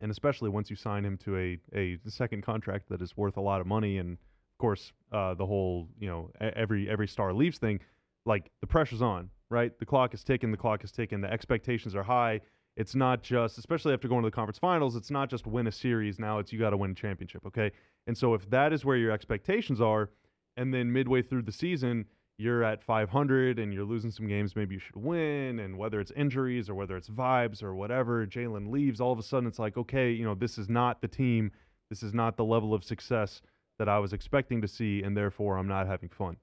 and 0.00 0.10
especially 0.10 0.48
once 0.48 0.70
you 0.70 0.76
sign 0.76 1.04
him 1.04 1.16
to 1.18 1.36
a, 1.36 1.58
a 1.74 1.98
second 2.08 2.42
contract 2.42 2.88
that 2.88 3.02
is 3.02 3.16
worth 3.16 3.36
a 3.36 3.40
lot 3.40 3.60
of 3.60 3.66
money, 3.66 3.98
and 3.98 4.12
of 4.12 4.58
course 4.58 4.92
uh, 5.12 5.34
the 5.34 5.46
whole 5.46 5.88
you 5.98 6.08
know 6.08 6.30
every 6.40 6.88
every 6.88 7.08
star 7.08 7.32
leaves 7.32 7.58
thing, 7.58 7.80
like 8.24 8.50
the 8.60 8.66
pressure's 8.66 9.02
on, 9.02 9.30
right? 9.50 9.78
The 9.78 9.86
clock 9.86 10.14
is 10.14 10.22
ticking, 10.22 10.50
the 10.50 10.56
clock 10.56 10.84
is 10.84 10.92
ticking, 10.92 11.20
the 11.20 11.32
expectations 11.32 11.94
are 11.94 12.02
high. 12.02 12.40
It's 12.76 12.94
not 12.94 13.24
just, 13.24 13.58
especially 13.58 13.92
after 13.92 14.06
going 14.06 14.22
to 14.22 14.28
the 14.28 14.34
conference 14.34 14.58
finals, 14.58 14.94
it's 14.94 15.10
not 15.10 15.28
just 15.28 15.48
win 15.48 15.66
a 15.66 15.72
series. 15.72 16.20
Now 16.20 16.38
it's 16.38 16.52
you 16.52 16.60
got 16.60 16.70
to 16.70 16.76
win 16.76 16.92
a 16.92 16.94
championship, 16.94 17.44
okay? 17.44 17.72
And 18.06 18.16
so 18.16 18.34
if 18.34 18.48
that 18.50 18.72
is 18.72 18.84
where 18.84 18.96
your 18.96 19.10
expectations 19.10 19.80
are, 19.80 20.10
and 20.56 20.72
then 20.72 20.92
midway 20.92 21.22
through 21.22 21.42
the 21.42 21.52
season 21.52 22.04
you're 22.38 22.62
at 22.62 22.82
500 22.82 23.58
and 23.58 23.74
you're 23.74 23.84
losing 23.84 24.10
some 24.10 24.28
games 24.28 24.54
maybe 24.56 24.74
you 24.74 24.80
should 24.80 24.96
win 24.96 25.58
and 25.58 25.76
whether 25.76 26.00
it's 26.00 26.12
injuries 26.12 26.68
or 26.70 26.74
whether 26.74 26.96
it's 26.96 27.08
vibes 27.08 27.62
or 27.62 27.74
whatever 27.74 28.26
jalen 28.26 28.70
leaves 28.70 29.00
all 29.00 29.12
of 29.12 29.18
a 29.18 29.22
sudden 29.22 29.46
it's 29.46 29.58
like 29.58 29.76
okay 29.76 30.10
you 30.12 30.24
know 30.24 30.34
this 30.34 30.56
is 30.56 30.68
not 30.68 31.00
the 31.02 31.08
team 31.08 31.50
this 31.90 32.02
is 32.02 32.14
not 32.14 32.36
the 32.36 32.44
level 32.44 32.72
of 32.72 32.84
success 32.84 33.42
that 33.78 33.88
i 33.88 33.98
was 33.98 34.12
expecting 34.12 34.60
to 34.60 34.68
see 34.68 35.02
and 35.02 35.16
therefore 35.16 35.58
i'm 35.58 35.68
not 35.68 35.86
having 35.86 36.08
fun 36.08 36.36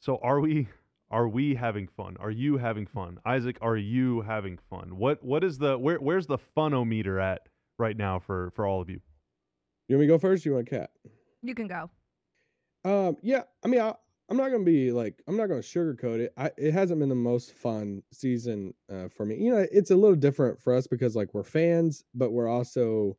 so 0.00 0.18
are 0.22 0.40
we 0.40 0.66
are 1.10 1.28
we 1.28 1.54
having 1.54 1.86
fun 1.86 2.16
are 2.20 2.30
you 2.30 2.56
having 2.56 2.86
fun 2.86 3.18
isaac 3.26 3.58
are 3.60 3.76
you 3.76 4.22
having 4.22 4.58
fun 4.70 4.96
what 4.96 5.22
what 5.22 5.44
is 5.44 5.58
the 5.58 5.76
where 5.78 5.98
where's 5.98 6.26
the 6.26 6.38
funometer 6.56 7.20
at 7.20 7.48
right 7.78 7.96
now 7.98 8.18
for 8.18 8.50
for 8.54 8.66
all 8.66 8.80
of 8.80 8.88
you 8.88 9.00
You 9.88 9.96
want 9.96 10.00
me 10.02 10.06
to 10.06 10.14
go 10.14 10.18
first? 10.18 10.44
Or 10.46 10.50
you 10.50 10.54
want 10.56 10.68
Cat? 10.68 10.90
You 11.42 11.54
can 11.54 11.66
go. 11.66 11.90
Um, 12.84 13.16
yeah. 13.22 13.42
I 13.64 13.68
mean, 13.68 13.80
I, 13.80 13.94
I'm 14.28 14.36
not 14.36 14.50
gonna 14.50 14.64
be 14.64 14.92
like, 14.92 15.22
I'm 15.26 15.36
not 15.36 15.48
gonna 15.48 15.60
sugarcoat 15.60 16.20
it. 16.20 16.32
I, 16.36 16.50
it 16.58 16.72
hasn't 16.72 17.00
been 17.00 17.08
the 17.08 17.14
most 17.14 17.52
fun 17.52 18.02
season 18.12 18.74
uh, 18.92 19.08
for 19.08 19.24
me. 19.24 19.36
You 19.36 19.52
know, 19.54 19.66
it's 19.72 19.90
a 19.90 19.96
little 19.96 20.16
different 20.16 20.60
for 20.60 20.74
us 20.74 20.86
because 20.86 21.16
like 21.16 21.32
we're 21.32 21.44
fans, 21.44 22.04
but 22.14 22.32
we're 22.32 22.48
also, 22.48 23.16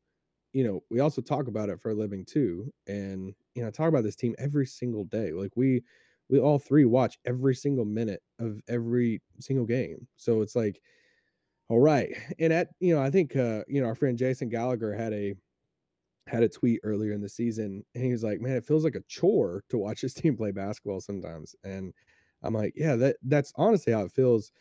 you 0.54 0.64
know, 0.64 0.84
we 0.92 1.00
also 1.00 1.22
talk 1.22 1.48
about 1.48 1.70
it 1.70 1.80
for 1.82 1.92
a 1.92 1.96
living 1.96 2.26
too, 2.26 2.72
and 2.88 3.34
you 3.56 3.64
know, 3.64 3.72
talk 3.72 3.90
about 3.90 4.04
this 4.04 4.16
team 4.16 4.36
every 4.40 4.68
single 4.68 5.04
day. 5.06 5.32
Like 5.34 5.52
we, 5.56 5.84
we 6.30 6.40
all 6.40 6.60
three 6.60 6.86
watch 6.86 7.18
every 7.26 7.56
single 7.56 7.86
minute 7.86 8.22
of 8.40 8.62
every 8.68 9.22
single 9.40 9.66
game. 9.66 10.08
So 10.18 10.42
it's 10.42 10.56
like, 10.56 10.80
all 11.70 11.80
right, 11.80 12.16
and 12.40 12.54
at 12.54 12.70
you 12.80 12.96
know, 12.96 13.02
I 13.02 13.12
think 13.12 13.36
uh, 13.36 13.64
you 13.68 13.82
know, 13.82 13.88
our 13.88 13.96
friend 13.96 14.18
Jason 14.18 14.50
Gallagher 14.50 14.94
had 14.94 15.14
a 15.14 15.36
had 16.30 16.44
a 16.44 16.50
tweet 16.50 16.80
earlier 16.84 17.14
in 17.14 17.22
the 17.22 17.30
season 17.30 17.84
and 17.96 18.04
he 18.04 18.12
was 18.12 18.24
like 18.24 18.40
man 18.40 18.56
it 18.56 18.66
feels 18.66 18.84
like 18.84 18.96
a 18.96 19.04
chore 19.08 19.64
to 19.70 19.78
watch 19.78 20.02
this 20.02 20.14
team 20.16 20.36
play 20.36 20.52
basketball 20.52 21.02
sometimes 21.02 21.56
and 21.64 21.94
i'm 22.44 22.54
like 22.54 22.74
yeah 22.76 22.96
that 22.96 23.18
that's 23.24 23.52
honestly 23.56 23.94
how 23.94 24.02
it 24.02 24.12
feels 24.12 24.52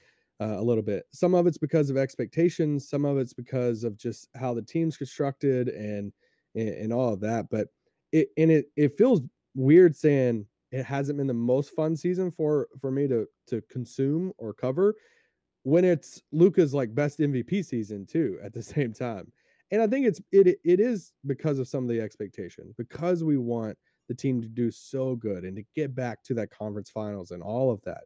uh, 0.40 0.57
a 0.59 0.62
little 0.62 0.83
bit 0.83 1.04
some 1.12 1.35
of 1.35 1.46
it's 1.46 1.59
because 1.59 1.90
of 1.90 1.96
expectations 1.96 2.88
some 2.88 3.04
of 3.04 3.18
it's 3.18 3.33
because 3.33 3.83
of 3.83 3.96
just 3.96 4.28
how 4.37 4.54
the 4.54 4.62
team's 4.62 4.96
constructed 4.96 5.68
and 5.68 6.12
and, 6.54 6.68
and 6.68 6.92
all 6.92 7.12
of 7.12 7.20
that 7.20 7.46
but 7.50 7.68
it 8.12 8.28
and 8.37 8.50
it 8.50 8.66
it 8.76 8.96
feels 8.96 9.20
weird 9.54 9.96
saying 9.96 10.46
it 10.70 10.85
hasn't 10.85 11.18
been 11.18 11.26
the 11.26 11.35
most 11.35 11.74
fun 11.74 11.96
season 11.96 12.31
for 12.31 12.68
for 12.81 12.90
me 12.90 13.09
to 13.09 13.26
to 13.46 13.61
consume 13.62 14.33
or 14.38 14.52
cover 14.52 14.94
when 15.64 15.85
it's 15.85 16.22
Luka's 16.33 16.72
like 16.72 16.94
best 16.94 17.18
MVP 17.18 17.64
season 17.64 18.07
too 18.07 18.38
at 18.42 18.52
the 18.52 18.62
same 18.74 18.92
time. 18.92 19.31
And 19.70 19.83
I 19.83 19.87
think 19.87 20.07
it's 20.07 20.20
it 20.33 20.59
it 20.64 20.81
is 20.81 21.12
because 21.26 21.59
of 21.59 21.68
some 21.68 21.85
of 21.85 21.90
the 21.90 22.00
expectation 22.00 22.74
because 22.78 23.22
we 23.22 23.37
want 23.37 23.76
the 24.09 24.14
team 24.14 24.40
to 24.40 24.48
do 24.48 24.70
so 24.70 25.14
good 25.14 25.44
and 25.44 25.57
to 25.57 25.64
get 25.74 25.94
back 25.94 26.22
to 26.24 26.35
that 26.35 26.50
conference 26.50 26.90
finals 26.90 27.31
and 27.31 27.42
all 27.42 27.70
of 27.70 27.83
that. 27.83 28.04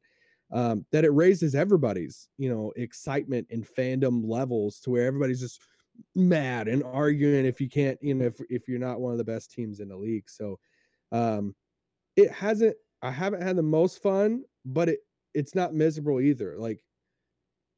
Um, 0.53 0.85
that 0.93 1.05
it 1.07 1.11
raises 1.11 1.55
everybody's 1.55 2.29
you 2.37 2.51
know 2.51 2.73
excitement 2.77 3.47
and 3.51 3.67
fandom 3.67 4.23
levels 4.25 4.81
to 4.81 4.91
where 4.91 5.07
everybody's 5.07 5.41
just 5.41 5.61
mad 6.15 6.69
and 6.69 6.83
arguing 6.85 7.47
if 7.47 7.61
you 7.61 7.69
can't 7.69 7.99
you 8.03 8.15
know 8.15 8.27
if, 8.27 8.35
if 8.51 8.69
you're 8.69 8.79
not 8.79 9.01
one 9.01 9.13
of 9.13 9.19
the 9.19 9.25
best 9.25 9.51
teams 9.51 9.81
in 9.81 9.89
the 9.89 9.97
league 9.97 10.29
so 10.29 10.59
um 11.11 11.55
it 12.17 12.31
hasn't 12.31 12.77
i 13.03 13.11
haven't 13.11 13.43
had 13.43 13.57
the 13.57 13.63
most 13.63 14.03
fun 14.03 14.43
but 14.65 14.89
it 14.89 15.01
it's 15.35 15.55
not 15.55 15.75
miserable 15.75 16.21
either 16.21 16.57
like 16.59 16.85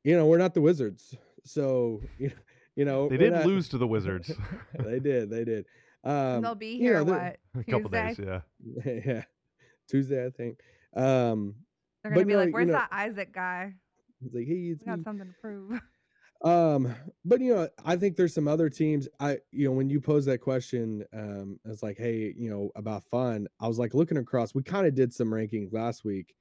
you 0.03 0.17
know 0.17 0.27
we're 0.27 0.39
not 0.39 0.55
the 0.55 0.61
wizards 0.61 1.15
so 1.45 2.01
you 2.19 2.29
know 2.29 2.35
they 3.09 3.17
did 3.17 3.33
not, 3.33 3.47
lose 3.47 3.69
to 3.69 3.79
the 3.79 3.87
wizards 3.95 4.31
they 4.79 5.01
did 5.01 5.31
they 5.31 5.45
did 5.45 5.67
um 6.05 6.43
they'll 6.43 6.55
be 6.55 6.79
here 6.79 6.99
you 6.99 7.05
know, 7.05 7.13
what 7.13 7.37
a 7.61 7.71
couple 7.71 7.89
days 7.89 8.19
yeah 8.19 8.41
yeah 8.85 9.23
tuesday 9.89 10.27
i 10.27 10.31
think 10.31 10.59
um 10.97 11.55
they're 12.03 12.13
gonna 12.13 12.27
be 12.27 12.37
like 12.37 12.53
where's 12.53 12.67
you 12.67 12.73
know, 12.73 12.79
that 12.79 12.89
isaac 12.93 13.33
guy 13.33 13.73
he's 14.21 14.35
like 14.35 14.47
hey 14.47 14.55
it's 14.55 14.81
we 14.85 14.87
got 14.87 15.01
something 15.03 15.27
to 15.27 15.35
prove 15.41 15.81
um, 16.45 16.95
but 17.25 17.41
you 17.41 17.55
know, 17.55 17.69
I 17.87 17.97
think 17.97 18.17
there's 18.17 18.35
some 18.35 18.49
other 18.49 18.69
teams. 18.69 19.09
I 19.19 19.39
you 19.51 19.67
know, 19.67 19.73
when 19.73 19.89
you 19.89 19.99
pose 19.99 20.27
that 20.27 20.39
question, 20.39 21.03
um, 21.15 21.59
it's 21.65 21.83
like, 21.83 21.97
hey, 21.97 22.35
you 22.37 22.51
know, 22.51 22.71
about 22.77 23.03
fun. 23.05 23.47
I 23.61 23.67
was 23.67 23.79
like 23.79 23.95
looking 23.95 24.19
across. 24.19 24.55
We 24.55 24.63
kind 24.63 24.87
of 24.87 24.95
did 24.95 25.13
some 25.13 25.29
rankings 25.29 25.73
last 25.73 26.05
week, 26.05 26.35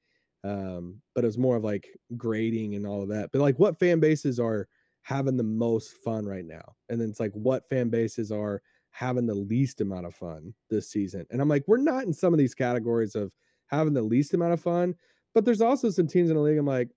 um, 0.44 1.00
but 1.14 1.24
it 1.24 1.26
was 1.26 1.38
more 1.38 1.56
of 1.56 1.64
like 1.64 1.88
grading 2.18 2.74
and 2.74 2.86
all 2.86 3.02
of 3.02 3.08
that. 3.08 3.30
But 3.32 3.40
like, 3.40 3.58
what 3.58 3.78
fan 3.78 3.98
bases 3.98 4.38
are 4.38 4.68
having 5.04 5.36
the 5.36 5.44
most 5.44 5.92
fun 6.04 6.26
right 6.26 6.44
now? 6.44 6.74
And 6.88 7.00
then 7.00 7.08
it's 7.08 7.20
like, 7.20 7.32
what 7.32 7.68
fan 7.68 7.88
bases 7.88 8.32
are 8.32 8.60
having 8.90 9.26
the 9.26 9.34
least 9.34 9.80
amount 9.80 10.06
of 10.06 10.14
fun 10.14 10.52
this 10.68 10.90
season? 10.90 11.24
And 11.30 11.40
I'm 11.40 11.48
like, 11.48 11.64
we're 11.66 11.76
not 11.76 12.04
in 12.04 12.12
some 12.12 12.34
of 12.34 12.38
these 12.38 12.54
categories 12.54 13.14
of 13.14 13.32
having 13.66 13.94
the 13.94 14.02
least 14.02 14.34
amount 14.34 14.52
of 14.52 14.60
fun, 14.60 14.94
but 15.34 15.44
there's 15.44 15.60
also 15.60 15.90
some 15.90 16.06
teams 16.06 16.30
in 16.30 16.36
the 16.36 16.42
league. 16.42 16.58
I'm 16.58 16.66
like, 16.66 16.90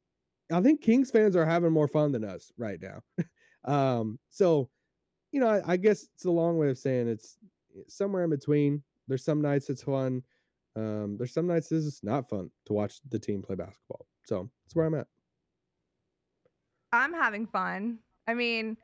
I 0.52 0.62
think 0.62 0.82
Kings 0.82 1.12
fans 1.12 1.36
are 1.36 1.46
having 1.46 1.72
more 1.72 1.88
fun 1.88 2.12
than 2.12 2.24
us 2.24 2.52
right 2.58 2.80
now. 2.82 3.02
um, 3.72 4.17
so, 4.30 4.70
you 5.32 5.41
know, 5.41 5.50
I, 5.50 5.74
I, 5.74 5.78
guess 5.78 6.08
it's 6.15 6.26
a 6.26 6.32
long 6.32 6.58
way 6.58 6.70
of 6.70 6.78
saying 6.78 7.08
it's 7.08 7.38
somewhere 7.88 8.24
in 8.24 8.30
between. 8.30 8.82
There's 9.08 9.26
some 9.26 9.41
nights 9.41 9.70
it's 9.70 9.84
fun. 9.84 10.24
Um, 10.76 11.17
there's 11.17 11.34
some 11.34 11.48
nights 11.48 11.72
it's 11.72 12.04
not 12.04 12.30
fun 12.30 12.50
to 12.67 12.74
watch 12.74 13.00
the 13.10 13.20
team 13.20 13.41
play 13.41 13.56
basketball. 13.56 14.06
So 14.26 14.50
that's 14.63 14.76
where 14.76 14.86
I'm 14.86 14.96
at. 14.96 15.08
I'm 16.91 17.13
having 17.13 17.47
fun. 17.47 18.00
I 18.28 18.34
mean, 18.34 18.78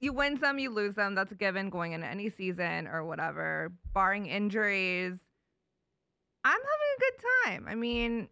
you 0.00 0.12
win 0.12 0.38
some, 0.38 0.58
you 0.58 0.70
lose 0.70 0.94
some. 0.94 1.14
That's 1.14 1.32
a 1.32 1.34
given 1.34 1.70
going 1.70 1.92
into 1.92 2.06
any 2.06 2.30
season 2.30 2.86
or 2.86 3.04
whatever, 3.04 3.72
barring 3.92 4.26
injuries. 4.26 5.14
I'm 6.44 6.52
having 6.52 6.66
a 6.96 7.00
good 7.00 7.24
time. 7.44 7.66
I 7.68 7.74
mean, 7.74 8.28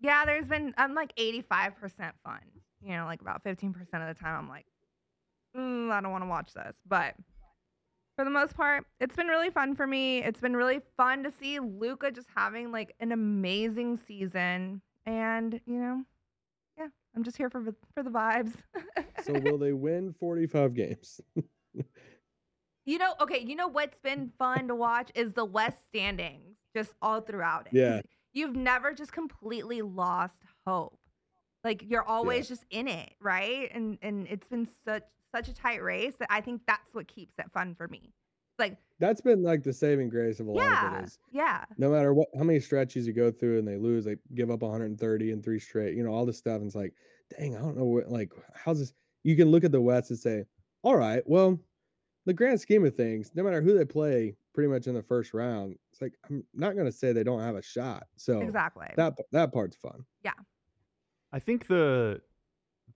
yeah, 0.00 0.24
there's 0.24 0.46
been 0.46 0.74
I'm 0.78 0.94
like 0.94 1.14
85% 1.16 2.12
fun. 2.24 2.40
You 2.82 2.96
know, 2.96 3.04
like 3.04 3.20
about 3.20 3.44
15% 3.44 3.76
of 3.76 3.84
the 3.90 4.20
time 4.20 4.38
I'm 4.38 4.48
like, 4.48 4.66
mm, 5.56 5.90
I 5.90 6.00
don't 6.00 6.12
want 6.12 6.24
to 6.24 6.28
watch 6.28 6.54
this. 6.54 6.74
But 6.86 7.14
for 8.16 8.24
the 8.24 8.30
most 8.30 8.56
part, 8.56 8.84
it's 9.00 9.16
been 9.16 9.26
really 9.26 9.50
fun 9.50 9.74
for 9.74 9.86
me. 9.86 10.22
It's 10.22 10.40
been 10.40 10.56
really 10.56 10.80
fun 10.96 11.22
to 11.24 11.32
see 11.32 11.58
Luka 11.58 12.10
just 12.10 12.28
having 12.34 12.72
like 12.72 12.94
an 13.00 13.12
amazing 13.12 13.98
season. 14.06 14.80
And, 15.06 15.60
you 15.66 15.78
know, 15.78 16.04
yeah, 16.80 16.88
I'm 17.14 17.22
just 17.22 17.36
here 17.36 17.50
for 17.50 17.62
for 17.94 18.02
the 18.02 18.10
vibes. 18.10 18.52
so 19.24 19.32
will 19.32 19.58
they 19.58 19.72
win 19.72 20.14
45 20.18 20.74
games? 20.74 21.20
you 22.84 22.98
know, 22.98 23.14
okay, 23.20 23.40
you 23.40 23.54
know 23.54 23.68
what's 23.68 23.98
been 23.98 24.32
fun 24.38 24.68
to 24.68 24.74
watch 24.74 25.10
is 25.14 25.32
the 25.34 25.44
West 25.44 25.78
standings 25.88 26.56
just 26.74 26.92
all 27.00 27.20
throughout 27.20 27.68
it. 27.68 27.74
Yeah 27.74 28.00
you've 28.32 28.56
never 28.56 28.92
just 28.92 29.12
completely 29.12 29.82
lost 29.82 30.42
hope. 30.66 30.98
Like 31.64 31.84
you're 31.86 32.04
always 32.04 32.46
yeah. 32.46 32.54
just 32.54 32.64
in 32.70 32.88
it, 32.88 33.12
right? 33.20 33.70
And 33.74 33.98
and 34.02 34.26
it's 34.28 34.48
been 34.48 34.68
such 34.84 35.04
such 35.34 35.48
a 35.48 35.54
tight 35.54 35.82
race 35.82 36.14
that 36.18 36.28
I 36.30 36.40
think 36.40 36.62
that's 36.66 36.92
what 36.94 37.06
keeps 37.06 37.34
it 37.38 37.50
fun 37.52 37.74
for 37.74 37.86
me. 37.88 38.12
Like 38.60 38.76
that's 39.00 39.20
been 39.20 39.42
like 39.42 39.62
the 39.62 39.72
saving 39.72 40.10
grace 40.10 40.38
of 40.38 40.48
a 40.48 40.52
yeah, 40.52 40.70
lot 40.70 40.84
of 40.84 41.00
it 41.00 41.04
is 41.06 41.18
yeah. 41.32 41.64
No 41.78 41.90
matter 41.90 42.14
what 42.14 42.28
how 42.36 42.44
many 42.44 42.60
stretches 42.60 43.06
you 43.06 43.12
go 43.12 43.32
through 43.32 43.58
and 43.58 43.66
they 43.66 43.76
lose, 43.76 44.04
they 44.04 44.16
give 44.34 44.50
up 44.50 44.60
130 44.60 45.32
and 45.32 45.42
three 45.42 45.58
straight, 45.58 45.96
you 45.96 46.04
know, 46.04 46.12
all 46.12 46.26
this 46.26 46.38
stuff. 46.38 46.58
And 46.58 46.66
it's 46.66 46.76
like, 46.76 46.94
dang, 47.36 47.56
I 47.56 47.60
don't 47.60 47.76
know 47.76 47.84
what 47.84 48.08
like 48.08 48.32
how's 48.54 48.78
this 48.78 48.92
you 49.22 49.36
can 49.36 49.50
look 49.50 49.64
at 49.64 49.72
the 49.72 49.80
West 49.80 50.10
and 50.10 50.18
say, 50.18 50.44
all 50.82 50.96
right, 50.96 51.22
well, 51.26 51.58
the 52.26 52.32
grand 52.32 52.60
scheme 52.60 52.84
of 52.84 52.94
things, 52.94 53.32
no 53.34 53.42
matter 53.42 53.60
who 53.60 53.76
they 53.76 53.84
play, 53.84 54.34
pretty 54.52 54.68
much 54.68 54.86
in 54.86 54.94
the 54.94 55.02
first 55.02 55.34
round, 55.34 55.76
it's 55.92 56.02
like 56.02 56.14
I'm 56.28 56.44
not 56.54 56.74
going 56.74 56.86
to 56.86 56.92
say 56.92 57.12
they 57.12 57.24
don't 57.24 57.40
have 57.40 57.56
a 57.56 57.62
shot. 57.62 58.06
So 58.16 58.40
exactly 58.40 58.88
that 58.96 59.16
that 59.32 59.52
part's 59.52 59.76
fun. 59.76 60.04
Yeah, 60.22 60.32
I 61.32 61.38
think 61.38 61.66
the 61.66 62.20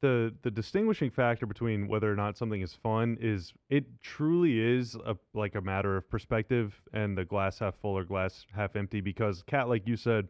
the 0.04 0.34
the 0.42 0.50
distinguishing 0.50 1.10
factor 1.10 1.46
between 1.46 1.88
whether 1.88 2.12
or 2.12 2.14
not 2.14 2.36
something 2.36 2.60
is 2.60 2.74
fun 2.74 3.16
is 3.22 3.54
it 3.70 3.86
truly 4.02 4.60
is 4.60 4.94
a 4.96 5.16
like 5.32 5.54
a 5.54 5.62
matter 5.62 5.96
of 5.96 6.10
perspective 6.10 6.78
and 6.92 7.16
the 7.16 7.24
glass 7.24 7.58
half 7.60 7.74
full 7.76 7.96
or 7.96 8.04
glass 8.04 8.44
half 8.54 8.76
empty. 8.76 9.00
Because 9.00 9.42
Kat, 9.46 9.70
like 9.70 9.88
you 9.88 9.96
said, 9.96 10.28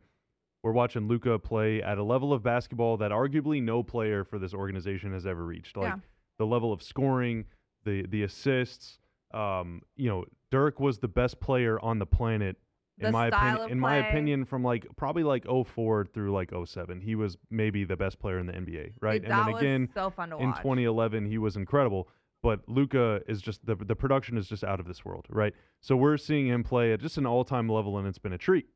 we're 0.63 0.71
watching 0.71 1.09
Luka 1.09 1.41
play 1.41 1.83
at 1.83 1.99
a 1.99 2.05
level 2.05 2.33
of 2.33 2.41
basketball 2.45 2.97
that 2.99 3.11
arguably 3.11 3.61
no 3.61 3.83
player 3.83 4.23
for 4.23 4.39
this 4.39 4.55
organization 4.55 5.13
has 5.13 5.27
ever 5.27 5.45
reached. 5.45 5.77
Like 5.77 5.89
yeah. 5.89 5.97
the 6.39 6.47
level 6.47 6.73
of 6.73 6.81
scoring, 6.81 7.45
the 7.85 8.07
the 8.07 8.23
assists. 8.23 9.01
Um, 9.33 9.83
you 9.97 10.09
know, 10.09 10.25
Dirk 10.53 10.79
was 10.79 11.01
the 11.01 11.09
best 11.09 11.41
player 11.41 11.81
on 11.81 11.99
the 11.99 12.07
planet 12.07 12.57
in 12.99 13.13
my 13.13 13.29
opinion. 13.29 13.71
In 13.71 13.81
my 13.81 13.97
opinion, 13.97 14.45
from 14.45 14.63
like 14.63 14.87
probably 14.97 15.23
like 15.23 15.45
04 15.47 16.07
through 16.07 16.33
like 16.33 16.53
07, 16.65 17.01
he 17.01 17.15
was 17.15 17.37
maybe 17.51 17.85
the 17.85 17.97
best 17.97 18.19
player 18.19 18.39
in 18.39 18.47
the 18.47 18.53
NBA, 18.53 18.93
right? 19.01 19.21
Dude, 19.21 19.31
and 19.31 19.49
then 19.49 19.55
again, 19.55 19.89
so 19.95 20.11
fun 20.11 20.31
to 20.31 20.37
in 20.39 20.49
watch. 20.49 20.59
2011, 20.59 21.27
he 21.27 21.39
was 21.39 21.57
incredible. 21.57 22.09
But 22.43 22.61
Luka 22.69 23.23
is 23.27 23.41
just 23.41 23.65
the 23.65 23.75
the 23.75 23.97
production 23.97 24.37
is 24.37 24.49
just 24.49 24.65
out 24.65 24.81
of 24.81 24.87
this 24.87 25.05
world, 25.05 25.27
right? 25.29 25.55
So 25.81 25.97
we're 25.97 26.19
seeing 26.19 26.47
him 26.47 26.63
play 26.63 26.93
at 26.93 27.01
just 27.01 27.17
an 27.17 27.27
all 27.27 27.45
time 27.45 27.69
level, 27.69 27.99
and 27.99 28.07
it's 28.07 28.19
been 28.19 28.35
a 28.35 28.39
treat. 28.39 28.67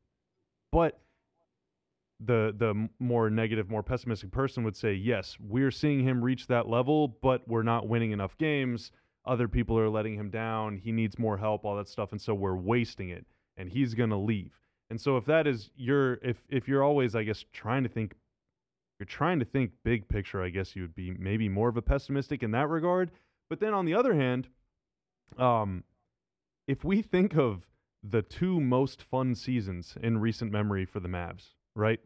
But 0.71 0.99
the 2.19 2.53
the 2.57 2.89
more 2.99 3.29
negative, 3.29 3.69
more 3.69 3.83
pessimistic 3.83 4.31
person 4.31 4.63
would 4.63 4.75
say, 4.75 4.93
yes, 4.93 5.37
we're 5.39 5.71
seeing 5.71 6.03
him 6.03 6.23
reach 6.23 6.47
that 6.47 6.67
level, 6.67 7.07
but 7.21 7.47
we're 7.47 7.63
not 7.63 7.87
winning 7.87 8.11
enough 8.11 8.37
games 8.37 8.91
other 9.25 9.47
people 9.47 9.77
are 9.77 9.89
letting 9.89 10.15
him 10.15 10.29
down. 10.29 10.77
He 10.77 10.91
needs 10.91 11.19
more 11.19 11.37
help, 11.37 11.65
all 11.65 11.77
that 11.77 11.87
stuff, 11.87 12.11
and 12.11 12.21
so 12.21 12.33
we're 12.33 12.55
wasting 12.55 13.09
it, 13.09 13.25
and 13.59 13.69
he's 13.69 13.93
gonna 13.93 14.19
leave. 14.19 14.59
And 14.89 14.99
so 14.99 15.17
if 15.17 15.25
that 15.25 15.45
is 15.45 15.69
your 15.75 16.13
if 16.23 16.37
if 16.49 16.67
you're 16.67 16.83
always 16.83 17.15
I 17.15 17.23
guess 17.23 17.45
trying 17.53 17.83
to 17.83 17.89
think 17.89 18.15
you're 18.99 19.05
trying 19.05 19.39
to 19.39 19.45
think 19.45 19.71
big 19.83 20.07
picture, 20.07 20.41
I 20.41 20.49
guess 20.49 20.75
you 20.75 20.81
would 20.81 20.95
be 20.95 21.11
maybe 21.11 21.47
more 21.47 21.69
of 21.69 21.77
a 21.77 21.81
pessimistic 21.81 22.41
in 22.41 22.51
that 22.51 22.67
regard. 22.67 23.11
But 23.49 23.59
then 23.59 23.73
on 23.73 23.85
the 23.85 23.93
other 23.93 24.15
hand, 24.15 24.47
um, 25.37 25.83
if 26.67 26.83
we 26.83 27.01
think 27.01 27.35
of 27.35 27.67
the 28.03 28.21
two 28.21 28.59
most 28.59 29.03
fun 29.03 29.35
seasons 29.35 29.97
in 30.01 30.17
recent 30.17 30.51
memory 30.51 30.85
for 30.85 30.99
the 30.99 31.09
Mavs, 31.09 31.53
right? 31.75 31.99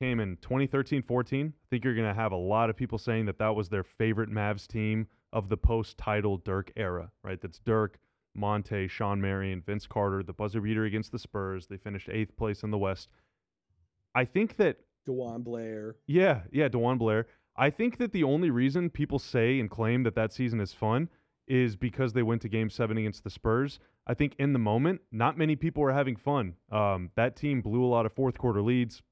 Came 0.00 0.20
in 0.20 0.36
2013 0.38 1.02
14. 1.02 1.52
I 1.54 1.66
think 1.70 1.84
you're 1.84 1.94
going 1.94 2.08
to 2.08 2.14
have 2.14 2.32
a 2.32 2.36
lot 2.36 2.70
of 2.70 2.76
people 2.76 2.98
saying 2.98 3.26
that 3.26 3.38
that 3.38 3.54
was 3.54 3.68
their 3.68 3.84
favorite 3.84 4.30
Mavs 4.30 4.66
team 4.66 5.06
of 5.32 5.48
the 5.48 5.56
post-title 5.56 6.38
Dirk 6.38 6.72
era, 6.76 7.10
right? 7.22 7.40
That's 7.40 7.58
Dirk, 7.58 7.98
Monta, 8.36 8.88
Shawn 8.88 9.20
Marion, 9.20 9.62
Vince 9.64 9.86
Carter, 9.86 10.22
the 10.22 10.32
buzzer 10.32 10.60
beater 10.60 10.84
against 10.84 11.12
the 11.12 11.18
Spurs. 11.18 11.66
They 11.66 11.76
finished 11.76 12.08
eighth 12.10 12.36
place 12.36 12.62
in 12.62 12.70
the 12.70 12.78
West. 12.78 13.08
I 14.14 14.24
think 14.24 14.56
that 14.56 14.78
DeJuan 15.06 15.44
Blair. 15.44 15.96
Yeah, 16.06 16.40
yeah, 16.50 16.68
DeJuan 16.68 16.98
Blair. 16.98 17.26
I 17.56 17.70
think 17.70 17.98
that 17.98 18.12
the 18.12 18.24
only 18.24 18.50
reason 18.50 18.90
people 18.90 19.18
say 19.18 19.60
and 19.60 19.70
claim 19.70 20.02
that 20.02 20.16
that 20.16 20.32
season 20.32 20.60
is 20.60 20.72
fun 20.72 21.08
is 21.46 21.76
because 21.76 22.12
they 22.12 22.22
went 22.22 22.42
to 22.42 22.48
Game 22.48 22.70
Seven 22.70 22.98
against 22.98 23.22
the 23.22 23.30
Spurs. 23.30 23.78
I 24.06 24.14
think 24.14 24.34
in 24.38 24.52
the 24.52 24.58
moment, 24.58 25.00
not 25.12 25.38
many 25.38 25.56
people 25.56 25.82
were 25.82 25.92
having 25.92 26.16
fun. 26.16 26.54
Um, 26.70 27.10
that 27.16 27.36
team 27.36 27.60
blew 27.60 27.84
a 27.84 27.86
lot 27.86 28.06
of 28.06 28.12
fourth 28.12 28.38
quarter 28.38 28.62
leads. 28.62 29.02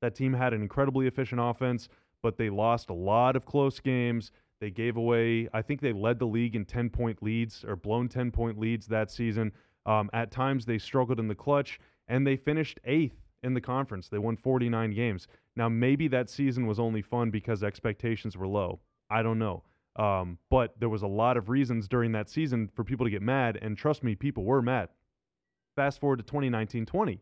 That 0.00 0.14
team 0.14 0.32
had 0.32 0.52
an 0.52 0.62
incredibly 0.62 1.06
efficient 1.06 1.40
offense, 1.42 1.88
but 2.22 2.36
they 2.36 2.50
lost 2.50 2.90
a 2.90 2.94
lot 2.94 3.36
of 3.36 3.44
close 3.44 3.80
games. 3.80 4.30
They 4.60 4.70
gave 4.70 4.96
away, 4.96 5.48
I 5.52 5.62
think 5.62 5.80
they 5.80 5.92
led 5.92 6.18
the 6.18 6.26
league 6.26 6.56
in 6.56 6.64
10 6.64 6.90
point 6.90 7.22
leads 7.22 7.64
or 7.64 7.76
blown 7.76 8.08
10 8.08 8.30
point 8.30 8.58
leads 8.58 8.86
that 8.88 9.10
season. 9.10 9.52
Um, 9.86 10.10
at 10.12 10.30
times 10.30 10.66
they 10.66 10.78
struggled 10.78 11.20
in 11.20 11.28
the 11.28 11.34
clutch 11.34 11.78
and 12.08 12.26
they 12.26 12.36
finished 12.36 12.80
eighth 12.84 13.16
in 13.42 13.54
the 13.54 13.60
conference. 13.60 14.08
They 14.08 14.18
won 14.18 14.36
49 14.36 14.90
games. 14.92 15.28
Now, 15.56 15.68
maybe 15.68 16.08
that 16.08 16.28
season 16.28 16.66
was 16.66 16.78
only 16.78 17.02
fun 17.02 17.30
because 17.30 17.62
expectations 17.62 18.36
were 18.36 18.48
low. 18.48 18.80
I 19.10 19.22
don't 19.22 19.38
know. 19.38 19.62
Um, 19.96 20.38
but 20.50 20.78
there 20.78 20.88
was 20.88 21.02
a 21.02 21.08
lot 21.08 21.36
of 21.36 21.48
reasons 21.48 21.88
during 21.88 22.12
that 22.12 22.28
season 22.28 22.68
for 22.74 22.84
people 22.84 23.04
to 23.06 23.10
get 23.10 23.22
mad. 23.22 23.58
And 23.60 23.76
trust 23.76 24.04
me, 24.04 24.14
people 24.14 24.44
were 24.44 24.62
mad. 24.62 24.88
Fast 25.76 26.00
forward 26.00 26.18
to 26.18 26.22
2019 26.24 26.86
20, 26.86 27.20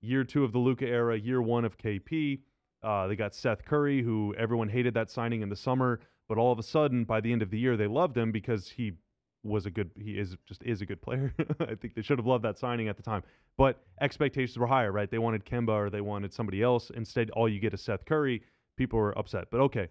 year 0.00 0.24
two 0.24 0.44
of 0.44 0.52
the 0.52 0.58
Luka 0.58 0.86
era, 0.86 1.18
year 1.18 1.42
one 1.42 1.64
of 1.64 1.76
KP. 1.78 2.40
Uh, 2.82 3.06
they 3.06 3.16
got 3.16 3.34
Seth 3.34 3.64
Curry, 3.64 4.02
who 4.02 4.34
everyone 4.36 4.68
hated 4.68 4.92
that 4.94 5.10
signing 5.10 5.40
in 5.40 5.48
the 5.48 5.56
summer, 5.56 6.00
but 6.28 6.38
all 6.38 6.52
of 6.52 6.58
a 6.58 6.62
sudden 6.62 7.04
by 7.04 7.20
the 7.20 7.32
end 7.32 7.42
of 7.42 7.50
the 7.50 7.58
year 7.58 7.76
they 7.76 7.86
loved 7.86 8.16
him 8.16 8.32
because 8.32 8.68
he 8.68 8.92
was 9.44 9.66
a 9.66 9.70
good 9.70 9.90
he 10.00 10.12
is 10.12 10.36
just 10.46 10.62
is 10.64 10.80
a 10.80 10.86
good 10.86 11.02
player. 11.02 11.32
I 11.60 11.74
think 11.74 11.94
they 11.94 12.02
should 12.02 12.18
have 12.18 12.26
loved 12.26 12.44
that 12.44 12.58
signing 12.58 12.88
at 12.88 12.96
the 12.96 13.02
time. 13.02 13.22
But 13.56 13.80
expectations 14.00 14.58
were 14.58 14.66
higher, 14.66 14.90
right? 14.90 15.10
They 15.10 15.18
wanted 15.18 15.44
Kemba 15.44 15.68
or 15.68 15.90
they 15.90 16.00
wanted 16.00 16.32
somebody 16.32 16.62
else. 16.62 16.90
Instead, 16.90 17.30
all 17.30 17.48
you 17.48 17.60
get 17.60 17.74
is 17.74 17.82
Seth 17.82 18.04
Curry. 18.06 18.42
People 18.76 18.98
were 18.98 19.16
upset. 19.16 19.48
But 19.50 19.60
okay. 19.60 19.88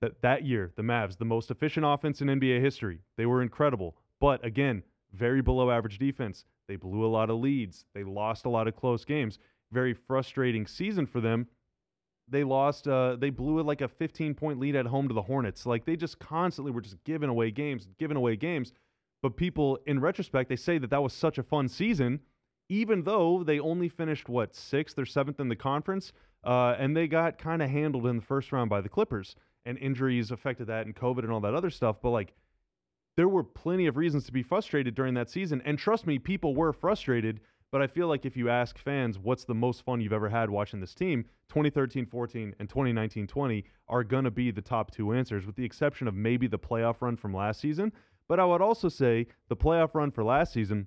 That 0.00 0.20
that 0.22 0.44
year, 0.44 0.72
the 0.76 0.82
Mavs, 0.82 1.18
the 1.18 1.24
most 1.24 1.50
efficient 1.50 1.84
offense 1.86 2.20
in 2.20 2.28
NBA 2.28 2.60
history. 2.60 3.00
They 3.16 3.26
were 3.26 3.42
incredible. 3.42 3.96
But 4.20 4.44
again, 4.44 4.82
very 5.12 5.42
below 5.42 5.70
average 5.70 5.98
defense. 5.98 6.44
They 6.68 6.76
blew 6.76 7.04
a 7.04 7.08
lot 7.08 7.30
of 7.30 7.40
leads. 7.40 7.84
They 7.94 8.04
lost 8.04 8.46
a 8.46 8.50
lot 8.50 8.68
of 8.68 8.76
close 8.76 9.04
games. 9.04 9.38
Very 9.72 9.94
frustrating 9.94 10.66
season 10.66 11.06
for 11.06 11.20
them. 11.20 11.46
They 12.28 12.44
lost. 12.44 12.88
Uh, 12.88 13.16
they 13.16 13.30
blew 13.30 13.58
it 13.60 13.66
like 13.66 13.80
a 13.80 13.88
15 13.88 14.34
point 14.34 14.58
lead 14.58 14.76
at 14.76 14.86
home 14.86 15.08
to 15.08 15.14
the 15.14 15.22
Hornets. 15.22 15.66
Like 15.66 15.84
they 15.84 15.96
just 15.96 16.18
constantly 16.18 16.72
were 16.72 16.80
just 16.80 17.02
giving 17.04 17.28
away 17.28 17.50
games, 17.50 17.88
giving 17.98 18.16
away 18.16 18.36
games. 18.36 18.72
But 19.22 19.36
people, 19.36 19.78
in 19.86 20.00
retrospect, 20.00 20.48
they 20.48 20.56
say 20.56 20.78
that 20.78 20.90
that 20.90 21.02
was 21.02 21.12
such 21.12 21.38
a 21.38 21.42
fun 21.42 21.68
season, 21.68 22.20
even 22.68 23.02
though 23.02 23.42
they 23.42 23.58
only 23.58 23.88
finished 23.88 24.28
what 24.28 24.54
sixth 24.54 24.98
or 24.98 25.06
seventh 25.06 25.40
in 25.40 25.48
the 25.48 25.56
conference, 25.56 26.12
uh, 26.44 26.74
and 26.78 26.96
they 26.96 27.08
got 27.08 27.38
kind 27.38 27.62
of 27.62 27.70
handled 27.70 28.06
in 28.06 28.16
the 28.16 28.22
first 28.22 28.52
round 28.52 28.70
by 28.70 28.80
the 28.80 28.88
Clippers, 28.88 29.34
and 29.64 29.78
injuries 29.78 30.30
affected 30.30 30.66
that, 30.66 30.86
and 30.86 30.94
COVID 30.94 31.20
and 31.20 31.32
all 31.32 31.40
that 31.40 31.54
other 31.54 31.70
stuff. 31.70 31.96
But 32.02 32.10
like 32.10 32.34
there 33.16 33.28
were 33.28 33.42
plenty 33.42 33.86
of 33.86 33.96
reasons 33.96 34.26
to 34.26 34.32
be 34.32 34.42
frustrated 34.42 34.94
during 34.94 35.14
that 35.14 35.30
season. 35.30 35.62
And 35.64 35.78
trust 35.78 36.06
me, 36.06 36.18
people 36.18 36.54
were 36.54 36.72
frustrated. 36.72 37.40
But 37.76 37.82
I 37.82 37.88
feel 37.88 38.08
like 38.08 38.24
if 38.24 38.38
you 38.38 38.48
ask 38.48 38.78
fans 38.78 39.18
what's 39.18 39.44
the 39.44 39.54
most 39.54 39.84
fun 39.84 40.00
you've 40.00 40.14
ever 40.14 40.30
had 40.30 40.48
watching 40.48 40.80
this 40.80 40.94
team, 40.94 41.26
2013 41.50 42.06
14 42.06 42.54
and 42.58 42.70
2019 42.70 43.26
20 43.26 43.64
are 43.88 44.02
going 44.02 44.24
to 44.24 44.30
be 44.30 44.50
the 44.50 44.62
top 44.62 44.90
two 44.90 45.12
answers, 45.12 45.44
with 45.44 45.56
the 45.56 45.64
exception 45.66 46.08
of 46.08 46.14
maybe 46.14 46.46
the 46.46 46.58
playoff 46.58 47.02
run 47.02 47.18
from 47.18 47.34
last 47.34 47.60
season. 47.60 47.92
But 48.30 48.40
I 48.40 48.46
would 48.46 48.62
also 48.62 48.88
say 48.88 49.26
the 49.50 49.56
playoff 49.56 49.94
run 49.94 50.10
for 50.10 50.24
last 50.24 50.54
season 50.54 50.86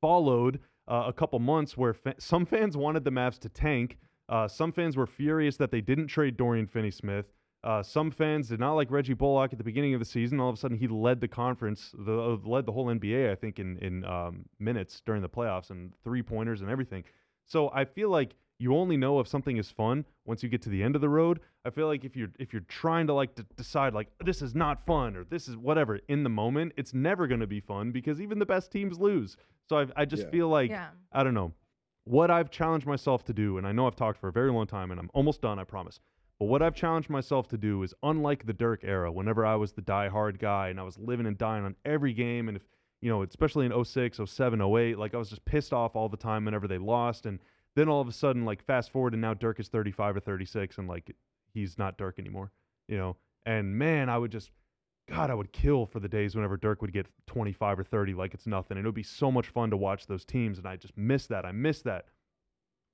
followed 0.00 0.58
uh, 0.88 1.04
a 1.06 1.12
couple 1.12 1.38
months 1.38 1.76
where 1.76 1.94
fa- 1.94 2.16
some 2.18 2.44
fans 2.44 2.76
wanted 2.76 3.04
the 3.04 3.12
Mavs 3.12 3.38
to 3.38 3.48
tank. 3.48 3.96
Uh, 4.28 4.48
some 4.48 4.72
fans 4.72 4.96
were 4.96 5.06
furious 5.06 5.56
that 5.58 5.70
they 5.70 5.80
didn't 5.80 6.08
trade 6.08 6.36
Dorian 6.36 6.66
Finney 6.66 6.90
Smith. 6.90 7.26
Uh, 7.64 7.82
some 7.82 8.10
fans 8.10 8.48
did 8.48 8.60
not 8.60 8.74
like 8.74 8.90
Reggie 8.90 9.14
Bullock 9.14 9.52
at 9.52 9.58
the 9.58 9.64
beginning 9.64 9.92
of 9.92 9.98
the 10.00 10.04
season. 10.06 10.38
All 10.38 10.48
of 10.48 10.54
a 10.54 10.58
sudden, 10.58 10.76
he 10.76 10.86
led 10.86 11.20
the 11.20 11.26
conference, 11.28 11.92
the, 11.98 12.16
uh, 12.16 12.36
led 12.44 12.66
the 12.66 12.72
whole 12.72 12.86
NBA, 12.86 13.32
I 13.32 13.34
think, 13.34 13.58
in 13.58 13.78
in 13.78 14.04
um, 14.04 14.44
minutes 14.60 15.00
during 15.04 15.22
the 15.22 15.28
playoffs 15.28 15.70
and 15.70 15.92
three 16.04 16.22
pointers 16.22 16.60
and 16.60 16.70
everything. 16.70 17.04
So 17.46 17.70
I 17.74 17.84
feel 17.84 18.10
like 18.10 18.36
you 18.60 18.76
only 18.76 18.96
know 18.96 19.18
if 19.20 19.26
something 19.28 19.56
is 19.56 19.70
fun 19.70 20.04
once 20.24 20.42
you 20.42 20.48
get 20.48 20.62
to 20.62 20.68
the 20.68 20.82
end 20.82 20.94
of 20.94 21.00
the 21.00 21.08
road. 21.08 21.40
I 21.64 21.70
feel 21.70 21.88
like 21.88 22.04
if 22.04 22.16
you're 22.16 22.30
if 22.38 22.52
you're 22.52 22.62
trying 22.68 23.08
to 23.08 23.12
like 23.12 23.34
to 23.34 23.42
decide 23.56 23.92
like 23.92 24.08
this 24.24 24.40
is 24.40 24.54
not 24.54 24.86
fun 24.86 25.16
or 25.16 25.24
this 25.24 25.48
is 25.48 25.56
whatever 25.56 25.98
in 26.08 26.22
the 26.22 26.30
moment, 26.30 26.72
it's 26.76 26.94
never 26.94 27.26
going 27.26 27.40
to 27.40 27.46
be 27.48 27.60
fun 27.60 27.90
because 27.90 28.20
even 28.20 28.38
the 28.38 28.46
best 28.46 28.70
teams 28.70 29.00
lose. 29.00 29.36
So 29.68 29.78
I 29.80 29.86
I 29.96 30.04
just 30.04 30.24
Yeah. 30.24 30.30
feel 30.30 30.48
like 30.48 30.70
Yeah. 30.70 30.90
I 31.12 31.24
don't 31.24 31.34
know 31.34 31.52
what 32.04 32.30
I've 32.30 32.50
challenged 32.50 32.86
myself 32.86 33.24
to 33.24 33.32
do, 33.32 33.58
and 33.58 33.66
I 33.66 33.72
know 33.72 33.86
I've 33.88 33.96
talked 33.96 34.18
for 34.18 34.28
a 34.28 34.32
very 34.32 34.50
long 34.52 34.66
time, 34.66 34.90
and 34.92 34.98
I'm 35.00 35.10
almost 35.12 35.42
done, 35.42 35.58
I 35.58 35.64
promise. 35.64 36.00
But 36.38 36.46
what 36.46 36.62
I've 36.62 36.74
challenged 36.74 37.10
myself 37.10 37.48
to 37.48 37.58
do 37.58 37.82
is, 37.82 37.94
unlike 38.02 38.46
the 38.46 38.52
Dirk 38.52 38.84
era, 38.84 39.10
whenever 39.10 39.44
I 39.44 39.56
was 39.56 39.72
the 39.72 39.82
die-hard 39.82 40.38
guy 40.38 40.68
and 40.68 40.78
I 40.78 40.84
was 40.84 40.98
living 40.98 41.26
and 41.26 41.36
dying 41.36 41.64
on 41.64 41.74
every 41.84 42.12
game, 42.12 42.48
and 42.48 42.56
if 42.56 42.62
you 43.00 43.10
know, 43.10 43.22
especially 43.22 43.66
in 43.66 43.84
06, 43.84 44.20
07, 44.24 44.60
08, 44.60 44.98
like 44.98 45.14
I 45.14 45.18
was 45.18 45.30
just 45.30 45.44
pissed 45.44 45.72
off 45.72 45.94
all 45.94 46.08
the 46.08 46.16
time 46.16 46.44
whenever 46.44 46.66
they 46.66 46.78
lost, 46.78 47.26
and 47.26 47.38
then 47.76 47.88
all 47.88 48.00
of 48.00 48.08
a 48.08 48.12
sudden, 48.12 48.44
like 48.44 48.64
fast 48.64 48.90
forward, 48.90 49.12
and 49.12 49.22
now 49.22 49.34
Dirk 49.34 49.60
is 49.60 49.68
35 49.68 50.16
or 50.16 50.20
36, 50.20 50.78
and 50.78 50.88
like 50.88 51.14
he's 51.54 51.78
not 51.78 51.98
Dirk 51.98 52.18
anymore, 52.18 52.50
you 52.88 52.96
know. 52.96 53.16
And 53.46 53.76
man, 53.76 54.08
I 54.08 54.18
would 54.18 54.32
just, 54.32 54.50
God, 55.08 55.30
I 55.30 55.34
would 55.34 55.52
kill 55.52 55.86
for 55.86 56.00
the 56.00 56.08
days 56.08 56.34
whenever 56.34 56.56
Dirk 56.56 56.82
would 56.82 56.92
get 56.92 57.06
25 57.26 57.78
or 57.78 57.84
30 57.84 58.14
like 58.14 58.34
it's 58.34 58.46
nothing. 58.46 58.76
And 58.76 58.84
it 58.84 58.88
would 58.88 58.94
be 58.94 59.02
so 59.02 59.30
much 59.30 59.48
fun 59.48 59.70
to 59.70 59.76
watch 59.76 60.06
those 60.06 60.24
teams, 60.24 60.58
and 60.58 60.66
I 60.66 60.76
just 60.76 60.96
miss 60.96 61.26
that. 61.28 61.46
I 61.46 61.52
miss 61.52 61.82
that. 61.82 62.06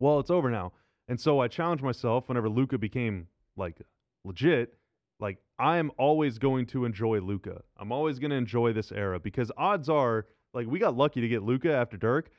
Well, 0.01 0.21
it's 0.21 0.31
over 0.31 0.51
now. 0.51 0.73
And 1.09 1.21
so 1.21 1.41
I 1.41 1.49
challenged 1.49 1.85
myself 1.85 2.29
whenever 2.29 2.49
Luka 2.49 2.79
became 2.79 3.29
like 3.57 3.81
legit, 4.25 4.75
like 5.21 5.39
I 5.59 5.79
am 5.79 5.91
always 5.99 6.39
going 6.39 6.67
to 6.67 6.85
enjoy 6.85 7.21
Luka. 7.21 7.63
I'm 7.79 7.93
always 7.93 8.19
going 8.19 8.31
to 8.31 8.37
enjoy 8.37 8.73
this 8.73 8.93
era 8.93 9.21
because 9.21 9.51
odds 9.57 9.89
are 9.89 10.27
like 10.53 10.67
we 10.67 10.79
got 10.79 10.97
lucky 10.97 11.21
to 11.21 11.29
get 11.29 11.43
Luka 11.43 11.73
after 11.73 11.97
Dirk. 11.97 12.31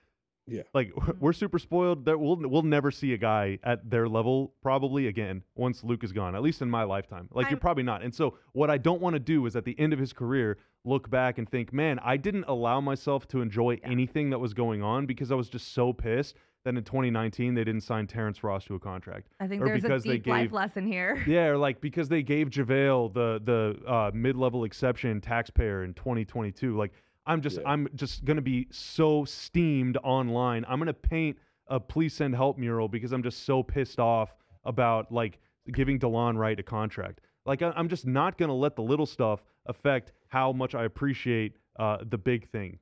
Yeah. 0.47 0.63
Like 0.74 0.93
mm-hmm. 0.93 1.11
we're 1.20 1.34
super 1.34 1.57
spoiled 1.59 2.05
that 2.05 2.20
we'll 2.20 2.38
we'll 2.38 2.61
never 2.61 2.91
see 2.91 3.13
a 3.13 3.18
guy 3.18 3.59
at 3.63 3.89
their 3.89 4.07
level 4.07 4.53
probably 4.61 5.07
again 5.07 5.43
once 5.55 5.84
Luke 5.84 6.03
is 6.03 6.11
gone. 6.11 6.36
At 6.36 6.41
least 6.41 6.61
in 6.61 6.70
my 6.70 6.84
lifetime. 6.84 7.30
Like 7.32 7.49
you're 7.49 7.59
probably 7.59 7.84
not. 7.84 8.03
And 8.03 8.13
so 8.13 8.38
what 8.53 8.70
I 8.70 8.78
don't 8.78 9.01
want 9.01 9.16
to 9.16 9.20
do 9.20 9.45
is 9.45 9.55
at 9.55 9.66
the 9.66 9.78
end 9.80 9.93
of 9.93 9.99
his 9.99 10.13
career 10.13 10.57
look 10.84 11.09
back 11.09 11.39
and 11.39 11.49
think, 11.49 11.74
"Man, 11.74 11.99
I 12.03 12.18
didn't 12.18 12.45
allow 12.47 12.80
myself 12.80 13.28
to 13.30 13.41
enjoy 13.41 13.80
Yeah. 13.82 13.89
anything 13.89 14.30
that 14.30 14.39
was 14.39 14.53
going 14.53 14.84
on 14.84 15.05
because 15.07 15.32
I 15.32 15.36
was 15.36 15.49
just 15.49 15.74
so 15.74 15.93
pissed 15.93 16.36
that 16.66 16.76
in 16.76 16.84
2019 16.84 17.53
they 17.53 17.63
didn't 17.63 17.82
sign 17.82 18.05
Terrence 18.07 18.43
Ross 18.43 18.66
to 18.66 18.76
a 18.76 18.80
contract." 18.80 19.28
I 19.39 19.47
think 19.47 19.61
Or 19.61 19.66
there's 19.66 19.84
a 19.84 19.88
because 19.88 20.03
they 20.03 20.18
deep 20.18 20.28
life 20.28 20.41
gave- 20.45 20.53
lesson 20.53 20.86
here. 20.86 21.24
Yeah, 21.28 21.45
or 21.45 21.57
like 21.57 21.80
because 21.80 22.09
they 22.09 22.22
gave 22.24 22.49
JaVale 22.49 23.13
the 23.13 23.41
the 23.43 23.89
uh, 23.89 24.11
mid 24.13 24.36
level 24.36 24.66
exception 24.66 25.22
taxpayer 25.22 25.84
in 25.86 25.93
2022. 25.93 26.76
Like 26.76 26.91
I'm 27.26 27.41
just 27.41 27.57
Yeah. 27.61 27.70
I'm 27.70 27.88
just 27.95 28.26
gonna 28.26 28.41
be 28.41 28.68
so 28.72 29.24
steamed 29.26 29.97
online. 30.03 30.66
I'm 30.68 30.80
gonna 30.80 30.93
paint 30.93 31.38
a 31.68 31.80
please 31.80 32.13
send 32.13 32.36
help 32.36 32.57
mural 32.57 32.88
because 32.89 33.11
I'm 33.13 33.24
just 33.24 33.45
so 33.45 33.63
pissed 33.63 33.99
off 33.99 34.36
about 34.66 35.11
like 35.11 35.39
giving 35.72 35.97
Delon 35.99 36.38
Wright 36.38 36.59
a 36.59 36.63
contract. 36.63 37.22
Like 37.45 37.61
I, 37.61 37.72
I'm 37.76 37.88
just 37.89 38.05
not 38.05 38.38
gonna 38.38 38.53
let 38.55 38.76
the 38.76 38.82
little 38.84 39.05
stuff 39.05 39.43
affect 39.68 40.11
how 40.28 40.51
much 40.51 40.76
I 40.76 40.84
appreciate 40.86 41.57
uh, 41.80 41.97
the 42.09 42.18
big 42.18 42.49
thing. 42.49 42.80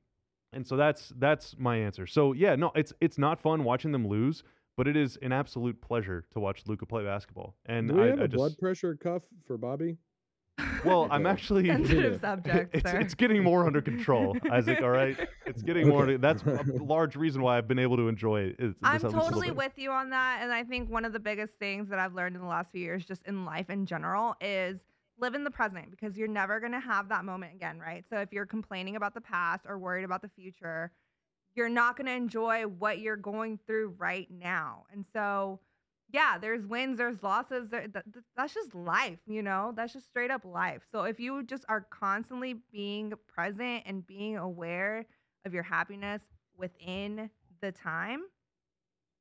And 0.54 0.66
so 0.66 0.76
that's 0.76 1.12
that's 1.18 1.56
my 1.58 1.76
answer. 1.76 2.06
So 2.06 2.32
yeah, 2.32 2.54
no, 2.56 2.70
it's 2.74 2.92
it's 3.00 3.18
not 3.18 3.40
fun 3.40 3.64
watching 3.64 3.92
them 3.92 4.06
lose, 4.06 4.42
but 4.76 4.86
it 4.88 4.96
is 4.96 5.18
an 5.22 5.32
absolute 5.32 5.80
pleasure 5.80 6.24
to 6.32 6.40
watch 6.40 6.62
Luka 6.66 6.86
play 6.86 7.04
basketball. 7.04 7.56
And 7.66 7.88
Do 7.88 7.94
we 7.94 8.02
I, 8.02 8.06
have 8.06 8.20
I 8.20 8.24
a 8.24 8.28
just 8.28 8.36
blood 8.36 8.58
pressure 8.58 8.94
cuff 8.96 9.22
for 9.46 9.58
Bobby? 9.58 9.96
well, 10.84 11.08
I'm 11.10 11.26
actually 11.26 11.66
Sensitive 11.66 12.12
Yeah. 12.14 12.18
subject, 12.20 12.74
it's 12.76 12.92
it's 12.92 13.14
getting 13.14 13.42
more 13.42 13.66
under 13.66 13.82
control, 13.82 14.36
Isaac. 14.52 14.80
All 14.82 14.90
right, 14.90 15.18
it's 15.46 15.62
getting 15.68 15.88
more. 15.88 16.04
Okay. 16.04 16.14
Under, 16.14 16.18
that's 16.18 16.42
a 16.44 16.62
large 16.82 17.16
reason 17.16 17.42
why 17.42 17.58
I've 17.58 17.66
been 17.66 17.80
able 17.80 17.96
to 17.96 18.06
enjoy 18.08 18.42
it. 18.42 18.56
is- 18.60 18.74
I'm 18.82 18.94
just 19.00 19.04
at 19.06 19.08
least 19.10 19.14
a 19.14 19.16
little 19.18 19.30
totally 19.30 19.50
with 19.50 19.72
you 19.76 19.90
on 19.90 20.10
that. 20.10 20.38
And 20.42 20.52
I 20.52 20.62
think 20.62 20.88
one 20.88 21.04
of 21.04 21.12
the 21.12 21.18
biggest 21.20 21.54
things 21.58 21.88
that 21.88 21.98
I've 21.98 22.14
learned 22.14 22.36
in 22.36 22.42
the 22.42 22.48
last 22.48 22.70
few 22.70 22.80
years, 22.80 23.04
just 23.04 23.22
in 23.24 23.44
life 23.44 23.68
in 23.70 23.86
general, 23.86 24.36
is 24.40 24.78
live 25.18 25.34
in 25.34 25.44
the 25.44 25.50
present 25.50 25.90
because 25.90 26.16
you're 26.16 26.28
never 26.28 26.60
going 26.60 26.72
to 26.72 26.80
have 26.80 27.08
that 27.08 27.24
moment 27.24 27.54
again, 27.54 27.78
right? 27.78 28.04
So 28.10 28.18
if 28.18 28.32
you're 28.32 28.46
complaining 28.46 28.96
about 28.96 29.14
the 29.14 29.20
past 29.20 29.64
or 29.68 29.78
worried 29.78 30.04
about 30.04 30.22
the 30.22 30.28
future, 30.28 30.92
you're 31.54 31.68
not 31.68 31.96
going 31.96 32.06
to 32.06 32.12
enjoy 32.12 32.62
what 32.62 32.98
you're 32.98 33.16
going 33.16 33.58
through 33.66 33.94
right 33.96 34.28
now. 34.30 34.84
And 34.92 35.04
so, 35.12 35.60
yeah, 36.12 36.36
there's 36.38 36.66
wins, 36.66 36.98
there's 36.98 37.22
losses. 37.22 37.68
There, 37.70 37.82
th- 37.82 38.04
th- 38.12 38.24
that's 38.36 38.54
just 38.54 38.74
life, 38.74 39.20
you 39.26 39.42
know? 39.42 39.72
That's 39.76 39.92
just 39.92 40.06
straight 40.06 40.30
up 40.30 40.44
life. 40.44 40.82
So 40.90 41.02
if 41.02 41.20
you 41.20 41.42
just 41.44 41.64
are 41.68 41.86
constantly 41.90 42.56
being 42.72 43.12
present 43.28 43.84
and 43.86 44.06
being 44.06 44.36
aware 44.36 45.06
of 45.44 45.54
your 45.54 45.62
happiness 45.62 46.22
within 46.56 47.30
the 47.60 47.70
time, 47.72 48.22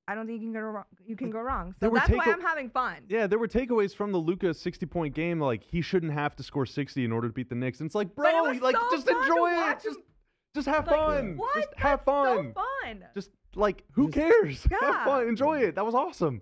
I 0.08 0.16
don't 0.16 0.28
think 0.28 0.42
you 0.42 0.48
can 0.48 0.54
go 0.54 0.60
wrong. 0.68 0.84
You 1.06 1.16
can 1.16 1.30
go 1.30 1.40
wrong. 1.40 1.74
So 1.80 1.90
were 1.90 1.98
that's 2.00 2.10
why 2.12 2.26
I'm 2.28 2.42
having 2.42 2.70
fun. 2.70 2.98
Yeah, 3.08 3.26
there 3.26 3.40
were 3.40 3.48
takeaways 3.48 3.96
from 3.96 4.12
the 4.12 4.18
Luka 4.18 4.54
60 4.54 4.86
point 4.88 5.14
game. 5.16 5.40
Like 5.40 5.64
he 5.64 5.82
shouldn't 5.82 6.12
have 6.14 6.36
to 6.36 6.44
score 6.44 6.66
60 6.66 7.06
in 7.06 7.12
order 7.12 7.28
to 7.30 7.34
beat 7.34 7.48
the 7.50 7.56
Knicks. 7.56 7.80
And 7.80 7.88
it's 7.88 7.96
like, 7.96 8.14
But 8.16 8.28
it 8.28 8.32
bro, 8.34 8.52
was 8.52 8.62
like 8.62 8.76
so 8.76 8.88
just 8.92 9.08
enjoy 9.08 9.52
it. 9.72 9.80
Just 9.84 10.00
just 10.56 10.68
have 10.68 10.88
Like, 10.88 10.96
fun. 10.96 11.38
What? 11.38 11.56
Just 11.56 11.70
have 11.78 12.00
That's 12.00 12.06
fun. 12.06 12.54
So 12.56 12.62
fun. 12.84 13.04
Just 13.14 13.30
like 13.56 13.84
who 13.92 14.10
Just- 14.10 14.16
cares? 14.16 14.68
have 14.82 15.06
fun. 15.06 15.28
Enjoy 15.28 15.60
it. 15.60 15.76
That 15.76 15.86
was 15.86 15.96
awesome. 15.96 16.42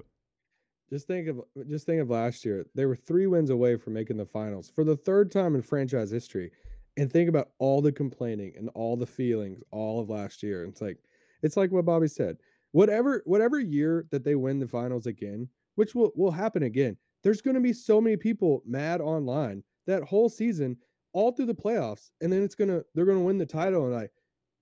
Just 0.89 1.07
think 1.07 1.27
of 1.29 1.41
just 1.69 1.85
think 1.85 2.01
of 2.01 2.09
last 2.09 2.43
year. 2.43 2.65
They 2.75 2.85
were 2.85 2.95
three 2.95 3.27
wins 3.27 3.49
away 3.51 3.77
from 3.77 3.93
making 3.93 4.17
the 4.17 4.25
finals 4.25 4.69
for 4.73 4.83
the 4.83 4.97
third 4.97 5.31
time 5.31 5.55
in 5.55 5.61
franchise 5.61 6.09
history. 6.11 6.51
And 6.97 7.09
think 7.09 7.29
about 7.29 7.51
all 7.59 7.81
the 7.81 7.91
complaining 7.91 8.53
and 8.57 8.69
all 8.73 8.97
the 8.97 9.05
feelings 9.05 9.61
all 9.71 10.01
of 10.01 10.09
last 10.09 10.43
year. 10.43 10.65
It's 10.65 10.81
like 10.81 10.97
it's 11.43 11.55
like 11.55 11.71
what 11.71 11.85
Bobby 11.85 12.07
said. 12.07 12.37
Whatever 12.71 13.21
whatever 13.25 13.59
year 13.59 14.05
that 14.11 14.23
they 14.23 14.35
win 14.35 14.59
the 14.59 14.67
finals 14.67 15.05
again, 15.07 15.47
which 15.75 15.93
will 15.95 16.11
will 16.15 16.31
happen 16.31 16.63
again. 16.63 16.97
There's 17.23 17.41
going 17.41 17.55
to 17.55 17.61
be 17.61 17.73
so 17.73 17.99
many 18.01 18.17
people 18.17 18.63
mad 18.65 19.01
online 19.01 19.63
that 19.87 20.03
whole 20.03 20.29
season 20.29 20.77
all 21.13 21.31
through 21.31 21.45
the 21.47 21.53
playoffs 21.53 22.11
and 22.21 22.31
then 22.31 22.41
it's 22.41 22.55
going 22.55 22.69
to 22.69 22.83
they're 22.95 23.05
going 23.05 23.17
to 23.17 23.23
win 23.23 23.37
the 23.37 23.45
title 23.45 23.85
and 23.87 23.95
I, 23.95 24.07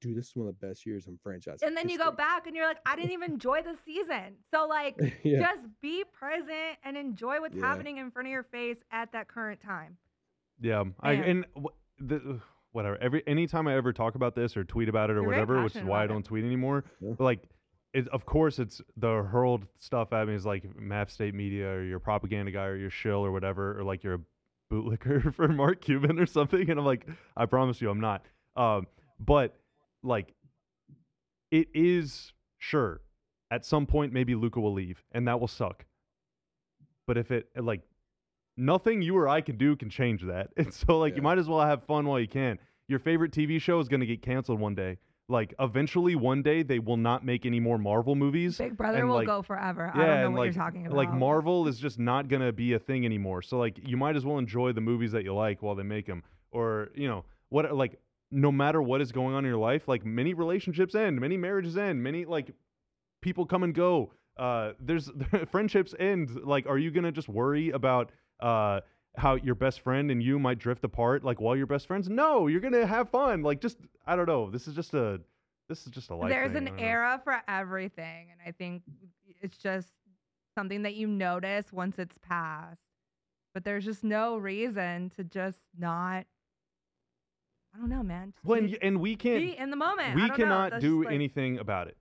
dude, 0.01 0.18
this 0.18 0.30
is 0.30 0.36
one 0.36 0.47
of 0.47 0.55
the 0.60 0.68
best 0.68 0.86
years 0.86 1.05
in 1.07 1.18
franchise. 1.22 1.60
and 1.62 1.78
then 1.78 1.88
you 1.89 1.97
go 1.97 2.10
back 2.12 2.47
and 2.47 2.55
you're 2.55 2.66
like, 2.66 2.80
I 2.86 2.95
didn't 2.95 3.12
even 3.12 3.34
enjoy 3.34 3.62
the 3.62 3.76
season. 3.86 4.36
So 4.51 4.66
like, 4.68 4.97
yeah. 5.24 5.39
just 5.41 5.62
be 5.82 6.03
present 6.12 6.78
and 6.84 6.97
enjoy 6.97 7.39
what's 7.39 7.55
Yeah. 7.55 7.68
happening 7.68 7.97
in 7.97 8.10
front 8.10 8.28
of 8.28 8.32
your 8.32 8.43
face 8.43 8.78
at 8.91 9.12
that 9.12 9.28
current 9.28 9.62
time. 9.62 9.97
Yeah, 10.60 10.84
I 11.01 11.14
and 11.14 11.45
wh- 11.55 11.68
the, 11.99 12.39
whatever. 12.72 12.97
Every 12.99 13.22
anytime 13.28 13.68
I 13.68 13.76
ever 13.76 13.93
talk 13.93 14.16
about 14.16 14.34
this 14.36 14.57
or 14.57 14.64
tweet 14.64 14.89
about 14.89 15.10
it 15.10 15.14
or 15.14 15.22
You're 15.22 15.28
whatever, 15.28 15.64
which 15.64 15.76
is 15.76 15.84
why 15.84 16.03
I 16.03 16.07
don't 16.07 16.24
tweet 16.26 16.43
anymore. 16.43 16.84
Yeah. 16.99 17.14
But 17.18 17.24
like, 17.24 17.43
it, 17.93 18.07
of 18.09 18.25
course, 18.25 18.59
it's 18.59 18.81
the 18.97 19.23
hurled 19.23 19.65
stuff 19.79 20.13
at 20.13 20.27
me 20.27 20.35
is 20.35 20.45
like 20.45 20.63
Map 20.79 21.09
State 21.09 21.33
Media 21.33 21.69
or 21.69 21.83
your 21.83 21.99
propaganda 21.99 22.51
guy 22.51 22.65
or 22.65 22.75
your 22.75 22.91
shill 22.91 23.25
or 23.25 23.31
whatever, 23.31 23.79
or 23.79 23.83
like 23.83 24.03
you're 24.03 24.15
a 24.15 24.19
bootlicker 24.71 25.33
for 25.35 25.47
Mark 25.47 25.81
Cuban 25.81 26.19
or 26.19 26.25
something. 26.25 26.69
And 26.69 26.79
I'm 26.79 26.85
like, 26.85 27.07
I 27.35 27.45
promise 27.45 27.81
you, 27.81 27.89
I'm 27.89 28.01
not. 28.01 28.23
Um, 28.55 28.87
but 29.19 29.55
like, 30.03 30.33
it 31.51 31.67
is 31.73 32.31
sure 32.59 33.01
at 33.51 33.65
some 33.65 33.85
point 33.85 34.13
maybe 34.13 34.35
Luka 34.35 34.59
will 34.59 34.73
leave, 34.73 35.03
and 35.11 35.27
that 35.27 35.39
will 35.39 35.47
suck. 35.47 35.85
But 37.07 37.17
if 37.17 37.31
it 37.31 37.49
like 37.55 37.81
nothing 38.55 39.01
you 39.01 39.17
or 39.17 39.27
I 39.27 39.41
can 39.41 39.57
do 39.57 39.75
can 39.75 39.89
change 39.89 40.23
that, 40.23 40.49
and 40.57 40.73
so 40.73 40.99
like 40.99 41.15
you 41.15 41.21
might 41.21 41.39
as 41.39 41.47
well 41.47 41.61
have 41.61 41.83
fun 41.83 42.05
while 42.05 42.19
you 42.19 42.27
can. 42.27 42.59
Your 42.87 42.99
favorite 42.99 43.31
TV 43.31 43.59
show 43.61 43.79
is 43.79 43.87
gonna 43.87 44.05
get 44.05 44.21
canceled 44.21 44.59
one 44.59 44.75
day. 44.75 44.97
Like 45.30 45.53
eventually, 45.59 46.15
one 46.15 46.41
day 46.41 46.63
they 46.63 46.80
will 46.80 46.97
not 46.97 47.23
make 47.23 47.45
any 47.45 47.59
more 47.59 47.77
Marvel 47.77 48.15
movies. 48.15 48.57
Big 48.57 48.75
Brother 48.75 48.97
and, 48.99 49.07
will 49.07 49.15
like- 49.15 49.27
go 49.27 49.41
forever. 49.41 49.91
yeah, 49.95 50.01
I 50.01 50.05
don't 50.05 50.07
know 50.07 50.25
and 50.25 50.34
what 50.34 50.39
like 50.39 50.55
you're 50.55 50.63
talking 50.63 50.86
about. 50.88 50.97
like 50.97 51.13
Marvel 51.13 51.67
is 51.67 51.77
just 51.80 51.99
not 51.99 52.27
gonna 52.27 52.51
be 52.51 52.73
a 52.73 52.80
thing 52.80 53.05
anymore. 53.05 53.41
So 53.43 53.57
like 53.59 53.80
you 53.88 53.95
might 53.95 54.15
as 54.15 54.25
well 54.25 54.39
enjoy 54.39 54.73
the 54.73 54.82
movies 54.82 55.11
that 55.11 55.23
you 55.23 55.34
like 55.34 55.61
while 55.61 55.75
they 55.75 55.84
make 55.84 56.07
them, 56.07 56.23
or 56.51 56.89
you 56.95 57.07
know 57.07 57.25
what 57.49 57.73
like 57.75 57.99
no 58.32 58.51
matter 58.51 58.82
what 58.82 59.01
is 59.01 59.11
going 59.11 59.34
on 59.36 59.45
in 59.45 59.49
your 59.49 59.59
life, 59.59 59.88
like 59.88 60.03
many 60.05 60.34
relationships 60.34 60.95
end, 60.95 61.19
many 61.19 61.38
marriages 61.38 61.77
end, 61.77 62.01
many 62.03 62.25
like 62.25 62.51
people 63.21 63.45
come 63.45 63.63
and 63.63 63.73
go. 63.73 64.11
Uh, 64.38 64.71
there's 64.80 65.11
friendships 65.51 65.93
end. 65.99 66.30
Like, 66.43 66.65
are 66.65 66.77
you 66.77 66.91
gonna 66.91 67.11
just 67.11 67.30
worry 67.30 67.69
about 67.69 68.11
uh 68.39 68.80
how 69.18 69.36
your 69.36 69.55
best 69.55 69.82
friend 69.82 70.12
and 70.12 70.22
you 70.22 70.39
might 70.39 70.60
drift 70.60 70.84
apart 70.84 71.24
like 71.24 71.41
while 71.41 71.55
you're 71.55 71.66
best 71.68 71.88
friends? 71.88 72.10
No, 72.10 72.47
you're 72.47 72.62
gonna 72.62 72.86
have 72.86 73.10
fun. 73.10 73.41
Like, 73.41 73.62
just 73.62 73.78
I 74.05 74.16
don't 74.16 74.28
know. 74.28 74.49
This 74.49 74.68
is 74.68 74.74
just 74.76 74.93
a 74.93 75.20
this 75.68 75.86
is 75.86 75.91
just 75.91 76.10
a 76.10 76.16
life. 76.16 76.30
There's 76.30 76.49
thing. 76.49 76.57
An 76.57 76.66
don't 76.66 76.78
know. 76.78 76.84
era 76.84 77.22
for 77.24 77.41
everything, 77.47 78.28
and 78.32 78.39
I 78.45 78.51
think 78.51 78.84
it's 79.41 79.57
just 79.57 79.89
something 80.55 80.84
that 80.84 80.95
you 80.95 81.07
notice 81.07 81.72
once 81.72 81.99
it's 81.99 82.18
passed. 82.20 82.82
But 83.53 83.66
there's 83.66 83.86
just 83.86 84.03
no 84.03 84.38
reason 84.38 85.12
to 85.18 85.24
just 85.24 85.62
not. 85.78 86.26
I 87.76 87.78
don't 87.80 87.89
know, 87.89 88.03
man. 88.03 88.34
Just 88.36 88.45
Well, 88.45 88.60
and, 88.60 88.78
and 88.82 88.99
we 88.99 89.16
can't. 89.16 89.39
be 89.39 89.57
in 89.57 89.70
the 89.70 89.76
moment. 89.76 90.16
We 90.16 90.30
cannot 90.32 90.80
do 90.80 91.03
like- 91.03 91.14
anything 91.14 91.60
about 91.60 91.88
it. 91.88 91.97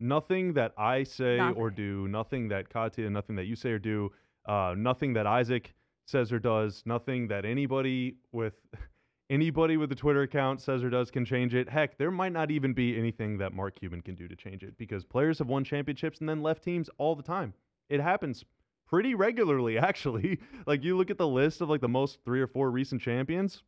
Nothing 0.00 0.54
that 0.54 0.72
I 0.76 1.04
say 1.04 1.38
or 1.38 1.70
do, 1.70 2.08
nothing 2.08 2.48
that 2.48 2.68
Katya, 2.68 3.08
nothing 3.10 3.36
that 3.36 3.44
you 3.44 3.54
say 3.54 3.70
or 3.70 3.78
do, 3.78 4.10
uh, 4.44 4.74
nothing 4.76 5.12
that 5.14 5.26
Isaac 5.26 5.72
says 6.06 6.32
or 6.32 6.38
does, 6.38 6.82
nothing 6.86 7.28
that 7.28 7.44
anybody 7.44 8.16
with 8.32 8.54
anybody 9.30 9.76
with 9.76 9.90
a 9.92 9.94
Twitter 9.94 10.22
account 10.22 10.60
says 10.60 10.82
or 10.82 10.90
does 10.90 11.10
can 11.10 11.24
change 11.24 11.54
it. 11.54 11.68
Heck, 11.68 11.98
there 11.98 12.10
might 12.10 12.32
not 12.32 12.50
even 12.50 12.72
be 12.72 12.98
anything 12.98 13.38
that 13.38 13.52
Mark 13.52 13.78
Cuban 13.78 14.02
can 14.02 14.14
do 14.14 14.28
to 14.28 14.36
change 14.36 14.62
it 14.62 14.76
because 14.76 15.04
players 15.04 15.38
have 15.38 15.48
won 15.48 15.64
championships 15.64 16.20
and 16.20 16.28
then 16.28 16.42
left 16.42 16.62
teams 16.62 16.90
all 16.98 17.14
the 17.14 17.22
time. 17.22 17.54
It 17.88 18.00
happens 18.00 18.44
pretty 18.86 19.14
regularly, 19.14 19.78
actually. 19.90 20.38
like 20.66 20.84
you 20.84 20.96
look 20.96 21.10
at 21.10 21.18
the 21.18 21.28
list 21.28 21.60
of 21.60 21.68
like 21.68 21.80
the 21.80 21.88
most 21.88 22.18
three 22.24 22.40
or 22.40 22.46
four 22.46 22.70
recent 22.70 23.00
champions, 23.00 23.62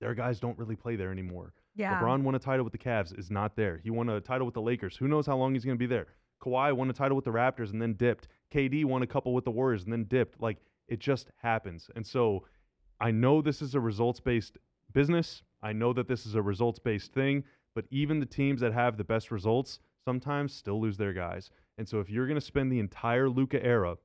their 0.00 0.14
guys 0.14 0.40
don't 0.40 0.58
really 0.58 0.76
play 0.76 0.96
there 0.96 1.10
anymore. 1.10 1.54
Yeah. 1.76 1.98
LeBron 1.98 2.22
won 2.22 2.34
a 2.34 2.38
title 2.38 2.64
with 2.64 2.72
the 2.72 2.78
Cavs, 2.78 3.18
is 3.18 3.30
not 3.30 3.56
there. 3.56 3.80
He 3.82 3.90
won 3.90 4.08
a 4.08 4.20
title 4.20 4.46
with 4.46 4.54
the 4.54 4.62
Lakers. 4.62 4.96
Who 4.96 5.08
knows 5.08 5.26
how 5.26 5.36
long 5.36 5.54
he's 5.54 5.64
going 5.64 5.76
to 5.76 5.78
be 5.78 5.86
there? 5.86 6.06
Kawhi 6.42 6.72
won 6.72 6.90
a 6.90 6.92
title 6.92 7.16
with 7.16 7.24
the 7.24 7.32
Raptors 7.32 7.72
and 7.72 7.80
then 7.80 7.94
dipped. 7.94 8.28
KD 8.52 8.84
won 8.84 9.02
a 9.02 9.06
couple 9.06 9.32
with 9.32 9.44
the 9.44 9.50
Warriors 9.50 9.84
and 9.84 9.92
then 9.92 10.04
dipped. 10.04 10.40
Like 10.40 10.58
it 10.88 11.00
just 11.00 11.30
happens. 11.42 11.90
And 11.96 12.06
so 12.06 12.44
I 13.00 13.10
know 13.10 13.40
this 13.42 13.62
is 13.62 13.74
a 13.74 13.80
results 13.80 14.20
based 14.20 14.58
business. 14.92 15.42
I 15.62 15.72
know 15.72 15.92
that 15.92 16.08
this 16.08 16.26
is 16.26 16.34
a 16.34 16.42
results 16.42 16.78
based 16.78 17.12
thing, 17.12 17.44
but 17.74 17.86
even 17.90 18.20
the 18.20 18.26
teams 18.26 18.60
that 18.60 18.72
have 18.72 18.96
the 18.96 19.04
best 19.04 19.30
results 19.30 19.80
sometimes 20.04 20.52
still 20.52 20.80
lose 20.80 20.96
their 20.96 21.12
guys. 21.12 21.50
And 21.78 21.88
so 21.88 22.00
if 22.00 22.10
you're 22.10 22.26
going 22.26 22.38
to 22.38 22.44
spend 22.44 22.70
the 22.70 22.78
entire 22.78 23.28
Luka 23.28 23.62
era 23.64 23.96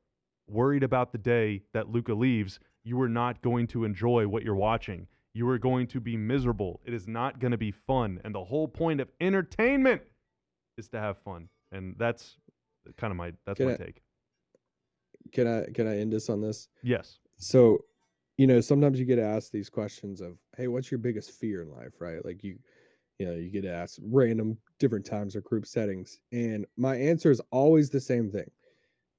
worried 0.47 0.83
about 0.83 1.11
the 1.11 1.17
day 1.17 1.61
that 1.73 1.89
Luka 1.89 2.13
leaves, 2.13 2.59
you 2.83 2.99
are 3.01 3.09
not 3.09 3.41
going 3.41 3.67
to 3.67 3.83
enjoy 3.83 4.27
what 4.27 4.43
you're 4.43 4.55
watching. 4.55 5.07
You 5.33 5.47
are 5.49 5.59
going 5.59 5.85
to 5.87 5.99
be 5.99 6.17
miserable. 6.17 6.79
It 6.85 6.93
is 6.93 7.07
not 7.07 7.39
going 7.39 7.51
to 7.51 7.57
be 7.57 7.71
fun. 7.71 8.19
And 8.23 8.33
the 8.33 8.43
whole 8.43 8.67
point 8.67 8.99
of 8.99 9.09
entertainment 9.21 10.01
is 10.77 10.89
to 10.89 10.99
have 10.99 11.17
fun. 11.19 11.49
And 11.71 11.95
that's 11.99 12.37
kind 12.97 13.11
of 13.11 13.17
my 13.17 13.33
that's 13.45 13.57
Can 13.57 13.67
my 13.67 13.73
I- 13.73 13.77
take. 13.77 14.01
Can 15.31 15.47
I 15.47 15.65
can 15.73 15.87
I 15.87 15.97
end 15.97 16.13
this 16.13 16.29
on 16.29 16.41
this? 16.41 16.67
Yes. 16.81 17.19
So, 17.37 17.85
you 18.37 18.47
know, 18.47 18.61
sometimes 18.61 18.99
you 18.99 19.05
get 19.05 19.19
asked 19.19 19.51
these 19.51 19.69
questions 19.69 20.21
of, 20.21 20.39
"Hey, 20.57 20.67
what's 20.67 20.91
your 20.91 20.99
biggest 20.99 21.31
fear 21.33 21.61
in 21.63 21.71
life?" 21.71 22.01
Right? 22.01 22.23
Like 22.25 22.43
you, 22.43 22.59
you 23.19 23.27
know, 23.27 23.33
you 23.35 23.49
get 23.51 23.65
asked 23.65 23.99
random 24.03 24.59
different 24.79 25.05
times 25.05 25.35
or 25.35 25.41
group 25.41 25.65
settings, 25.67 26.19
and 26.33 26.65
my 26.77 26.95
answer 26.97 27.31
is 27.31 27.41
always 27.51 27.89
the 27.91 28.01
same 28.01 28.31
thing. 28.31 28.51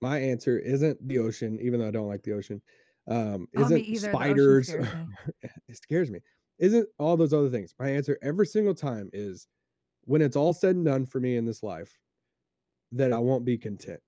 My 0.00 0.18
answer 0.18 0.58
isn't 0.58 1.06
the 1.06 1.18
ocean, 1.18 1.58
even 1.60 1.80
though 1.80 1.88
I 1.88 1.92
don't 1.92 2.08
like 2.08 2.22
the 2.22 2.32
ocean. 2.32 2.62
Um, 3.08 3.48
Oh, 3.56 3.62
isn't 3.62 3.78
either. 3.78 4.10
Spiders? 4.10 4.68
scares 4.68 4.88
it 5.68 5.76
scares 5.76 6.10
me. 6.10 6.20
Isn't 6.58 6.88
all 6.98 7.16
those 7.16 7.32
other 7.34 7.50
things? 7.50 7.74
My 7.78 7.90
answer 7.90 8.18
every 8.22 8.46
single 8.46 8.74
time 8.74 9.10
is, 9.12 9.48
when 10.04 10.22
it's 10.22 10.36
all 10.36 10.52
said 10.54 10.76
and 10.76 10.84
done 10.84 11.06
for 11.06 11.20
me 11.20 11.36
in 11.36 11.46
this 11.46 11.62
life, 11.62 11.98
that 12.92 13.12
I 13.12 13.18
won't 13.18 13.44
be 13.44 13.58
content. 13.58 14.00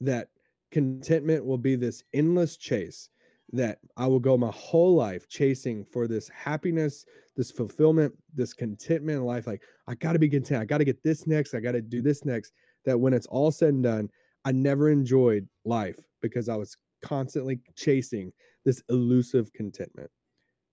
That 0.00 0.30
contentment 0.74 1.46
will 1.46 1.56
be 1.56 1.76
this 1.76 2.02
endless 2.14 2.56
chase 2.56 3.08
that 3.52 3.78
I 3.96 4.08
will 4.08 4.18
go 4.18 4.36
my 4.36 4.50
whole 4.50 4.96
life 4.96 5.28
chasing 5.28 5.84
for 5.84 6.08
this 6.08 6.28
happiness, 6.28 7.06
this 7.36 7.52
fulfillment, 7.52 8.12
this 8.34 8.52
contentment 8.52 9.18
in 9.18 9.24
life. 9.24 9.46
Like, 9.46 9.62
I 9.86 9.94
got 9.94 10.14
to 10.14 10.18
be 10.18 10.28
content. 10.28 10.60
I 10.60 10.64
got 10.64 10.78
to 10.78 10.84
get 10.84 11.00
this 11.04 11.28
next. 11.28 11.54
I 11.54 11.60
got 11.60 11.72
to 11.72 11.80
do 11.80 12.02
this 12.02 12.24
next. 12.24 12.52
That 12.84 12.98
when 12.98 13.14
it's 13.14 13.28
all 13.28 13.52
said 13.52 13.74
and 13.74 13.84
done, 13.84 14.10
I 14.44 14.50
never 14.50 14.90
enjoyed 14.90 15.48
life 15.64 16.00
because 16.20 16.48
I 16.48 16.56
was 16.56 16.76
constantly 17.02 17.60
chasing 17.76 18.32
this 18.64 18.82
elusive 18.88 19.52
contentment. 19.52 20.10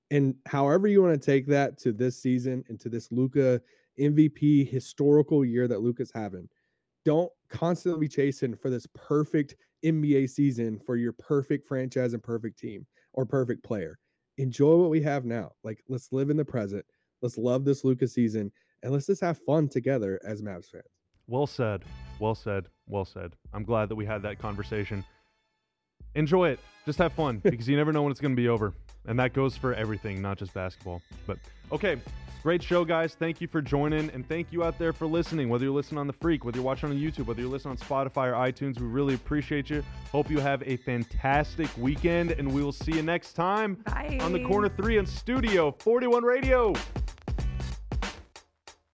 And 0.10 0.34
however 0.48 0.88
you 0.88 1.04
want 1.04 1.22
to 1.22 1.24
take 1.24 1.46
that 1.48 1.78
to 1.82 1.92
this 1.92 2.20
season 2.20 2.64
and 2.70 2.80
to 2.80 2.90
this 2.90 3.12
Luka 3.12 3.62
MVP 4.00 4.68
historical 4.68 5.46
year 5.46 5.68
that 5.68 5.82
Luka's 5.82 6.12
having, 6.12 6.50
don't 7.06 7.32
constantly 7.50 8.02
be 8.02 8.08
chasing 8.08 8.56
for 8.56 8.70
this 8.70 8.88
perfect 8.96 9.56
NBA 9.84 10.30
season 10.30 10.80
for 10.80 10.96
your 10.96 11.14
perfect 11.14 11.68
franchise 11.68 12.14
and 12.14 12.22
perfect 12.22 12.60
team 12.60 12.86
or 13.14 13.26
perfect 13.26 13.64
player. 13.64 13.98
Enjoy 14.38 14.76
what 14.76 14.90
we 14.90 15.02
have 15.02 15.26
now. 15.26 15.52
Like, 15.64 15.84
let's 15.90 16.12
live 16.12 16.30
in 16.30 16.38
the 16.38 16.46
present. 16.46 16.86
Let's 17.22 17.38
love 17.38 17.66
this 17.66 17.84
Luka 17.84 18.08
season 18.08 18.52
and 18.84 18.92
let's 18.92 19.06
just 19.06 19.22
have 19.22 19.40
fun 19.40 19.68
together 19.68 20.20
as 20.26 20.42
Mavs 20.42 20.72
fans. 20.72 20.84
Well 21.28 21.48
said. 21.48 21.84
Well 22.20 22.36
said. 22.36 22.68
Well 22.88 23.06
said. 23.06 23.34
I'm 23.54 23.64
glad 23.64 23.90
that 23.90 23.96
we 23.96 24.06
had 24.06 24.22
that 24.24 24.40
conversation. 24.40 25.04
Enjoy 26.16 26.50
it. 26.50 26.60
Just 26.86 27.00
have 27.00 27.14
fun 27.14 27.38
because 27.44 27.68
you 27.68 27.78
never 27.78 27.94
know 27.94 28.04
when 28.04 28.12
it's 28.12 28.22
going 28.22 28.36
to 28.36 28.42
be 28.42 28.50
over. 28.50 28.74
And 29.08 29.20
that 29.20 29.34
goes 29.34 29.56
for 29.58 29.74
everything, 29.74 30.22
not 30.22 30.38
just 30.38 30.54
basketball. 30.54 31.02
But 31.26 31.38
okay, 31.72 32.00
great 32.42 32.64
show, 32.64 32.84
guys. 32.84 33.16
Thank 33.16 33.42
you 33.42 33.48
for 33.48 33.62
joining. 33.62 34.10
And 34.10 34.28
thank 34.28 34.52
you 34.52 34.64
out 34.64 34.78
there 34.80 34.94
for 34.94 35.06
listening. 35.06 35.50
Whether 35.50 35.66
you're 35.66 35.74
listening 35.74 36.00
on 36.00 36.08
The 36.08 36.14
Freak, 36.14 36.44
whether 36.44 36.58
you're 36.58 36.66
watching 36.66 36.90
on 36.90 36.96
YouTube, 36.96 37.28
whether 37.28 37.42
you're 37.42 37.50
listening 37.50 37.72
on 37.72 37.78
Spotify 37.78 38.28
or 38.28 38.34
iTunes, 38.34 38.80
we 38.80 38.88
really 38.88 39.14
appreciate 39.14 39.70
you. 39.70 39.84
Hope 40.12 40.30
you 40.30 40.40
have 40.40 40.64
a 40.66 40.78
fantastic 40.78 41.70
weekend. 41.78 42.32
And 42.32 42.52
we 42.52 42.64
will 42.64 42.72
see 42.72 42.94
you 42.94 43.04
next 43.04 43.34
time 43.34 43.76
Bye. 43.86 44.18
on 44.22 44.34
the 44.34 44.44
Corner 44.44 44.70
3 44.70 45.00
on 45.00 45.06
Studio 45.06 45.72
41 45.72 46.24
Radio. 46.24 46.74